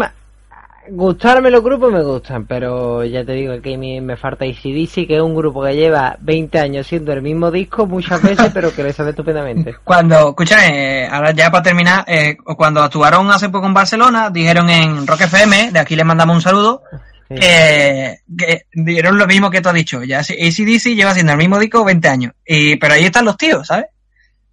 [0.90, 5.08] gustarme los grupos me gustan, pero ya te digo que a mí me falta ACDC,
[5.08, 8.74] que es un grupo que lleva 20 años siendo el mismo disco muchas veces, pero
[8.74, 9.76] que le sale estupendamente.
[9.84, 14.70] Cuando, escúchame, eh, ahora ya para terminar, eh, cuando actuaron hace poco en Barcelona, dijeron
[14.70, 16.84] en Rock FM, de aquí les mandamos un saludo,
[17.28, 17.36] Sí.
[17.40, 20.04] que, que dieron lo mismo que tú has dicho.
[20.04, 22.34] Ya ACDC lleva haciendo el mismo disco 20 años.
[22.46, 23.86] Y, pero ahí están los tíos, ¿sabes?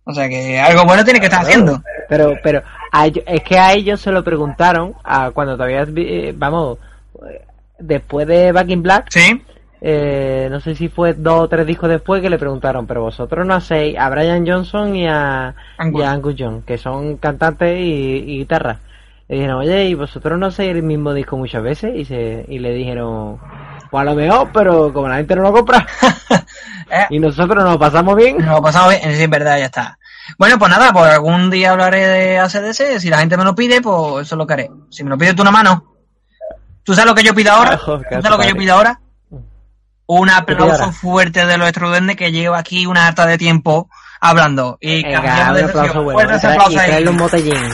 [0.05, 1.83] O sea que algo bueno tiene que estar haciendo.
[2.09, 6.33] Pero, pero, a ellos- es que a ellos se lo preguntaron a cuando todavía, eh,
[6.37, 6.79] vamos,
[7.29, 7.45] eh,
[7.79, 9.43] después de Back in Black, Sí,
[9.81, 13.45] eh, no sé si fue dos o tres discos después que le preguntaron, pero vosotros
[13.45, 16.01] no hacéis a Brian Johnson y a, Angus.
[16.01, 18.79] y a Angus Young, que son cantantes y, y guitarra.
[19.29, 21.95] Le dijeron, oye, ¿y vosotros no hacéis el mismo disco muchas veces?
[21.97, 23.39] Y, se, y le dijeron,
[23.91, 25.87] pues a lo mejor, pero como la gente no lo compra
[26.91, 29.65] Eh, y nosotros nos lo pasamos bien, nos lo pasamos bien, sí, es verdad, ya
[29.65, 29.99] está.
[30.39, 32.99] Bueno, pues nada, pues algún día hablaré de ACDC.
[33.01, 34.71] Si la gente me lo pide, pues eso es lo que haré.
[34.91, 35.95] Si me lo pide tú una mano.
[36.85, 37.79] ¿Tú sabes lo que yo pido ahora?
[37.79, 39.01] ¿Tú sabes lo que yo pido ahora?
[40.07, 43.89] Un pido aplauso fuerte de los estudiantes que llevo aquí una harta de tiempo
[44.21, 44.79] hablando.
[44.81, 47.73] Y venga, un aplauso bueno, Fuerte y, traerle un botellín.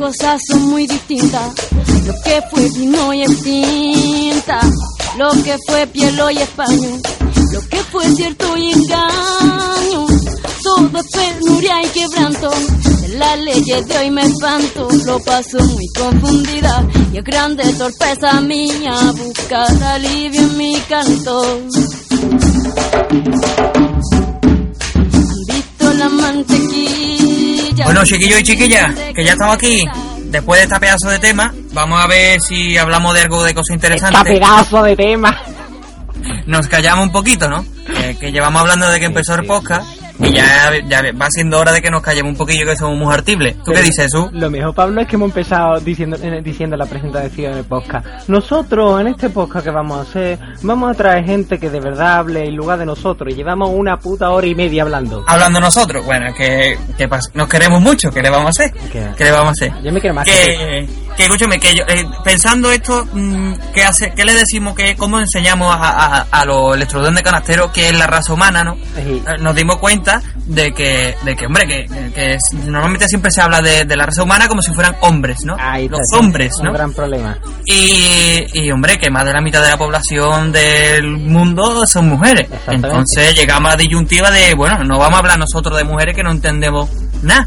[0.00, 1.52] Cosas son muy distintas.
[2.06, 4.60] Lo que fue vino y es tinta,
[5.18, 7.02] lo que fue piel y español,
[7.52, 10.06] lo que fue cierto y engaño.
[10.62, 12.50] Todo es penuria y quebranto,
[13.02, 16.82] de las leyes de hoy me espanto, lo paso muy confundida
[17.12, 21.60] y es grande torpeza mía buscar alivio en mi canto.
[25.12, 26.89] Han visto la mantequilla
[27.90, 29.84] Bueno, chiquillos y chiquillas, que ya estamos aquí.
[30.26, 33.74] Después de esta pedazo de tema, vamos a ver si hablamos de algo de cosas
[33.74, 34.22] Esta interesantes.
[34.32, 35.36] pedazo de tema.
[36.46, 37.64] Nos callamos un poquito, ¿no?
[37.92, 39.88] Que, que llevamos hablando de que empezó el podcast
[40.22, 43.12] y ya, ya va siendo hora de que nos callemos un poquillo que somos muy
[43.12, 43.56] hartibles.
[43.64, 44.28] ¿Tú qué dices, Jesús?
[44.32, 48.06] Lo mejor, Pablo, es que hemos empezado diciendo, eh, diciendo la presentación del podcast.
[48.28, 52.18] Nosotros, en este podcast que vamos a hacer, vamos a traer gente que de verdad
[52.18, 53.32] hable en lugar de nosotros.
[53.32, 55.24] Y llevamos una puta hora y media hablando.
[55.26, 58.72] Hablando nosotros, bueno, que, que nos queremos mucho, ¿qué le vamos a hacer?
[58.92, 59.08] ¿Qué?
[59.16, 59.72] ¿Qué le vamos a hacer?
[59.82, 63.84] Yo me quiero más que que, que escúchame, que yo, eh, pensando esto, mm, ¿qué,
[63.84, 64.74] hace, ¿qué le decimos?
[64.74, 68.76] que ¿Cómo enseñamos a, a, a los electrodones canasteros que es la raza humana, no?
[68.96, 69.22] Sí.
[69.26, 70.09] Eh, Nos dimos cuenta
[70.46, 74.06] de que, de que hombre, que, que- es- normalmente siempre se habla de, de la
[74.06, 75.56] raza humana como si fueran hombres, ¿no?
[75.58, 76.72] Ahí está, los hombres, Un ¿no?
[76.72, 77.38] gran problema.
[77.66, 82.46] Y, y, hombre, que más de la mitad de la población del mundo son mujeres.
[82.66, 86.22] Entonces llegamos a la disyuntiva de, bueno, no vamos a hablar nosotros de mujeres que
[86.22, 86.88] no entendemos
[87.22, 87.46] nada,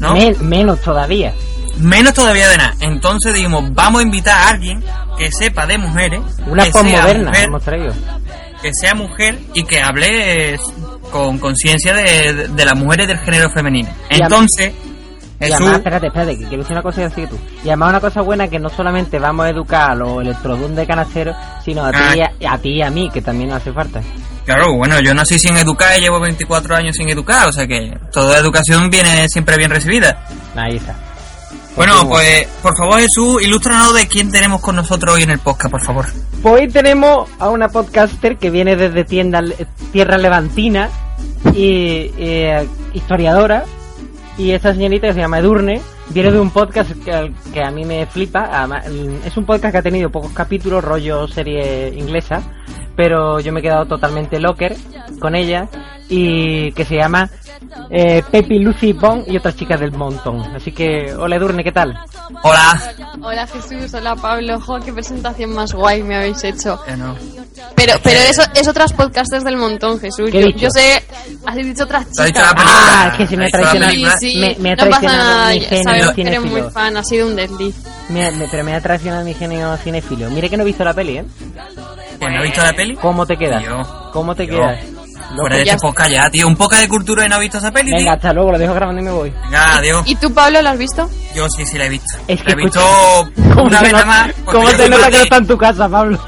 [0.00, 0.14] ¿no?
[0.14, 1.32] Men- menos todavía.
[1.78, 2.74] Menos todavía de nada.
[2.80, 4.84] Entonces dijimos, vamos a invitar a alguien
[5.18, 7.94] que sepa de mujeres, Una posmoderna hemos traído.
[8.60, 10.58] que sea mujer y que hable
[11.12, 13.88] con conciencia de, de, de las mujeres del género femenino.
[14.10, 14.72] Y Entonces,
[15.40, 17.38] Y Jesús, además, espérate, espérate, que quiero decir una cosa y así que tú.
[17.64, 20.86] Y además una cosa buena que no solamente vamos a educar a los electrodones de
[20.86, 22.14] canasteros, sino a ti, Ah.
[22.40, 24.00] y a, a ti y a mí, que también nos hace falta.
[24.44, 27.96] claro, bueno, yo nací sin educar y llevo 24 años sin educar, o sea que
[28.12, 30.24] toda educación viene siempre bien recibida.
[30.56, 30.94] Ahí está.
[31.74, 32.18] Bueno, Continúa.
[32.18, 35.82] pues, por favor, Jesús, ilústranos de quién tenemos con nosotros hoy en el podcast, por
[35.82, 36.06] favor.
[36.42, 39.40] Pues hoy tenemos a una podcaster que viene desde tienda,
[39.90, 40.90] Tierra Levantina
[41.54, 43.64] y eh, historiadora.
[44.38, 47.84] Y esta señorita que se llama Edurne viene de un podcast que, que a mí
[47.84, 48.68] me flipa.
[49.24, 52.42] Es un podcast que ha tenido pocos capítulos, rollo serie inglesa.
[52.96, 54.76] Pero yo me he quedado totalmente locker
[55.20, 55.68] con ella.
[56.08, 57.30] Y que se llama
[57.88, 60.40] eh, Pepi, Lucy, Bond y otras chicas del montón.
[60.54, 61.96] Así que, hola Edurne, ¿qué tal?
[62.42, 62.82] Hola.
[63.22, 66.78] Hola Jesús, hola Pablo, jo, qué presentación más guay me habéis hecho.
[66.86, 67.14] Eh, no.
[67.76, 70.28] Pero, pero eso es otras podcasters del montón, Jesús.
[70.30, 70.58] ¿Qué he Yo, dicho?
[70.64, 71.02] yo sé,
[71.46, 72.54] has dicho otras ¿Te has dicho chicas.
[72.58, 74.18] Ah, es que se me ha ¿Has visto la traicionado.
[74.18, 77.26] Sí, sí, Me- me ha no traicionado nada, mi genio eres muy fan, ha sido
[77.28, 77.76] un desliz.
[78.10, 80.28] Me- me- pero me ha traicionado mi genio cinefilo.
[80.30, 81.24] Mire que no he visto la peli, ¿eh?
[82.22, 82.94] ¿Que no has visto la peli?
[82.96, 83.62] ¿Cómo te quedas?
[83.64, 84.10] Tío.
[84.12, 84.60] ¿Cómo te Tío.
[84.60, 84.78] quedas?
[85.36, 86.46] Fuera de este podcast ya, tío.
[86.46, 87.96] Un poco de cultura y no has visto esa peli, tío.
[87.98, 89.30] Venga, hasta luego, lo dejo grabando y me voy.
[89.30, 90.02] Venga, adiós.
[90.06, 91.10] ¿Y tú, Pablo, lo has visto?
[91.34, 92.18] Yo sí, sí la he visto.
[92.28, 92.80] Es que la he visto
[93.54, 94.32] ¿Cómo una vez nada más.
[94.44, 96.18] ¿Cómo yo te nota que no está en tu casa, Pablo?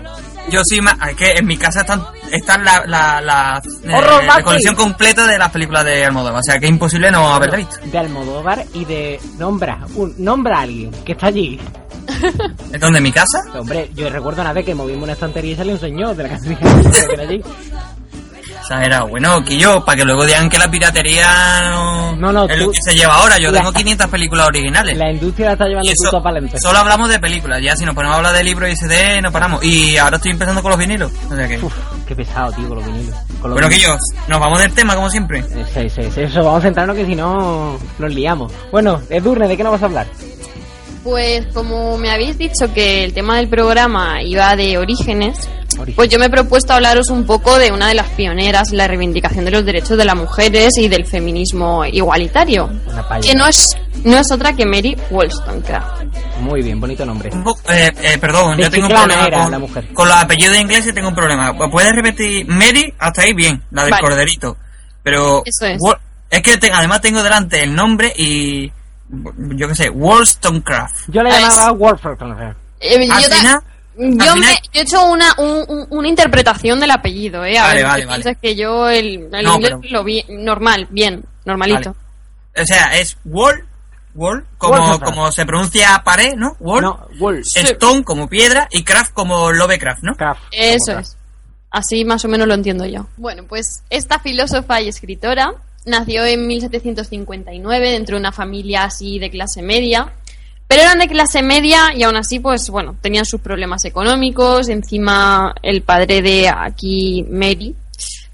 [0.51, 0.79] Yo sí.
[1.09, 5.51] Es que en mi casa están, están la, la, la, eh, colección completa de las
[5.51, 6.41] películas de Almodóvar.
[6.41, 7.77] O sea, que es imposible no haberla visto.
[7.85, 9.21] De Almodóvar y de...
[9.39, 11.59] Nombra, un, nombra a alguien que está allí.
[12.73, 12.99] ¿Es donde?
[12.99, 13.39] ¿En mi casa?
[13.55, 16.29] Hombre, yo recuerdo una vez que movimos una estantería y salió un señor de la
[16.29, 16.49] casa
[17.09, 17.43] que era allí.
[18.65, 19.09] Exagerado.
[19.09, 22.71] Bueno, que yo, para que luego digan que la piratería no, No, no, es lo
[22.71, 23.39] que se lleva ahora.
[23.39, 24.97] Yo la- tengo 500 películas originales.
[24.97, 26.59] La industria la está llevando puto palente.
[26.61, 27.61] solo hablamos de películas.
[27.63, 29.63] Ya si nos ponemos a hablar de libros y CD, no paramos.
[29.65, 31.13] Y ahora estoy empezando con los vinilos.
[31.31, 31.59] O sea que...
[31.59, 31.75] Uf,
[32.07, 33.15] qué pesado, tío, con los vinilos.
[33.41, 33.97] Con los Bueno, que yo,
[34.29, 35.41] nos vamos del tema, como siempre.
[35.41, 38.53] Eh, Sí, sí, sí, eso, vamos a centrarnos que si no nos liamos.
[38.73, 40.07] Bueno, Edurne, ¿de qué nos vas a hablar?
[41.03, 45.49] Pues como me habéis dicho que el tema del programa iba de orígenes.
[45.97, 48.87] Pues yo me he propuesto hablaros un poco de una de las pioneras en la
[48.89, 52.71] reivindicación de los derechos de las mujeres y del feminismo igualitario,
[53.23, 56.03] que no es, no es otra que Mary Wollstonecraft.
[56.41, 57.31] Muy bien, bonito nombre.
[57.33, 59.89] Un poco- eh, eh, perdón, ¿De yo tengo un problema era con, la mujer?
[59.95, 61.53] con los apellidos ingleses tengo un problema.
[61.71, 62.93] ¿Puedes repetir Mary?
[62.99, 64.03] Hasta ahí bien, la del Vale.
[64.03, 64.57] corderito.
[65.03, 65.79] Pero Eso es.
[66.43, 68.73] Que te- además tengo delante el nombre y
[69.57, 70.95] yo qué sé, Wollstonecraft.
[71.09, 72.17] Yo le Ah, llamaba Warfare.
[72.81, 73.63] Eh, yo, ta-
[73.97, 77.59] yo me- yo he hecho una, un- un- una interpretación del apellido, ¿eh?
[77.59, 78.23] A Vale, ver, vale, que vale.
[78.23, 81.95] piensas que yo el, el No, inglés pero- lo vi normal, bien, normalito.
[82.57, 83.65] O sea, es Wall,
[84.15, 86.57] Wall, como, como se pronuncia pared, ¿no?
[86.61, 86.83] Wall.
[86.83, 87.47] No, Wolf.
[87.57, 90.15] Stone como piedra y Craft como Lovecraft, ¿no?
[90.15, 90.41] Craft.
[90.53, 91.17] Eso es.
[91.71, 93.09] Así más o menos lo entiendo yo.
[93.17, 95.53] Bueno, pues esta filósofa y escritora
[95.85, 100.13] nació en 1759 dentro de una familia así de clase media.
[100.67, 104.69] Pero eran de clase media y aún así, pues bueno, tenían sus problemas económicos.
[104.69, 107.75] Encima, el padre de aquí, Mary,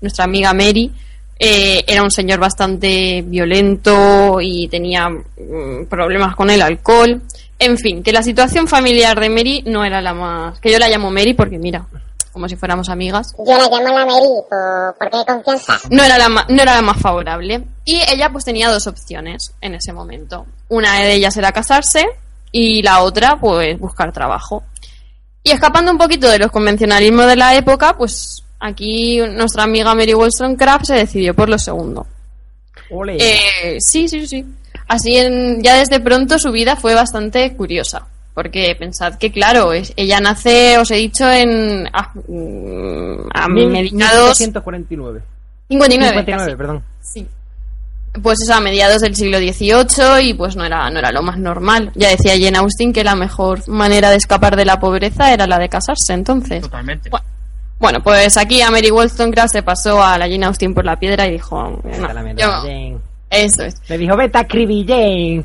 [0.01, 0.93] nuestra amiga Mary,
[1.39, 7.23] eh, era un señor bastante violento y tenía mm, problemas con el alcohol.
[7.59, 10.61] En fin, que la situación familiar de Mary no era la más...
[10.61, 11.87] Que yo la llamo Mary porque, mira,
[12.33, 13.35] como si fuéramos amigas.
[13.39, 15.79] Yo la llamo la Mary por, porque hay confianza.
[15.91, 17.65] No era, la ma- no era la más favorable.
[17.85, 20.47] Y ella pues tenía dos opciones en ese momento.
[20.69, 22.07] Una de ellas era casarse
[22.53, 24.65] y la otra pues buscar trabajo.
[25.43, 30.13] Y escapando un poquito de los convencionalismos de la época, pues aquí nuestra amiga Mary
[30.15, 32.07] Wollstonecraft se decidió por lo segundo.
[32.91, 33.17] Ole.
[33.19, 34.45] Eh, sí, sí, sí.
[34.89, 38.07] así en- ya desde pronto su vida fue bastante curiosa.
[38.43, 41.87] Porque pensad que, claro, es- ella nace, os he dicho, en.
[41.93, 44.41] a, mm, a mediados.
[44.41, 45.21] 1749.
[45.69, 46.09] 59.
[46.25, 46.57] 59, casi.
[46.57, 46.83] perdón.
[47.03, 47.27] Sí.
[48.23, 51.39] Pues eso, a mediados del siglo XVIII y pues no era, no era lo más
[51.39, 51.93] normal.
[51.95, 55.59] Ya decía Jane Austen que la mejor manera de escapar de la pobreza era la
[55.59, 56.63] de casarse, entonces.
[56.63, 57.11] Totalmente.
[57.11, 57.25] Bueno,
[57.79, 61.27] Bueno, pues aquí a Mary Wollstonecraft se passo a la Jane Austen por la piedra
[61.29, 61.81] y dijo...
[61.85, 62.99] "No, a yo- Jane.
[63.31, 63.77] Eso es.
[63.89, 64.47] Le dijo, vete a.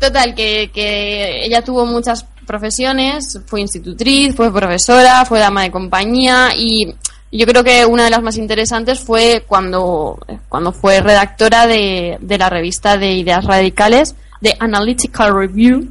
[0.00, 6.50] Total, que, que ella tuvo muchas profesiones, fue institutriz, fue profesora, fue dama de compañía
[6.56, 6.94] y
[7.32, 12.38] yo creo que una de las más interesantes fue cuando, cuando fue redactora de, de
[12.38, 15.88] la revista de ideas radicales, de Analytical Review.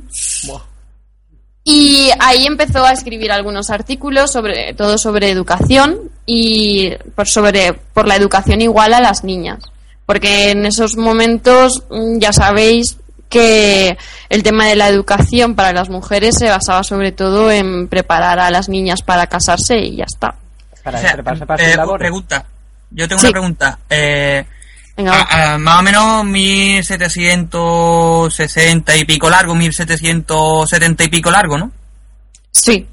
[1.64, 8.08] Y ahí empezó a escribir algunos artículos, sobre todo sobre educación y por, sobre, por
[8.08, 9.60] la educación igual a las niñas.
[10.06, 12.98] Porque en esos momentos mm, ya sabéis
[13.30, 13.98] que
[14.30, 18.52] el tema de la educación para las mujeres se basaba sobre todo en preparar a
[18.52, 20.36] las niñas para casarse y ya está.
[20.84, 21.98] Para O sea, prepararse para eh, su labor.
[22.00, 22.46] pregunta.
[22.92, 23.26] Yo tengo Sí.
[23.28, 23.80] una pregunta.
[23.90, 24.46] Eh,
[24.96, 31.72] Venga, a- a- más o menos 1760 y pico largo, 1770 y pico largo, ¿no?
[32.52, 32.88] sí,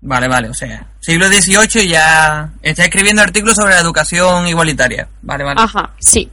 [0.00, 5.08] Vale, vale, o sea, siglo XVIII y ya está escribiendo artículos sobre la educación igualitaria.
[5.22, 5.60] Vale, vale.
[5.60, 6.30] Ajá, sí.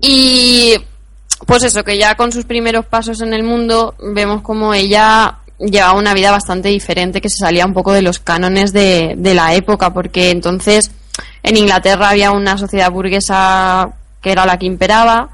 [0.00, 0.74] Y
[1.46, 5.98] pues eso, que ya con sus primeros pasos en el mundo vemos como ella llevaba
[5.98, 9.54] una vida bastante diferente, que se salía un poco de los cánones de, de la
[9.54, 10.90] época, porque entonces
[11.42, 13.90] en Inglaterra había una sociedad burguesa
[14.20, 15.30] que era la que imperaba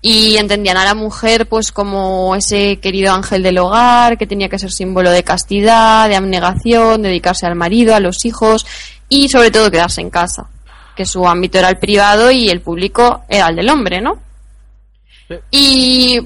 [0.00, 4.58] y entendían a la mujer pues como ese querido ángel del hogar que tenía que
[4.58, 8.66] ser símbolo de castidad, de abnegación, dedicarse al marido, a los hijos
[9.08, 10.48] y sobre todo quedarse en casa,
[10.96, 14.18] que su ámbito era el privado y el público era el del hombre, ¿no?
[15.50, 16.20] Y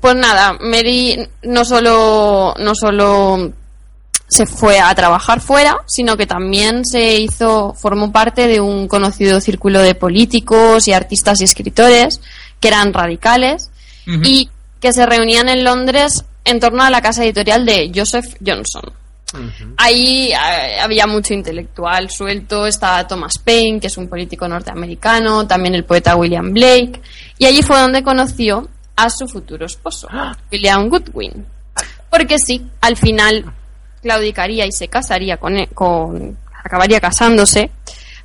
[0.00, 3.52] pues nada, Mary no solo no solo
[4.28, 9.40] se fue a trabajar fuera, sino que también se hizo, formó parte de un conocido
[9.40, 12.20] círculo de políticos y artistas y escritores
[12.60, 13.70] que eran radicales
[14.06, 14.48] y
[14.80, 18.82] que se reunían en Londres en torno a la casa editorial de Joseph Johnson.
[19.76, 25.74] Ahí eh, había mucho intelectual suelto, estaba Thomas Paine, que es un político norteamericano, también
[25.74, 27.00] el poeta William Blake,
[27.36, 30.08] y allí fue donde conoció a su futuro esposo,
[30.50, 31.44] William Goodwin.
[32.10, 33.44] Porque sí, al final
[34.02, 37.70] claudicaría y se casaría con, e- con acabaría casándose,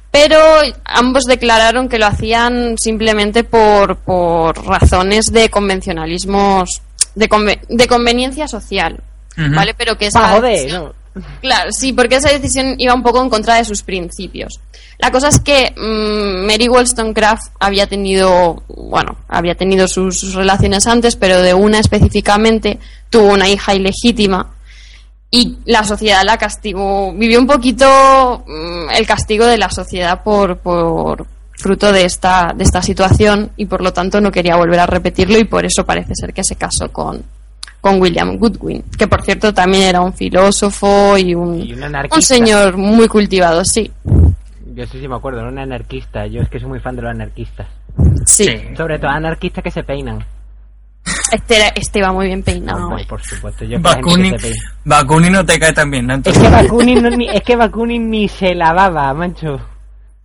[0.10, 0.38] pero
[0.86, 6.82] ambos declararon que lo hacían simplemente por, por razones de convencionalismos,
[7.16, 9.02] de, conve- de conveniencia social,
[9.38, 9.74] ¿vale?
[9.74, 11.04] Pero que esa decisión- ¿no?
[11.42, 14.60] Claro, sí, porque esa decisión iba un poco en contra de sus principios.
[14.98, 20.88] La cosa es que mm, Mary Wollstonecraft había tenido, bueno, había tenido sus, sus relaciones
[20.88, 22.80] antes, pero de una específicamente
[23.12, 24.56] tuvo una hija ilegítima
[25.30, 27.14] y la sociedad la castigó.
[27.14, 32.64] Vivió un poquito mm, el castigo de la sociedad por, por fruto de esta, de
[32.64, 36.14] esta situación y por lo tanto no quería volver a repetirlo y por eso parece
[36.16, 37.24] ser que se casó con,
[37.84, 42.78] con William Goodwin, que por cierto también era un filósofo y un, Y un señor
[42.78, 43.92] muy cultivado, sí.
[44.74, 46.26] Yo sí, sí me acuerdo, era un anarquista.
[46.28, 47.68] Yo es que soy muy fan de los anarquistas.
[48.26, 48.48] Sí,
[48.78, 50.24] Sobre todo anarquistas que se peinan.
[51.34, 52.88] Este, era- este va muy bien peinado.
[52.90, 54.34] Por, por supuesto, yo Bakunin.
[54.86, 56.16] Bakunin no te cae tan bien, ¿no?
[56.24, 59.60] Es que Bakunin, no, ni, es que Bakunin ni se lavaba, mancho.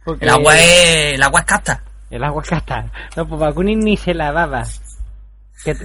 [0.04, 1.82] Porque el agua es, el agua es casta.
[2.08, 2.86] El agua es casta.
[3.16, 4.62] No, pues Bakunin ni se lavaba.
[5.64, 5.84] Que te-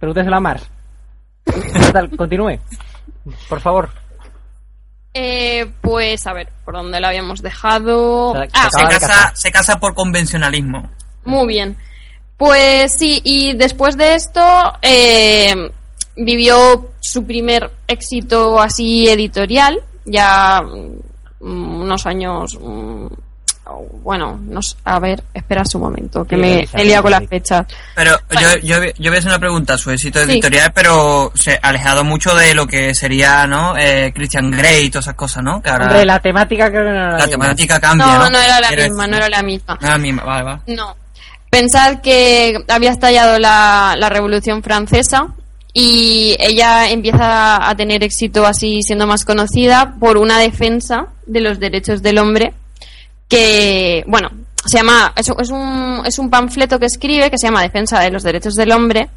[0.00, 0.68] Pregúnteselo a Mars.
[1.44, 2.58] Total, continúe.
[3.48, 3.90] Por favor.
[5.12, 8.32] Eh, pues a ver, ¿por dónde lo habíamos dejado?
[8.32, 10.90] Se- Ah, se casa, se casa por convencionalismo.
[11.24, 11.76] Muy bien.
[12.36, 14.42] Pues sí, y después de esto
[14.82, 15.70] eh,
[16.16, 22.58] vivió su primer éxito así editorial, ya mm, unos años...
[24.02, 27.26] bueno, no sé, a ver, espera un momento, que Sí, me he liado con las
[27.26, 27.66] fechas.
[27.94, 29.76] Pero yo, yo, yo voy a hacer una pregunta.
[29.78, 30.30] Su éxito Sí.
[30.32, 33.76] editorial, pero se ha alejado mucho de lo que sería, ¿no?
[33.76, 35.60] Eh, Christian Grey y todas esas cosas, ¿no?
[35.62, 37.30] Que ahora Hombre, la temática creo que no era la misma.
[37.30, 38.30] temática cambia, No, ¿no?
[38.30, 39.74] no era la Quiero misma, decir- no era la misma.
[39.80, 40.60] No era la misma, vale, vale.
[40.68, 40.96] No.
[41.50, 45.28] Pensad que había estallado la, la Revolución Francesa
[45.72, 51.58] y ella empieza a tener éxito así siendo más conocida por una defensa de los
[51.60, 52.54] derechos del hombre
[53.28, 54.30] que, bueno,
[54.66, 58.10] se llama, es, es un, es un panfleto que escribe que se llama Defensa de
[58.10, 59.08] los Derechos del Hombre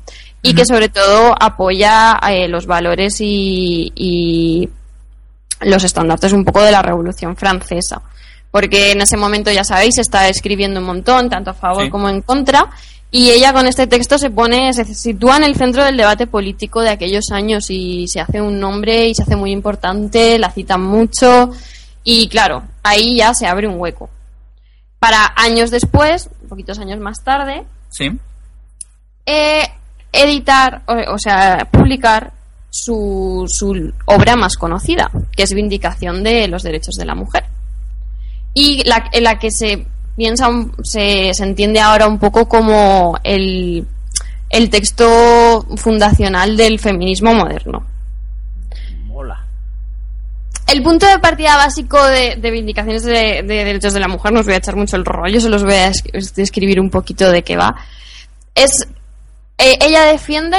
[0.41, 4.69] y que sobre todo apoya eh, los valores y, y
[5.61, 8.01] los estandartes un poco de la Revolución Francesa.
[8.51, 11.89] Porque en ese momento, ya sabéis, se está escribiendo un montón, tanto a favor Sí.
[11.89, 12.69] como en contra.
[13.09, 16.81] Y ella con este texto se pone, se sitúa en el centro del debate político
[16.81, 20.81] de aquellos años y se hace un nombre y se hace muy importante, la citan
[20.81, 21.51] mucho
[22.09, 24.09] y claro, ahí ya se abre un hueco.
[24.97, 28.09] Para años después, poquitos años más tarde, Sí.
[29.25, 29.67] eh,
[30.13, 32.31] editar, o, o sea, publicar
[32.69, 37.43] su, su obra más conocida, que es Vindicación de los Derechos de la Mujer.
[38.53, 39.85] Y la, en la que se
[40.15, 40.47] piensa,
[40.83, 43.85] se, se entiende ahora un poco como el,
[44.49, 47.85] el texto fundacional del feminismo moderno.
[50.67, 54.41] El punto de partida básico de, de vindicaciones de, de derechos de la mujer, no
[54.41, 57.31] os voy a echar mucho el rollo, se los voy a es- describir un poquito
[57.31, 57.75] de qué va.
[58.53, 58.71] Es,
[59.57, 60.57] eh, ella defiende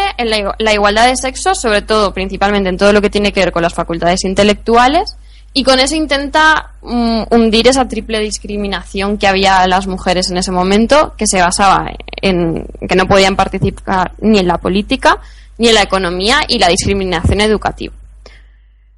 [0.59, 3.63] la igualdad de sexo, sobre todo, principalmente en todo lo que tiene que ver con
[3.63, 5.15] las facultades intelectuales,
[5.53, 10.39] y con eso intenta mm, hundir esa triple discriminación que había a las mujeres en
[10.39, 11.87] ese momento, que se basaba
[12.23, 15.19] en que no podían participar ni en la política,
[15.59, 17.93] ni en la economía, y la discriminación educativa.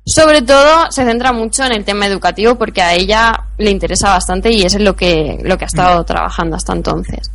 [0.07, 4.51] Sobre todo se centra mucho en el tema educativo porque a ella le interesa bastante
[4.51, 7.31] y es en lo que, lo que ha estado trabajando hasta entonces.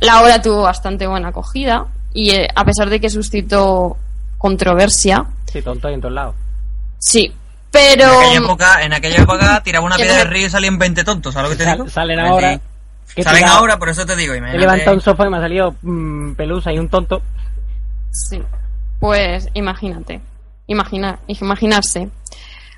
[0.00, 3.96] La obra tuvo bastante buena acogida y eh, a pesar de que suscitó
[4.38, 6.34] controversia, Sí, tonto en todos lados.
[6.98, 7.32] sí,
[7.70, 8.04] pero...
[8.04, 11.34] En aquella época, en aquella época tiraba una piedra del río y salían 20 tontos,
[11.34, 11.88] ¿sabes lo que te digo?
[11.88, 12.60] salen ahora.
[13.22, 16.32] Salen ahora, por eso te digo, He levantado un sofá y me ha salido mm,
[16.34, 17.22] pelusa y un tonto.
[18.10, 18.40] Sí,
[19.00, 20.20] pues imagínate,
[20.68, 22.08] imagina, imaginarse.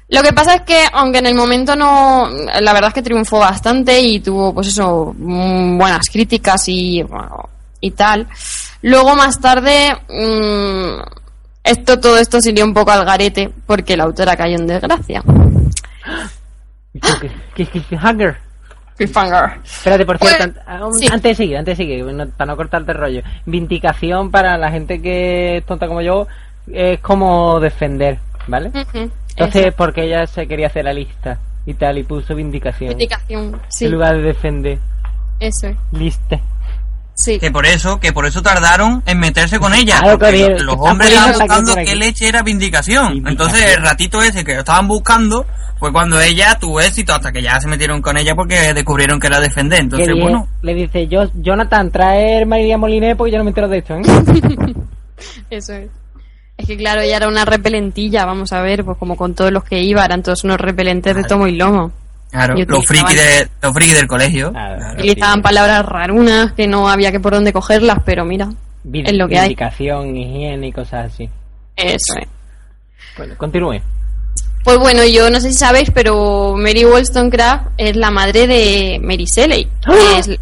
[0.09, 2.29] Lo que pasa es que, aunque en el momento no,
[2.61, 7.49] la verdad es que triunfó bastante y tuvo, pues eso, mm, buenas críticas y, bueno,
[7.81, 8.27] y tal.
[8.83, 11.01] Luego más tarde, mm,
[11.63, 15.23] esto, todo esto salió un poco al garete porque la autora cayó en desgracia.
[17.55, 18.37] ¿Qué, qué, qué, hanger?
[18.99, 20.61] Espérate, por Pues, cierto,
[20.93, 21.07] sí.
[21.07, 23.23] antes de seguir, antes de seguir, no- para no cortarte el rollo.
[23.47, 26.27] Vindicación para la gente que es tonta como yo
[26.73, 28.71] es como defender, ¿vale?
[29.37, 29.77] Entonces, eso.
[29.77, 32.91] porque ella se quería hacer la lista y tal, y puso vindicación.
[32.91, 34.79] Vindicación, sí, En lugar de defender,
[35.39, 35.77] eso es.
[35.93, 36.41] lista.
[37.15, 37.39] Sí.
[37.39, 39.99] Que por eso, que por eso tardaron en meterse con ella.
[39.99, 43.13] Claro, porque que los, hombres estaban buscando qué leche era vindicación.
[43.13, 43.29] Vindicación.
[43.29, 45.45] Entonces el ratito ese que lo estaban buscando
[45.81, 49.27] fue cuando ella tuvo éxito hasta que ya se metieron con ella porque descubrieron que
[49.27, 49.81] era defender.
[49.81, 53.79] Entonces, bueno, le dice, yo, Jonathan, traer María Moliné porque yo no me entero de
[53.79, 54.03] esto, ¿eh?
[55.51, 55.91] Eso es.
[56.61, 59.65] Es que claro, ella era una repelentilla, vamos a ver, pues como con todos los
[59.65, 61.91] que iba, eran todos unos repelentes de tomo y lomo.
[62.31, 64.51] claro, Y los frikis de, los frikis del colegio.
[64.53, 64.77] Claro.
[64.77, 64.95] Claro.
[64.95, 68.51] Utilizaban palabras rarunas que no había que por dónde cogerlas, pero mira,
[68.93, 69.57] es lo que hay.
[70.17, 71.31] Higiene y cosas así.
[71.77, 72.29] Eso es.
[73.17, 73.81] Bueno, continúe.
[74.63, 79.25] Pues bueno, yo no sé si sabéis, pero Mary Wollstonecraft es la madre de Mary
[79.25, 80.39] Shelley, que es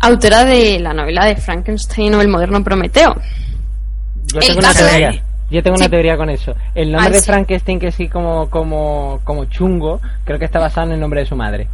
[0.00, 3.14] autora de la novela de Frankenstein o el moderno Prometeo.
[4.32, 5.22] Yo tengo una de- teoría.
[5.50, 6.54] Yo tengo una teoría con eso.
[6.74, 7.26] El nombre Ah, de sí.
[7.26, 11.26] Frankenstein, que sí como, como, como chungo, creo que está basado en el nombre de
[11.26, 11.68] su madre.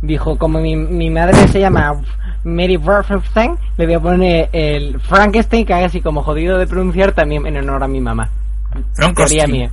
[0.00, 2.00] Dijo, como mi, mi madre se llama
[2.44, 7.12] Mary Frankenstein, le voy a poner el Frankenstein, que haga así como jodido de pronunciar,
[7.12, 8.30] también en honor a mi mamá.
[8.72, 9.50] Teoría Frankenstein.
[9.50, 9.70] mía.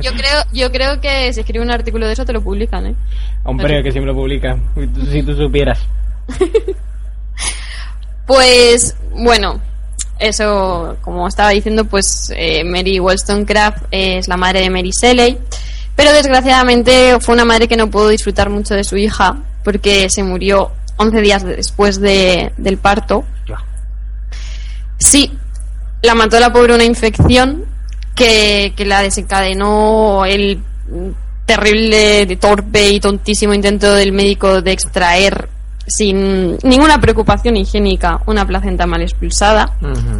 [0.00, 2.94] Yo creo, yo creo que si escribe un artículo de eso te lo publican, ¿eh?
[3.44, 4.62] Hombre, que si me lo publican,
[5.10, 5.86] si tú supieras.
[8.26, 9.60] Pues bueno,
[10.22, 15.38] eso, como estaba diciendo, pues eh, Mary Wollstonecraft es la madre de Mary Shelley,
[15.96, 20.22] pero desgraciadamente fue una madre que no pudo disfrutar mucho de su hija porque se
[20.22, 23.24] murió 11 días después de- del parto.
[24.98, 25.32] Sí,
[26.02, 27.64] la mató la pobre una infección
[28.14, 30.60] que, que la desencadenó el
[31.46, 35.48] terrible, torpe y tontísimo intento del médico de extraer
[35.86, 39.76] sin ninguna preocupación higiénica una placenta mal expulsada.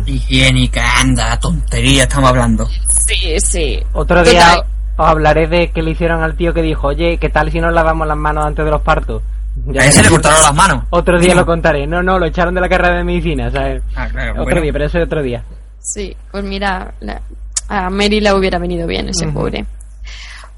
[0.06, 2.68] Higiénica, anda, tontería estamos hablando.
[3.06, 3.78] Sí, sí.
[3.92, 4.54] Otro día
[4.96, 7.72] os hablaré de que le hicieron al tío que dijo, oye, ¿qué tal si nos
[7.72, 9.22] lavamos las manos antes de los partos?
[9.66, 10.84] Ya A ese le cortaron las manos.
[10.90, 11.86] Otro día lo contaré.
[11.86, 13.82] No, no, lo echaron de la carrera de medicina, ¿sabes?
[13.94, 14.60] Ah, claro, otro bueno.
[14.62, 15.42] día, pero eso es otro día.
[15.78, 17.20] Sí, pues mira, la-
[17.68, 19.64] a Mary le hubiera venido bien ese pobre.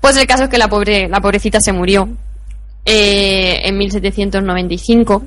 [0.01, 2.09] Pues el caso es que la pobre, la pobrecita se murió
[2.85, 5.23] eh, en 1795.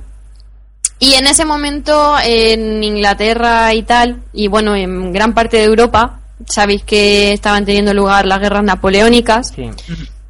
[0.99, 6.19] Y en ese momento en Inglaterra y tal, y bueno, en gran parte de Europa,
[6.47, 9.69] sabéis que estaban teniendo lugar las guerras napoleónicas Sí.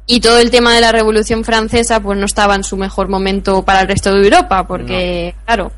[0.06, 3.62] y todo el tema de la Revolución Francesa pues no estaba en su mejor momento
[3.64, 5.72] para el resto de Europa, porque claro,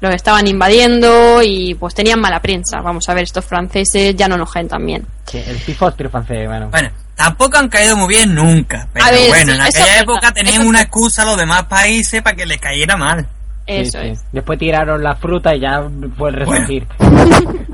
[0.00, 2.80] lo estaban invadiendo y pues tenían mala prensa.
[2.82, 5.06] Vamos a ver, estos franceses ya no nos caen tan bien.
[5.26, 6.68] sí el pifostrio francés, bueno.
[6.70, 8.88] Bueno, tampoco han caído muy bien nunca.
[8.92, 11.36] Pero ver, bueno, sí, en aquella es época tenían eso es una excusa a los
[11.36, 13.26] demás países para que les cayera mal.
[13.66, 14.10] Eso Sí, sí.
[14.12, 14.24] es.
[14.32, 15.82] Después tiraron la fruta y ya
[16.16, 16.86] fue el resurgir.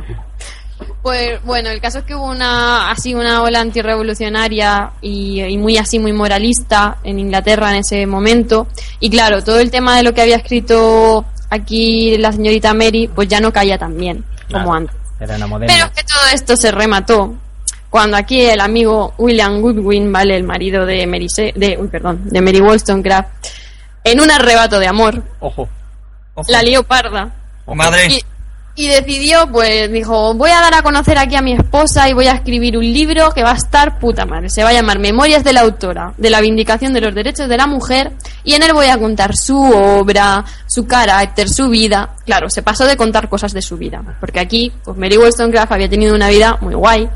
[1.02, 5.76] Pues bueno, el caso es que hubo una así una ola antirrevolucionaria y, y muy
[5.76, 8.68] así muy moralista en Inglaterra en ese momento
[9.00, 13.28] y claro, todo el tema de lo que había escrito aquí la señorita Mary pues
[13.28, 14.96] ya no caía tan bien como antes.
[15.20, 15.74] Era una moderna.
[15.74, 17.34] Pero que todo esto se remató
[17.94, 22.22] cuando aquí el amigo William Goodwin, vale, el marido de Mary Se- de uy, perdón,
[22.24, 23.28] de Mary Wollstonecraft,
[24.02, 25.68] en un arrebato de amor, Ojo.
[26.34, 26.50] Ojo.
[26.50, 27.32] la lió parda
[27.72, 28.08] Madre.
[28.10, 28.20] y,
[28.74, 32.26] y decidió, pues dijo, voy a dar a conocer aquí a mi esposa y voy
[32.26, 34.50] a escribir un libro que va a estar puta madre.
[34.50, 37.56] Se va a llamar Memorias de la autora, de la vindicación de los derechos de
[37.56, 38.10] la mujer,
[38.42, 42.16] y en él voy a contar su obra, su carácter, su vida.
[42.26, 45.88] Claro, se pasó de contar cosas de su vida, porque aquí, pues Mary Wollstonecraft había
[45.88, 47.08] tenido una vida muy guay,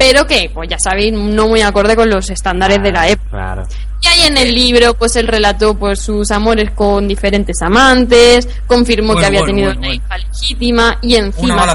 [0.00, 3.28] pero que, pues ya sabéis, no muy acorde con los estándares de la época.
[3.30, 3.62] Claro.
[4.00, 9.08] Y ahí en el libro, pues él relató pues sus amores con diferentes amantes, confirmó
[9.12, 10.02] Bueno, que había bueno, tenido bueno, una bueno.
[10.06, 11.74] hija legítima y encima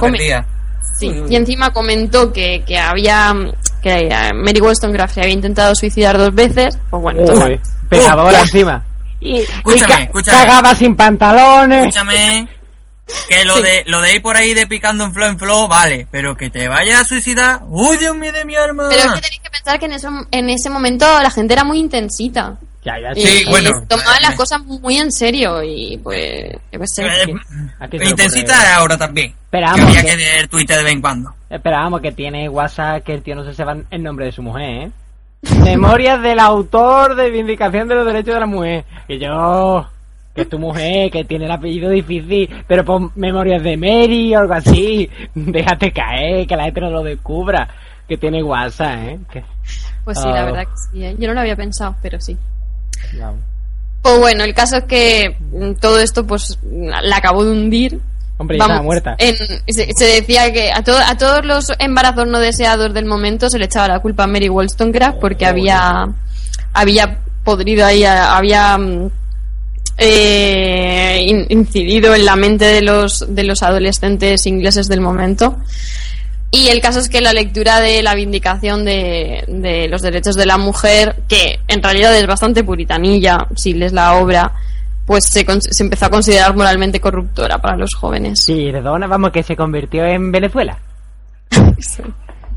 [0.97, 3.31] sí, y encima comentó que, que había
[3.83, 7.59] que eh, Mary Wollstonecraft se había intentado suicidar dos veces, pues bueno, Uy, total.
[7.89, 8.83] pecadora encima.
[9.19, 10.37] Y, y Escúchame, ca- escúchame.
[10.45, 11.79] cagaba sin pantalones.
[11.89, 12.47] Escúchame.
[13.29, 16.07] Que lo de lo de ir por ahí de picando en flow en flow, vale,
[16.09, 17.59] pero que te vayas a suicidar.
[17.67, 18.85] ¡Uy, Dios mío de mi alma!
[18.89, 21.63] pero es que tenéis que pensar que en, eso, en ese momento la gente era
[21.63, 22.57] muy intensita.
[22.83, 26.51] Ya, ya, Y, Sí, y bueno, tomaban eh, las cosas muy en serio y pues,
[26.71, 27.05] yo qué sé.
[27.05, 27.33] Eh,
[28.03, 29.33] Intensita ahora también.
[29.49, 31.33] Pero que había que- leer Twitter de vez en cuando.
[31.49, 34.41] Pero vamos, que tiene WhatsApp que el tío no se sepa el nombre de su
[34.43, 34.91] mujer, ¿eh?
[35.63, 38.85] Memorias del autor de Vindicación de los Derechos de la Mujer.
[39.07, 39.87] Y yo,
[40.35, 44.39] que es tu mujer, que tiene el apellido difícil, pero pon Memorias de Mary o
[44.39, 45.09] algo así.
[45.35, 47.67] Déjate caer, que la gente no lo descubra.
[48.07, 49.19] Que tiene WhatsApp, ¿eh?
[49.31, 49.43] Que-
[50.03, 50.45] Pues sí, la Ah.
[50.45, 51.03] verdad que sí.
[51.03, 51.15] ¿eh?
[51.17, 52.37] Yo no lo había pensado, pero sí.
[53.19, 53.39] vamos.
[54.03, 57.99] Pues bueno, el caso es que mm, todo esto pues la acabó de hundir.
[58.37, 59.15] Hombre, ya estaba muerta.
[59.17, 63.49] en- se, se decía que a, to- a todos los embarazos no deseados del momento
[63.49, 66.05] se le echaba la culpa a Mary Wollstonecraft porque había
[66.73, 69.09] había podrido ahí, a- había mm,
[69.97, 75.57] eh, in- incidido en la mente de los de los adolescentes ingleses del momento.
[76.51, 80.45] Y el caso es que la lectura de la vindicación de, de los derechos de
[80.45, 84.53] la mujer, que en realidad es bastante puritanilla, si lees la obra,
[85.05, 88.39] pues se, se empezó a considerar moralmente corruptora para los jóvenes.
[88.45, 89.31] Sí, ¿de dónde vamos?
[89.31, 90.77] Que se convirtió en Venezuela.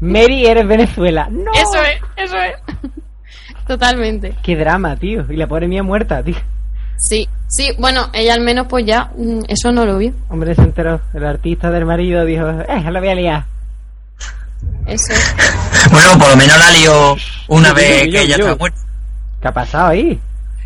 [0.00, 1.28] Mary, eres Venezuela.
[1.30, 1.50] ¡No!
[1.54, 2.90] Eso es, eso es.
[3.66, 4.34] Totalmente.
[4.44, 5.24] Qué drama, tío.
[5.28, 6.36] Y la pobre mía muerta, tío.
[6.98, 10.12] Sí, sí, bueno, ella al menos pues ya mm, eso no lo vio.
[10.28, 11.00] Hombre, se enteró.
[11.14, 13.44] El artista del marido dijo, eh, lo voy a liar.
[14.86, 15.34] Eso es.
[15.92, 17.16] Bueno, por lo menos la lió
[17.48, 18.78] una vez yo, que ella está muerta.
[19.40, 20.20] ¿Qué ha pasado ahí?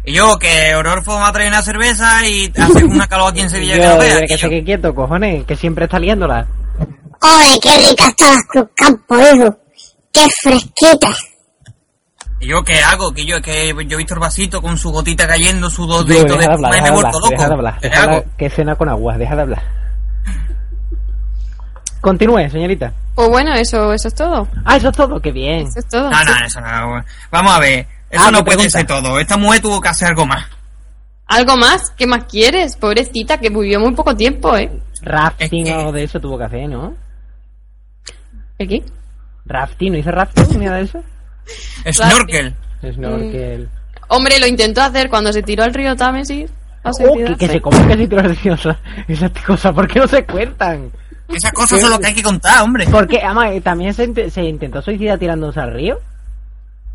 [0.05, 3.51] Y yo, que Ororfo me ha traído una cerveza y hace una calor aquí en
[3.51, 4.21] Sevilla que Yo, no veas.
[4.27, 6.47] que se quede quieto, cojones, que siempre está liándola.
[7.21, 9.57] ¡Ay, qué rica está la Cruz Campo, hijo!
[10.13, 11.09] ¡Qué fresquita!
[12.43, 13.13] ¿Y yo qué hago?
[13.15, 16.33] Que yo, que yo he visto el vasito con su gotita cayendo, su dos deditos
[16.33, 17.31] de deja de hablar, me deja he de vuelto loco.
[17.31, 17.79] deja de hablar.
[17.81, 19.63] ¿Qué deja de que cena con agua, deja de hablar.
[22.01, 22.93] Continúe, señorita.
[23.15, 24.49] Pues bueno, eso, eso es todo.
[24.65, 25.67] Ah, eso es todo, qué bien.
[25.69, 26.11] Eso es todo.
[26.11, 27.05] No, no, eso no.
[27.31, 27.87] Vamos a ver.
[28.11, 28.79] Eso Ah, no ¿qué puede pregunta?
[28.79, 29.19] ser todo.
[29.21, 30.45] Esta mujer tuvo que hacer algo más.
[31.27, 31.91] ¿Algo más?
[31.97, 32.77] ¿Qué más quieres?
[32.77, 34.71] Pobrecita, que vivió muy poco tiempo, ¿eh?
[35.03, 36.95] Rafting Es que- algo de eso tuvo que hacer, ¿no?
[38.59, 38.83] ¿El qué?
[39.47, 41.03] Rafting, ¿no hizo rafting ni nada de eso?
[41.93, 42.55] Snorkel.
[42.83, 43.69] Snorkel.
[44.09, 46.51] Hombre, lo intentó hacer cuando se tiró al río Támesis.
[46.85, 50.25] Oh, que, que se come que se tiró esas, esas cosas, ¿por qué no se
[50.25, 50.91] cuentan?
[51.29, 52.87] Esas cosas son lo que hay que contar, hombre.
[52.91, 55.99] Porque, ama, también se, int- se intentó suicidar tirándose al río.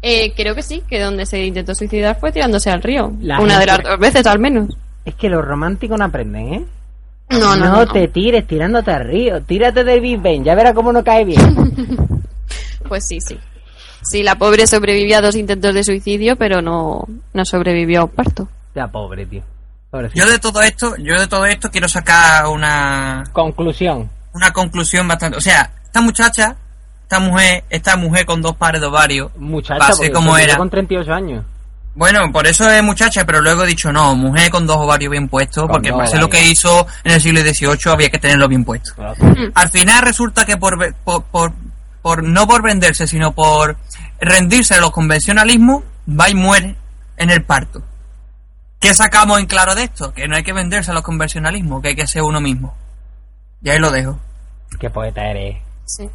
[0.01, 3.13] Eh, creo que sí, que donde se intentó suicidar fue tirándose al río.
[3.21, 4.77] La Una de las dos veces, al menos.
[5.05, 6.65] Es que los románticos no aprenden, ¿eh?
[7.29, 7.87] No, no, no.
[7.87, 9.41] te tires tirándote al río.
[9.41, 11.39] Tírate del Big Bang, ya verás cómo no cae bien.
[12.87, 13.37] Pues sí, sí.
[14.03, 18.09] Sí, la pobre sobrevivió a dos intentos de suicidio, pero no, no sobrevivió a un
[18.11, 18.47] parto.
[18.75, 19.41] ya, pobre, tío.
[20.13, 24.09] Yo de todo esto, yo de todo esto quiero sacar una, Conclusión.
[24.33, 25.37] una conclusión bastante.
[25.37, 26.55] O sea, esta muchacha,
[27.03, 30.37] esta mujer, esta mujer con dos pares de ovarios, Muchacha, va a ser porque como
[30.37, 30.57] era.
[30.57, 31.45] con 38 años.
[31.95, 35.29] Bueno, por eso es muchacha, pero luego he dicho no, mujer con dos ovarios bien
[35.29, 38.63] puestos, Con porque ser lo que hizo en el siglo XVIII había que tenerlo bien
[38.63, 38.91] puesto.
[39.55, 41.53] Al final resulta que por, ve- por, por,
[42.01, 43.77] por- no por venderse, sino por
[44.19, 46.75] rendirse a los convencionalismos, va y muere
[47.17, 47.81] en el parto.
[48.79, 50.13] ¿Qué sacamos en claro de esto?
[50.13, 52.75] Que no hay que venderse a los convencionalismos, que hay que ser uno mismo.
[53.63, 54.19] Y ahí lo dejo.
[54.79, 55.57] Qué poeta eres.
[55.85, 56.07] Sí.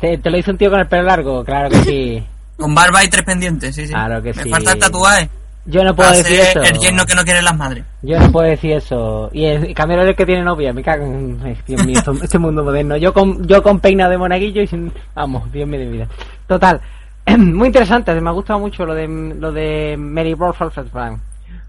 [0.00, 1.44] ¿Te, te lo hizo un tío con el pelo largo?
[1.44, 2.26] Claro que sí.
[2.56, 3.92] Con barba y tres pendientes, sí, sí.
[3.92, 4.48] Claro que Me sí.
[4.48, 5.28] falta el tatuaje.
[5.66, 6.62] Yo no puedo decir eso.
[6.62, 7.84] el yerno que no quiere las madres.
[8.02, 9.30] Yo no puedo decir eso.
[9.32, 10.72] Y el el que tiene novia.
[10.72, 11.38] Me cago en...
[11.66, 12.96] Dios mío, este mundo moderno.
[12.96, 14.92] Yo con, yo con peina de monaguillo y sin...
[15.14, 16.08] Vamos, Dios mío de vida.
[16.46, 16.80] Total.
[17.38, 18.14] Muy interesante.
[18.20, 21.20] Me ha gustado mucho lo de, lo de Mary Broadford Frank.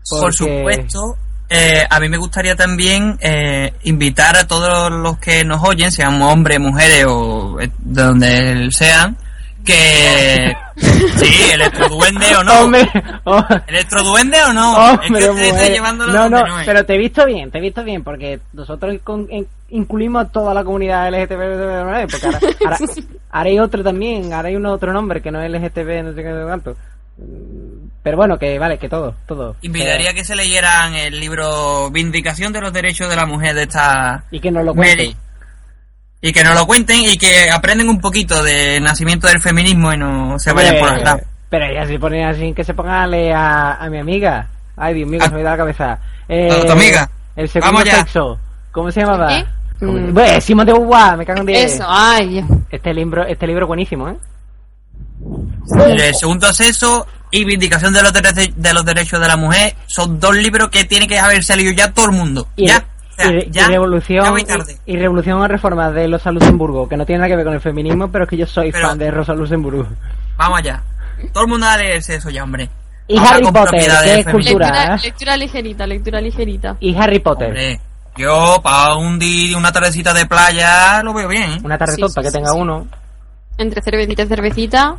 [0.09, 1.17] Por supuesto,
[1.49, 6.21] eh, a mí me gustaría también eh, invitar a todos los que nos oyen, sean
[6.21, 9.17] hombres, mujeres o eh, de donde sean,
[9.65, 10.55] que...
[11.15, 12.61] Sí, electroduende o no.
[12.63, 12.89] Hombre,
[13.23, 14.75] oh, ¿Electroduende o no?
[14.75, 17.61] hombre, es que te llevándolo no, donde no, pero te he visto bien, te he
[17.61, 22.77] visto bien, porque nosotros con- en- incluimos a toda la comunidad LGTB, porque ahora, ahora,
[23.31, 26.23] ahora hay otro también, ahora hay un otro nombre que no es LGTB, no sé
[26.23, 26.75] qué tanto.
[28.03, 29.55] Pero bueno, que vale, que todo, todo.
[29.61, 34.25] Invitaría que se leyeran el libro Vindicación de los Derechos de la Mujer de esta
[34.29, 35.07] Y que nos lo cuenten.
[35.07, 35.17] Mary.
[36.27, 39.97] Y que nos lo cuenten y que aprenden un poquito del nacimiento del feminismo y
[39.97, 41.21] no se vayan por atrás.
[41.51, 44.47] Pero ya se ponen así que se pongan a leer a, a mi amiga.
[44.75, 45.29] Ay, Dios mío, que Ah.
[45.29, 45.99] se me da la cabeza.
[46.27, 47.07] Eh, ¿A tu amiga?
[47.35, 47.97] El segundo Vamos ya.
[47.99, 48.39] sexo.
[48.71, 49.27] ¿Cómo se llamaba?
[49.79, 49.85] ¿Qué?
[49.85, 51.73] Mm, Pues, Simón de Beauvoir, me cago en diez.
[51.75, 52.43] Eso, ay.
[52.71, 54.15] Este libro, este libro buenísimo, ¿eh?
[55.77, 60.35] El segundo sexo y Vindicación de los, de los Derechos de la Mujer son dos
[60.35, 62.47] libros que tiene que haber salido ya todo el mundo.
[62.55, 62.83] Y, ya.
[63.17, 64.77] O sea, y- revolución ya voy tarde.
[64.85, 67.53] y, y revolución o reforma de Rosa Luxemburgo, que no tiene nada que ver con
[67.53, 69.87] el feminismo, pero es que yo soy Pero- fan de Rosa Luxemburgo.
[70.37, 70.83] Vamos allá.
[71.33, 72.69] Todo el mundo a leerse eso ya, hombre.
[73.07, 74.67] Y Harry Potter, que es cultura.
[74.67, 74.99] Lectura, ¿eh?
[75.03, 76.75] lectura ligerita, lectura ligerita.
[76.79, 77.47] Y Harry Potter.
[77.49, 77.79] Hombre,
[78.17, 81.51] yo para un día, una tardecita de playa lo veo bien.
[81.53, 81.59] ¿eh?
[81.63, 82.57] Una tarde Sí, tonta sí, que sí, tenga sí.
[82.59, 82.87] uno.
[83.57, 84.95] Entre cervecita y cervecita.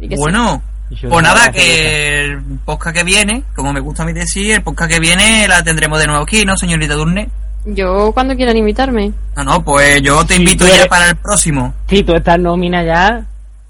[0.00, 0.20] Y que sí.
[0.20, 0.62] Bueno,
[1.08, 4.90] pues nada, que el podcast que viene, como me gusta a mí decir, el podcast
[4.90, 7.28] que viene la tendremos de nuevo aquí, ¿no, señorita Durne?
[7.64, 9.12] Yo cuando quieran invitarme.
[9.36, 11.74] No, no, pues yo te invito ya eres- para el próximo.
[11.88, 13.24] Sí, tú estás nómina ya.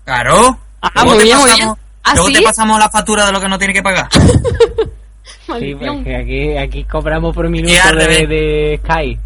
[0.04, 0.58] Claro.
[0.80, 1.86] Ah, Luego muy te bien, muy pasamos- bien.
[2.04, 2.34] ¿Ah, Luego sí?
[2.34, 4.08] te pasamos la factura de lo que no tiene que pagar.
[5.58, 8.28] Sí, pues que aquí, aquí cobramos por minuto al de, revés.
[8.28, 9.18] de Sky.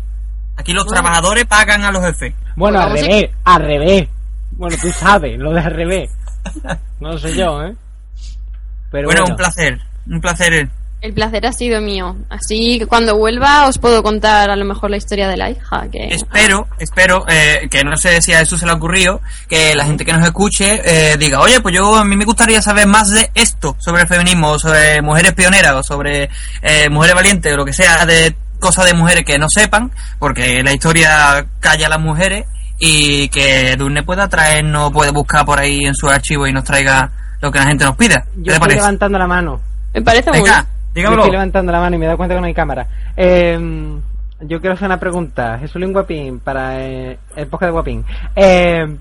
[0.57, 2.33] Aquí los trabajadores pagan a los jefes.
[2.57, 4.09] Bueno, al Pues vamos a- revés, al revés.
[4.53, 6.11] Bueno, tú sabes, lo de al revés.
[7.01, 7.75] No sé yo, ¿eh?
[8.95, 9.81] Pero bueno, bueno, un placer.
[10.07, 10.69] Un placer.
[11.01, 12.17] El placer ha sido mío.
[12.31, 15.89] Así que cuando vuelva os puedo contar a lo mejor la historia de la hija.
[15.91, 16.15] Que...
[16.15, 19.85] Espero, espero, eh, que no sé si a eso se le ha ocurrido, que la
[19.85, 23.11] gente que nos escuche eh, diga, oye, pues yo a mí me gustaría saber más
[23.11, 26.31] de esto, sobre el feminismo, o sobre mujeres pioneras, o sobre
[26.63, 29.91] eh, mujeres valientes, o lo que sea, de cosas de mujeres que no sepan,
[30.21, 32.45] porque la historia calla a las mujeres,
[32.79, 37.11] y que Durne pueda traernos, puede buscar por ahí en su archivo y nos traiga
[37.41, 38.23] lo que la gente nos pida.
[38.23, 38.81] ¿Qué yo estoy parece?
[38.81, 39.61] levantando la mano.
[39.93, 41.07] Me parece muy Venga, bien.
[41.07, 42.87] Yo estoy levantando la mano y me he dado cuenta que no hay cámara.
[43.17, 43.99] Eh,
[44.41, 45.59] yo quiero hacer una pregunta.
[45.59, 48.05] Jesulín Guapín, para eh, el podcast de Guapín.
[48.37, 48.97] Eh,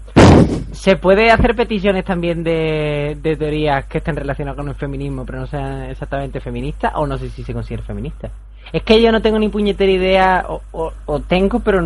[0.72, 5.40] ¿Se puede hacer peticiones también de, de teorías que estén relacionadas con el feminismo, pero
[5.40, 6.92] no sean exactamente feministas?
[6.96, 8.30] O no sé si se considera feminista.
[8.72, 11.84] Es que yo no tengo ni puñetera idea, o, o- o tengo, pero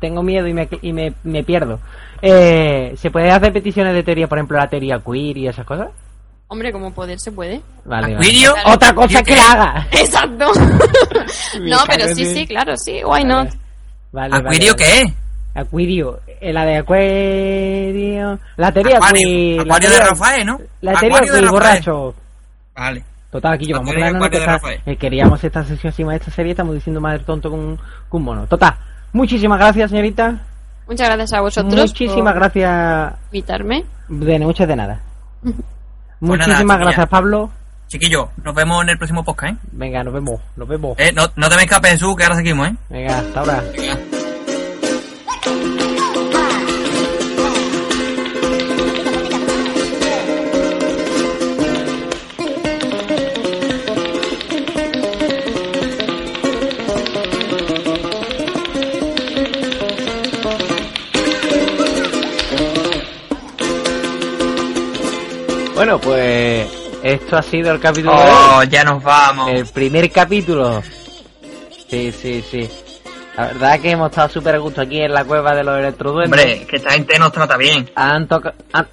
[0.00, 1.80] tengo miedo y me, y me, me pierdo.
[2.26, 5.88] Eh, ¿Se puede hacer peticiones de teoría, por ejemplo, la teoría queer y esas cosas?
[6.48, 7.60] Hombre, como poder se puede.
[7.84, 8.14] Vale, vale.
[8.14, 8.54] ¿Acuirio?
[8.64, 9.88] Otra cosa que la haga.
[9.92, 10.46] Exacto.
[11.60, 13.00] No, pero sí, sí, claro, sí.
[13.04, 13.50] Why not?
[14.12, 15.12] Vale, ¿Acuirio vale, qué es?
[15.54, 20.60] Acuario, eh, la de Acuario, la teoría Acuario, Acuario, Acuario de Rafael, ¿no?
[20.80, 21.82] La teoría Acuario de Acuario, Rafael.
[21.84, 22.14] borracho.
[22.74, 23.04] Vale.
[23.30, 24.46] Total, aquí yo vamos hablando que
[24.86, 27.76] eh, queríamos esta sesión encima de esta serie, estamos diciendo más de tonto que un,
[27.76, 28.46] que un mono.
[28.46, 28.74] Total,
[29.12, 30.40] muchísimas gracias, señorita.
[30.86, 33.14] Muchas gracias a vosotros Muchísimas por gracias.
[33.32, 33.84] invitarme.
[34.08, 35.00] De muchas de nada.
[35.42, 35.54] Pues
[36.20, 37.08] Muchísimas nada, gracias.
[37.08, 37.50] Pablo.
[37.88, 39.58] Chiquillo, nos vemos en el próximo podcast, ¿eh?
[39.72, 40.98] Venga, nos vemos, nos vemos.
[40.98, 42.74] Eh, no, no te me escapes, Jesús, que ahora seguimos, ¿eh?
[42.90, 43.62] Venga, hasta ahora.
[43.76, 43.98] Venga.
[65.74, 66.68] Bueno, pues
[67.02, 68.36] esto ha sido el capítulo de hoy.
[68.56, 69.50] Oh, ya nos vamos.
[69.50, 70.82] El primer capítulo.
[71.90, 72.70] Sí, sí, sí.
[73.36, 76.40] La verdad que hemos estado súper a gusto aquí en la cueva de los electroduendes.
[76.40, 77.90] Hombre, que esta gente nos trata bien.
[77.96, 78.54] Han tocado...
[78.72, 78.86] Han...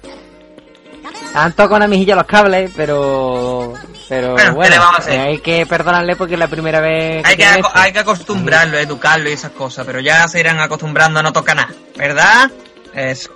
[1.34, 3.74] han tocado una mejilla los cables, pero...
[4.08, 5.14] Pero Bueno, ¿qué bueno, le vamos a hacer?
[5.14, 7.70] eh, hay que perdonarle porque es la primera vez Hay que, aco- esto.
[7.74, 11.56] hay que acostumbrarlo, educarlo y esas cosas, pero ya se irán acostumbrando a no tocar
[11.56, 12.50] nada, ¿verdad?
[12.92, 13.30] Eso.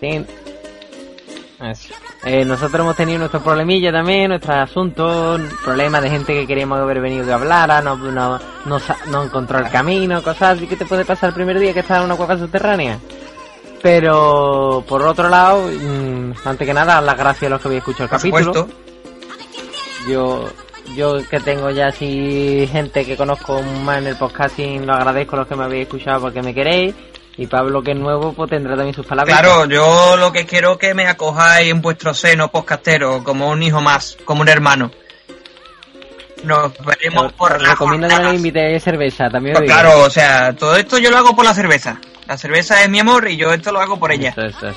[0.00, 0.24] Sí.
[1.60, 1.94] Eso.
[2.26, 7.00] Eh, nosotros hemos tenido nuestros problemillas también, nuestros asuntos, problemas de gente que queríamos haber
[7.00, 11.04] venido a hablar, ah, no, no, no, encontró el camino, cosas así que te puede
[11.04, 12.98] pasar el primer día que estás en una cueva subterránea.
[13.82, 18.04] Pero, por otro lado, mm, antes que nada, las gracias a los que habéis escuchado
[18.04, 18.54] el Por capítulo.
[18.54, 18.80] supuesto.
[20.08, 20.48] Yo,
[20.96, 25.40] yo que tengo ya así gente que conozco más en el podcasting, lo agradezco a
[25.40, 26.94] los que me habéis escuchado porque me queréis.
[27.36, 29.38] Y Pablo, que es nuevo, pues tendrá también sus palabras.
[29.38, 33.62] Claro, yo lo que quiero es que me acojáis en vuestro seno podcastero, como un
[33.62, 34.90] hijo más, como un hermano.
[36.44, 40.76] Nos veremos por las recomiendo que me invite cerveza, también Pues claro, o sea, todo
[40.76, 42.00] esto yo lo hago por la cerveza.
[42.28, 44.30] La cerveza es mi amor y yo esto lo hago por ella.
[44.30, 44.74] Eso, eso,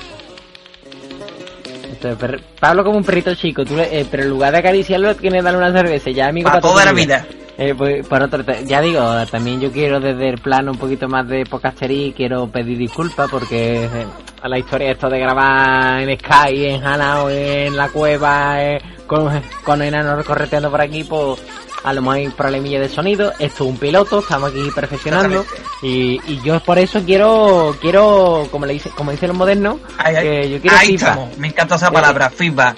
[2.60, 5.58] Pablo como un perrito chico, tú eh, pero en lugar de acariciarlo tienes que darle
[5.58, 7.26] una cerveza, ya amigo Para toda la vida.
[7.60, 11.26] Eh, pues, por otro, ya digo, también yo quiero desde el plano un poquito más
[11.26, 14.06] de podcastería quiero pedir disculpas porque eh,
[14.40, 18.78] a la historia esto de grabar en Sky, en Hana o en la cueva eh,
[19.08, 21.42] con, con enanos correteando por aquí, pues
[21.82, 23.32] a lo mejor hay problemillas de sonido.
[23.40, 25.44] Esto es un piloto, estamos aquí perfeccionando
[25.82, 30.48] y, y yo por eso quiero, quiero como le dice, como dicen los modernos, que
[30.48, 31.08] yo quiero Ahí feedback.
[31.08, 32.76] estamos, me encanta esa palabra, feedback.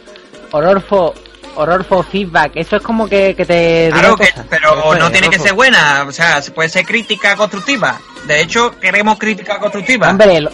[0.52, 1.12] Ororfo,
[1.56, 4.46] Ororfo feedback, eso es como que, que te Claro, que, cosas.
[4.48, 7.98] pero es, no tiene que ser buena, o sea, se puede ser crítica constructiva.
[8.26, 10.10] De hecho, queremos crítica constructiva.
[10.10, 10.50] Hombre, lo-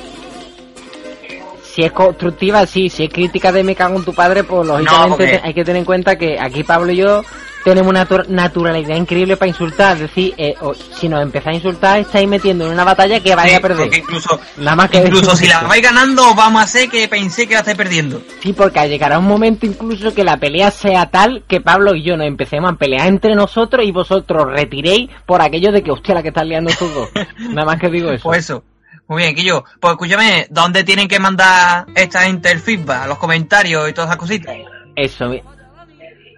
[1.74, 5.08] si es constructiva, sí, si es crítica de me cago en tu padre, pues lógicamente
[5.10, 7.22] porque- hay que tener en cuenta que aquí Pablo y yo
[7.66, 9.94] tenemos una tur- naturalidad increíble para insultar.
[9.96, 13.34] Es decir, eh, o- si nos empezáis a insultar, estáis metiendo en una batalla que
[13.34, 13.92] vais Sí, a perder.
[13.92, 17.54] incluso, Nada más que incluso si la vais ganando, vamos a hacer que pensé que
[17.54, 18.22] la estáis perdiendo.
[18.40, 22.16] Sí, porque llegará un momento incluso que la pelea sea tal que Pablo y yo
[22.16, 26.22] nos empecemos a pelear entre nosotros y vosotros retiréis por aquello de que, hostia, la
[26.22, 27.08] que están liando estos dos.
[27.50, 28.22] Nada más que digo eso.
[28.22, 28.62] Pues eso.
[29.08, 29.64] Muy bien, Quillo.
[29.80, 33.08] Pues escúchame, ¿dónde tienen que mandar esta gente el feedback?
[33.08, 34.54] Los comentarios y todas esas cositas.
[34.94, 35.32] Eso.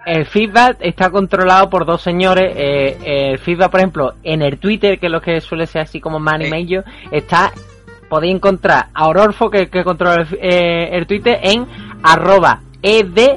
[0.09, 2.55] El feedback está controlado por dos señores.
[2.57, 6.01] eh, el feedback, por ejemplo, en el Twitter, que es lo que suele ser así
[6.01, 6.67] como más anime
[7.11, 7.53] está.
[8.09, 11.67] Podéis encontrar a Ororfo, que, que controla el, eh, el Twitter, en
[12.03, 13.37] arroba ed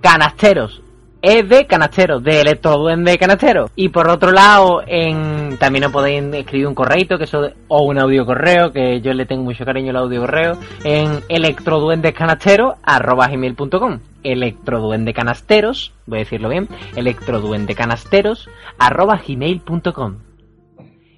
[0.00, 0.82] canasteros.
[1.22, 3.70] Es de canasteros, de electroduende canasteros.
[3.76, 8.00] Y por otro lado, en también os podéis escribir un correito, que eso, o un
[8.00, 11.20] audio correo, que yo le tengo mucho cariño al audio correo, en
[13.30, 14.00] gmail.com.
[14.24, 20.16] Electroduendecanasteros, voy a decirlo bien, electroduendecanasteros arroba gmail.com.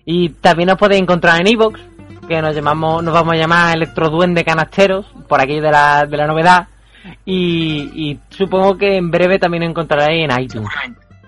[0.04, 1.80] Y también nos podéis encontrar en iVoox,
[2.28, 6.26] que nos llamamos, nos vamos a llamar Electroduende Canasteros, por aquí de la, de la
[6.26, 6.68] novedad.
[7.24, 10.68] Y, y supongo que en breve también encontraréis en iTunes.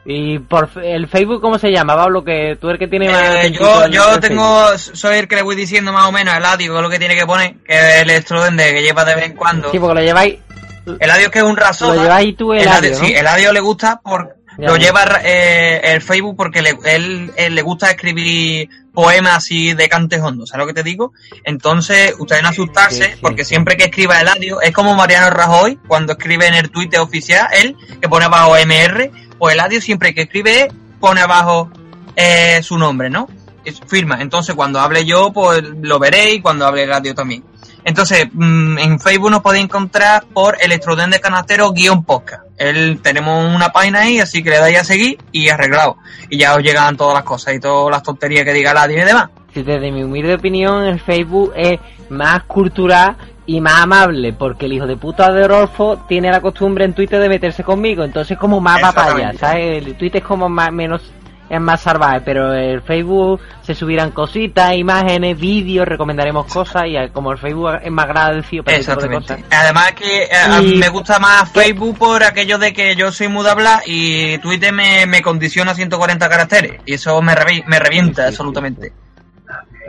[0.09, 2.23] Y por el Facebook, ¿cómo se llama, Pablo?
[2.23, 3.45] Que tú eres el que tiene más...
[3.45, 6.81] Eh, yo yo tengo, soy el que le voy diciendo más o menos, el audio,
[6.81, 9.71] lo que tiene que poner, que es el electroduende que lleva de vez en cuando.
[9.71, 10.39] Sí, porque lo lleváis...
[11.01, 11.97] El audio que es un razón.
[11.97, 12.95] Lo lleváis tú, el ¿no?
[12.95, 17.33] Sí, el audio le gusta por Ya, lo lleva eh, el Facebook porque le, él,
[17.37, 21.13] él le gusta escribir poemas así de cantes hondos, ¿sabes lo que te digo?
[21.45, 23.51] Entonces, ustedes no asustarse, Sí, sí, porque sí.
[23.51, 27.47] siempre que escriba el audio, es como Mariano Rajoy, cuando escribe en el Twitter oficial,
[27.53, 31.71] él, que pone abajo MR, pues el audio siempre que escribe, pone abajo
[32.17, 33.29] eh, su nombre, ¿no?
[33.67, 34.19] Es firma.
[34.23, 37.45] Entonces, cuando hable yo, pues lo veréis, cuando hable el audio también.
[37.87, 42.43] Entonces, mm, en Facebook nos podéis encontrar por Electroden Canastero guion podcast.
[42.59, 45.97] Él, tenemos una página ahí, así que le dais a seguir y arreglado.
[46.29, 49.05] Y ya os llegan todas las cosas y todas las tonterías que diga nadie y
[49.05, 49.31] demás.
[49.55, 54.87] Desde mi humilde opinión, el Facebook es más cultural y más amable, porque el hijo
[54.89, 58.81] de puta de Rolfo tiene la costumbre en Twitter de meterse conmigo, entonces como más
[58.81, 59.33] papaya.
[59.39, 59.87] ¿sabes?
[59.87, 61.03] El Twitter es como más, menos,
[61.49, 67.33] es más salvaje, pero el Facebook se subirán cositas, imágenes, vídeos, recomendaremos cosas, y como
[67.33, 69.35] el Facebook es más agradecido para de Exactamente.
[69.35, 69.41] cosas.
[69.51, 70.29] Además que eh,
[70.63, 75.07] Y- me gusta más Facebook por aquello de que yo soy hablar y Twitter me,
[75.07, 76.81] me condiciona 140 caracteres.
[76.87, 78.93] Y eso me, revi- me revienta Sí, sí, absolutamente.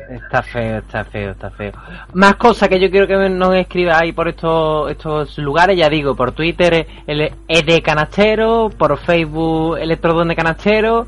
[0.10, 1.74] Está feo, está feo, está feo.
[2.14, 6.32] Más cosas que yo quiero que nos escribáis por estos estos lugares, ya digo, por
[6.32, 11.06] Twitter el ED Canastero, por Facebook Electroduende Canastero,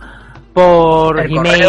[0.59, 1.63] por El Gmail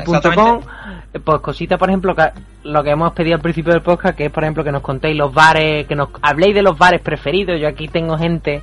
[0.00, 1.20] Exactamente.
[1.24, 2.30] pues cositas, por ejemplo, que,
[2.64, 5.16] lo que hemos pedido al principio del podcast, que es, por ejemplo, que nos contéis
[5.16, 7.60] los bares, que nos habléis de los bares preferidos.
[7.60, 8.62] Yo aquí tengo gente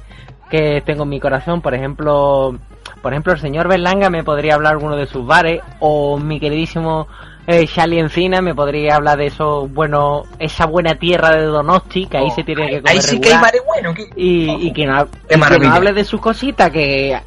[0.50, 2.58] que tengo en mi corazón, por ejemplo,
[3.02, 7.08] por ejemplo, el señor Berlanga me podría hablar alguno de sus bares, o mi queridísimo
[7.48, 12.18] eh, Charlie Encina me podría hablar de eso, bueno, esa buena tierra de Donosti, que
[12.18, 13.96] ahí se tiene que comer Ahí sí que hay bares buenos.
[14.16, 17.18] y, y que, no, y que nos hable de sus cositas, que,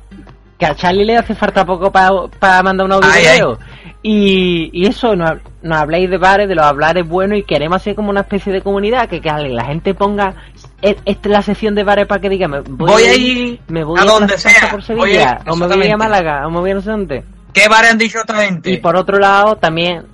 [0.61, 3.59] que a Charlie le hace falta poco para mandar un audio Ay, video.
[4.03, 5.33] Y, y eso, nos,
[5.63, 8.61] nos habláis de bares, de los hablares buenos y queremos hacer como una especie de
[8.63, 10.35] comunidad, que, que la gente ponga,
[10.83, 13.61] es- esta es la sección de bares para que diga, me voy, Voy a ir
[13.69, 15.97] me voy a donde sea, por voy a Sevilla, ir, o me voy a.
[15.97, 17.25] Málaga, o me voy a no sé dónde.
[17.53, 18.71] ¿Qué bares han dicho esta gente?
[18.71, 20.05] Y por otro lado, también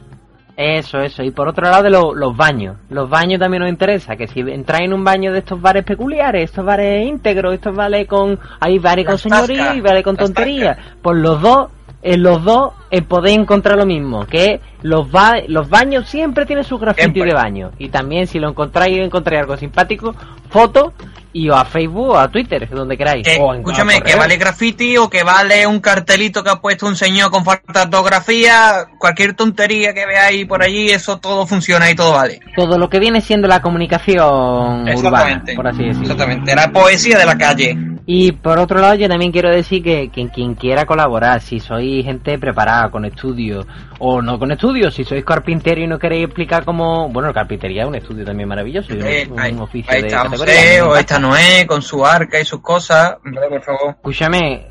[0.56, 1.22] Eso, eso.
[1.22, 2.76] Y por otro lado, de lo- los baños.
[2.88, 4.16] Los baños también nos interesa.
[4.16, 8.06] Que si entráis en un baño de estos bares peculiares, estos bares íntegros, estos bares
[8.08, 8.38] con.
[8.60, 10.78] Hay bares con señoría y bares con tonterías.
[11.02, 11.68] Pues los dos,
[12.02, 14.24] en los dos eh, podéis encontrar lo mismo.
[14.26, 17.24] Que los, ba los baños siempre tienen su graffiti Siempre.
[17.24, 17.70] de baño.
[17.78, 20.14] Y también, si lo encontráis y encontráis algo simpático,
[20.48, 20.92] foto
[21.32, 23.26] y o a Facebook o a Twitter, donde queráis.
[23.26, 26.96] Que, o escúchame, que vale graffiti o que vale un cartelito que ha puesto un
[26.96, 32.40] señor con ortografía, cualquier tontería que veáis por allí, eso todo funciona y todo vale.
[32.54, 36.12] Todo lo que viene siendo la comunicación urbana, por así decirlo.
[36.12, 37.76] Exactamente, la poesía de la calle.
[38.08, 42.04] Y por otro lado, yo también quiero decir que quien, quien quiera colaborar, si sois
[42.04, 43.66] gente preparada, con estudios,
[43.98, 47.08] o no con estudios, si sois carpintero y no queréis explicar cómo...
[47.08, 50.22] Bueno, carpintería es un estudio también maravilloso, un, Eh, un ahí, oficio ahí de está
[50.24, 50.54] categoría.
[50.54, 53.16] José, o está Noé con su arca y sus cosas.
[53.22, 53.90] Por favor.
[53.90, 54.66] Escúchame,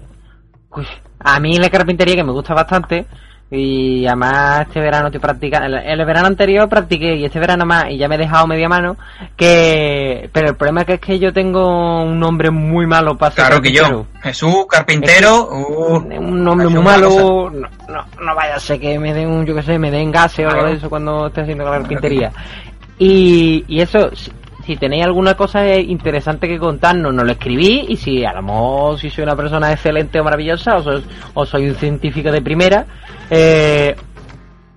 [0.70, 3.06] escuch- a mí la carpintería que me gusta bastante
[3.52, 7.86] y además este verano estoy practicando, el, el verano anterior practiqué y este verano más
[7.92, 8.98] y ya me he dejado media mano
[9.36, 13.36] que pero el problema es que es que yo tengo un nombre muy malo para
[13.36, 14.08] ser Claro que yo.
[14.24, 15.48] Jesús, carpintero.
[15.52, 19.46] uh, un nombre muy malo no, no, no vaya a ser que me den un
[19.46, 20.70] yo que sé me den gases o algo Claro.
[20.72, 22.32] de eso cuando esté haciendo la carpintería
[22.98, 24.32] y, y eso si,
[24.66, 29.00] si tenéis alguna cosa interesante que contarnos nos lo escribís y si a lo mejor
[29.00, 31.04] si soy una persona excelente o maravillosa o soy,
[31.36, 32.86] o soy un científico de primera
[33.30, 33.96] eh,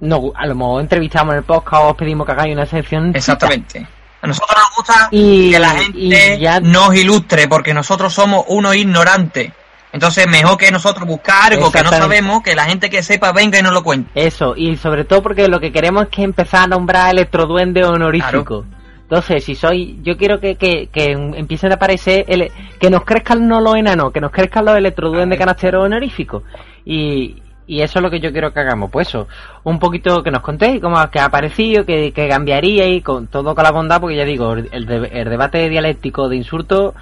[0.00, 3.12] no, a lo mejor entrevistamos en el podcast o os pedimos que hagáis una sección
[3.14, 3.86] Exactamente.
[4.20, 8.74] A nosotros nos gusta Y- que la gente ya- nos ilustre, porque nosotros somos unos
[8.76, 9.52] ignorantes.
[9.92, 13.58] Entonces, mejor que nosotros buscar algo que no sabemos, que la gente que sepa venga
[13.58, 14.10] y nos lo cuente.
[14.14, 18.66] Eso, y sobre todo porque lo que queremos es que empezar a nombrar electroduende honorífico.
[19.02, 23.48] Entonces, si soy, yo quiero que, que, que empiecen a aparecer, ele- que nos crezcan
[23.48, 26.42] no los enanos, que nos crezcan los electroduendes canasteros honoríficos.
[26.84, 28.90] Y, y eso es lo que yo quiero que hagamos.
[28.90, 29.28] Pues eso,
[29.62, 33.54] un poquito que nos contéis cómo que ha aparecido, que, que cambiaría y con todo
[33.54, 36.94] con la bondad, porque ya digo, el, de- el debate dialéctico de insultos,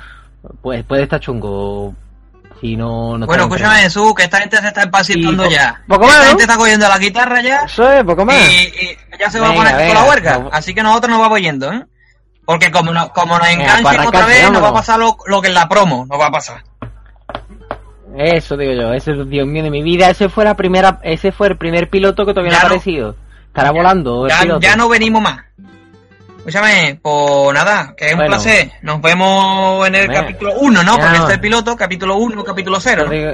[0.60, 1.94] pues puede estar chungo.
[2.60, 5.82] Si no, no bueno, escúchame, Jesús, que esta gente se está empacitando po- ya.
[5.86, 6.28] poco esta más, ¿no?
[6.30, 8.36] gente está cogiendo la guitarra ya Eso es, poco más.
[8.50, 10.50] y, y ya se va Venga, a poner venga, con la vamos.
[10.54, 11.84] Así que nosotros nos vamos yendo, ¿eh?
[12.46, 15.16] Porque como, no, como nos Venga, enganchen pues otra vez, nos va a pasar lo,
[15.26, 16.62] lo que en la promo, nos va a pasar.
[18.18, 21.48] Eso digo yo, ese Dios mío de mi vida, ese fue la primera, ese fue
[21.48, 23.14] el primer piloto que todavía no ha aparecido.
[23.48, 24.60] Estará volando el Ya, piloto.
[24.60, 25.40] ya no venimos más.
[26.38, 28.30] Escúchame, pues nada, que es un Bueno.
[28.36, 28.70] placer.
[28.82, 30.92] Nos vemos en el capítulo 1, ¿no?
[30.96, 31.14] Ya Porque no.
[31.14, 33.04] este es el piloto, capítulo 1, capítulo 0.
[33.06, 33.32] Yo digo-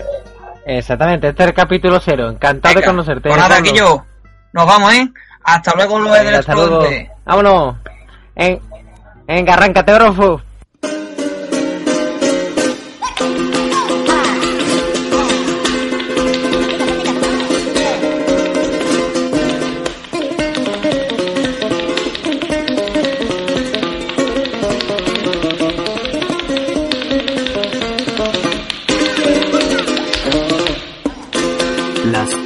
[0.64, 2.28] Exactamente, este es el capítulo cero.
[2.30, 3.28] Encantado de conocerte.
[3.28, 4.04] Pues nada, aquí yo.
[4.52, 5.08] Nos vamos, ¿eh?
[5.44, 7.08] Hasta luego, los del.
[7.24, 7.76] Vámonos.
[8.36, 8.60] En,
[9.26, 10.40] venga, arráncate, Orofo.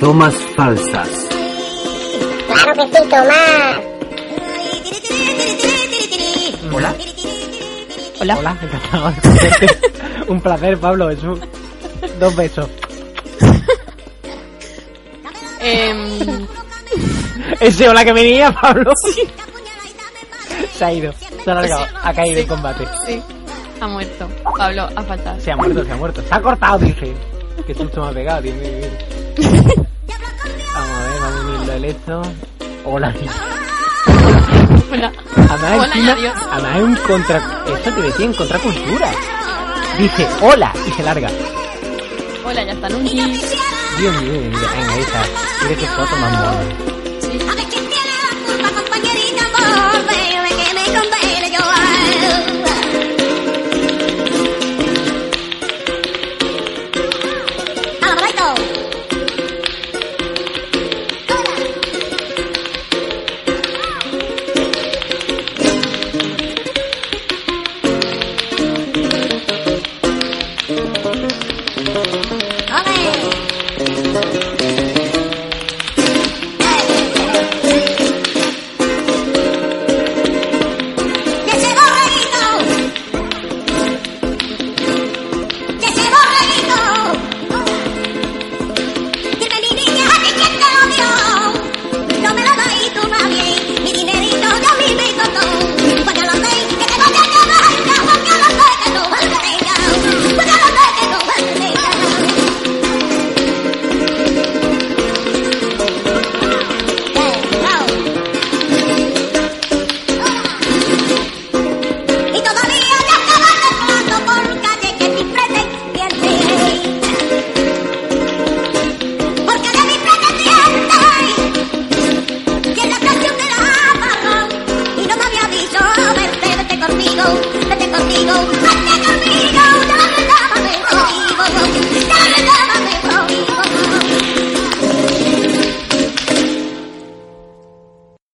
[0.00, 1.08] Tomas falsas.
[2.46, 3.80] Claro que sí, Tomás.
[6.72, 6.94] Hola.
[8.20, 8.36] Hola.
[8.38, 9.14] Hola, encantado.
[10.28, 11.10] Un placer, Pablo.
[11.10, 11.40] Es un...
[12.18, 12.68] Dos besos.
[15.60, 16.46] Em,
[17.60, 18.92] Ese hola que venía, Pablo.
[20.72, 21.12] Se ha ido.
[21.44, 21.86] Se ha largado.
[22.02, 22.84] Ha caído en combate.
[23.06, 23.22] sí,
[23.80, 24.28] ha muerto.
[24.56, 25.40] Pablo, ha faltado.
[25.40, 26.22] Se ha muerto, se ha muerto.
[26.22, 27.14] Se ha cortado, dice.
[27.66, 28.70] Qué susto me ha pegado, Dios mío.
[29.36, 32.22] Vamos a ver, vamos a unirlo el esto.
[32.84, 33.14] Hola.
[34.92, 35.12] Hola.
[35.36, 36.34] Además, Hola, encima, adiós.
[36.50, 37.36] además es un contra...
[37.76, 39.10] Esto te decía en contracultura.
[39.98, 41.28] Dice, hola, y se larga.
[42.44, 43.14] Hola, ya está Nunchi.
[43.16, 45.22] Dios mío, mira, venga, esa.
[45.62, 46.62] Mira qué foto más mona.
[47.20, 47.38] Sí.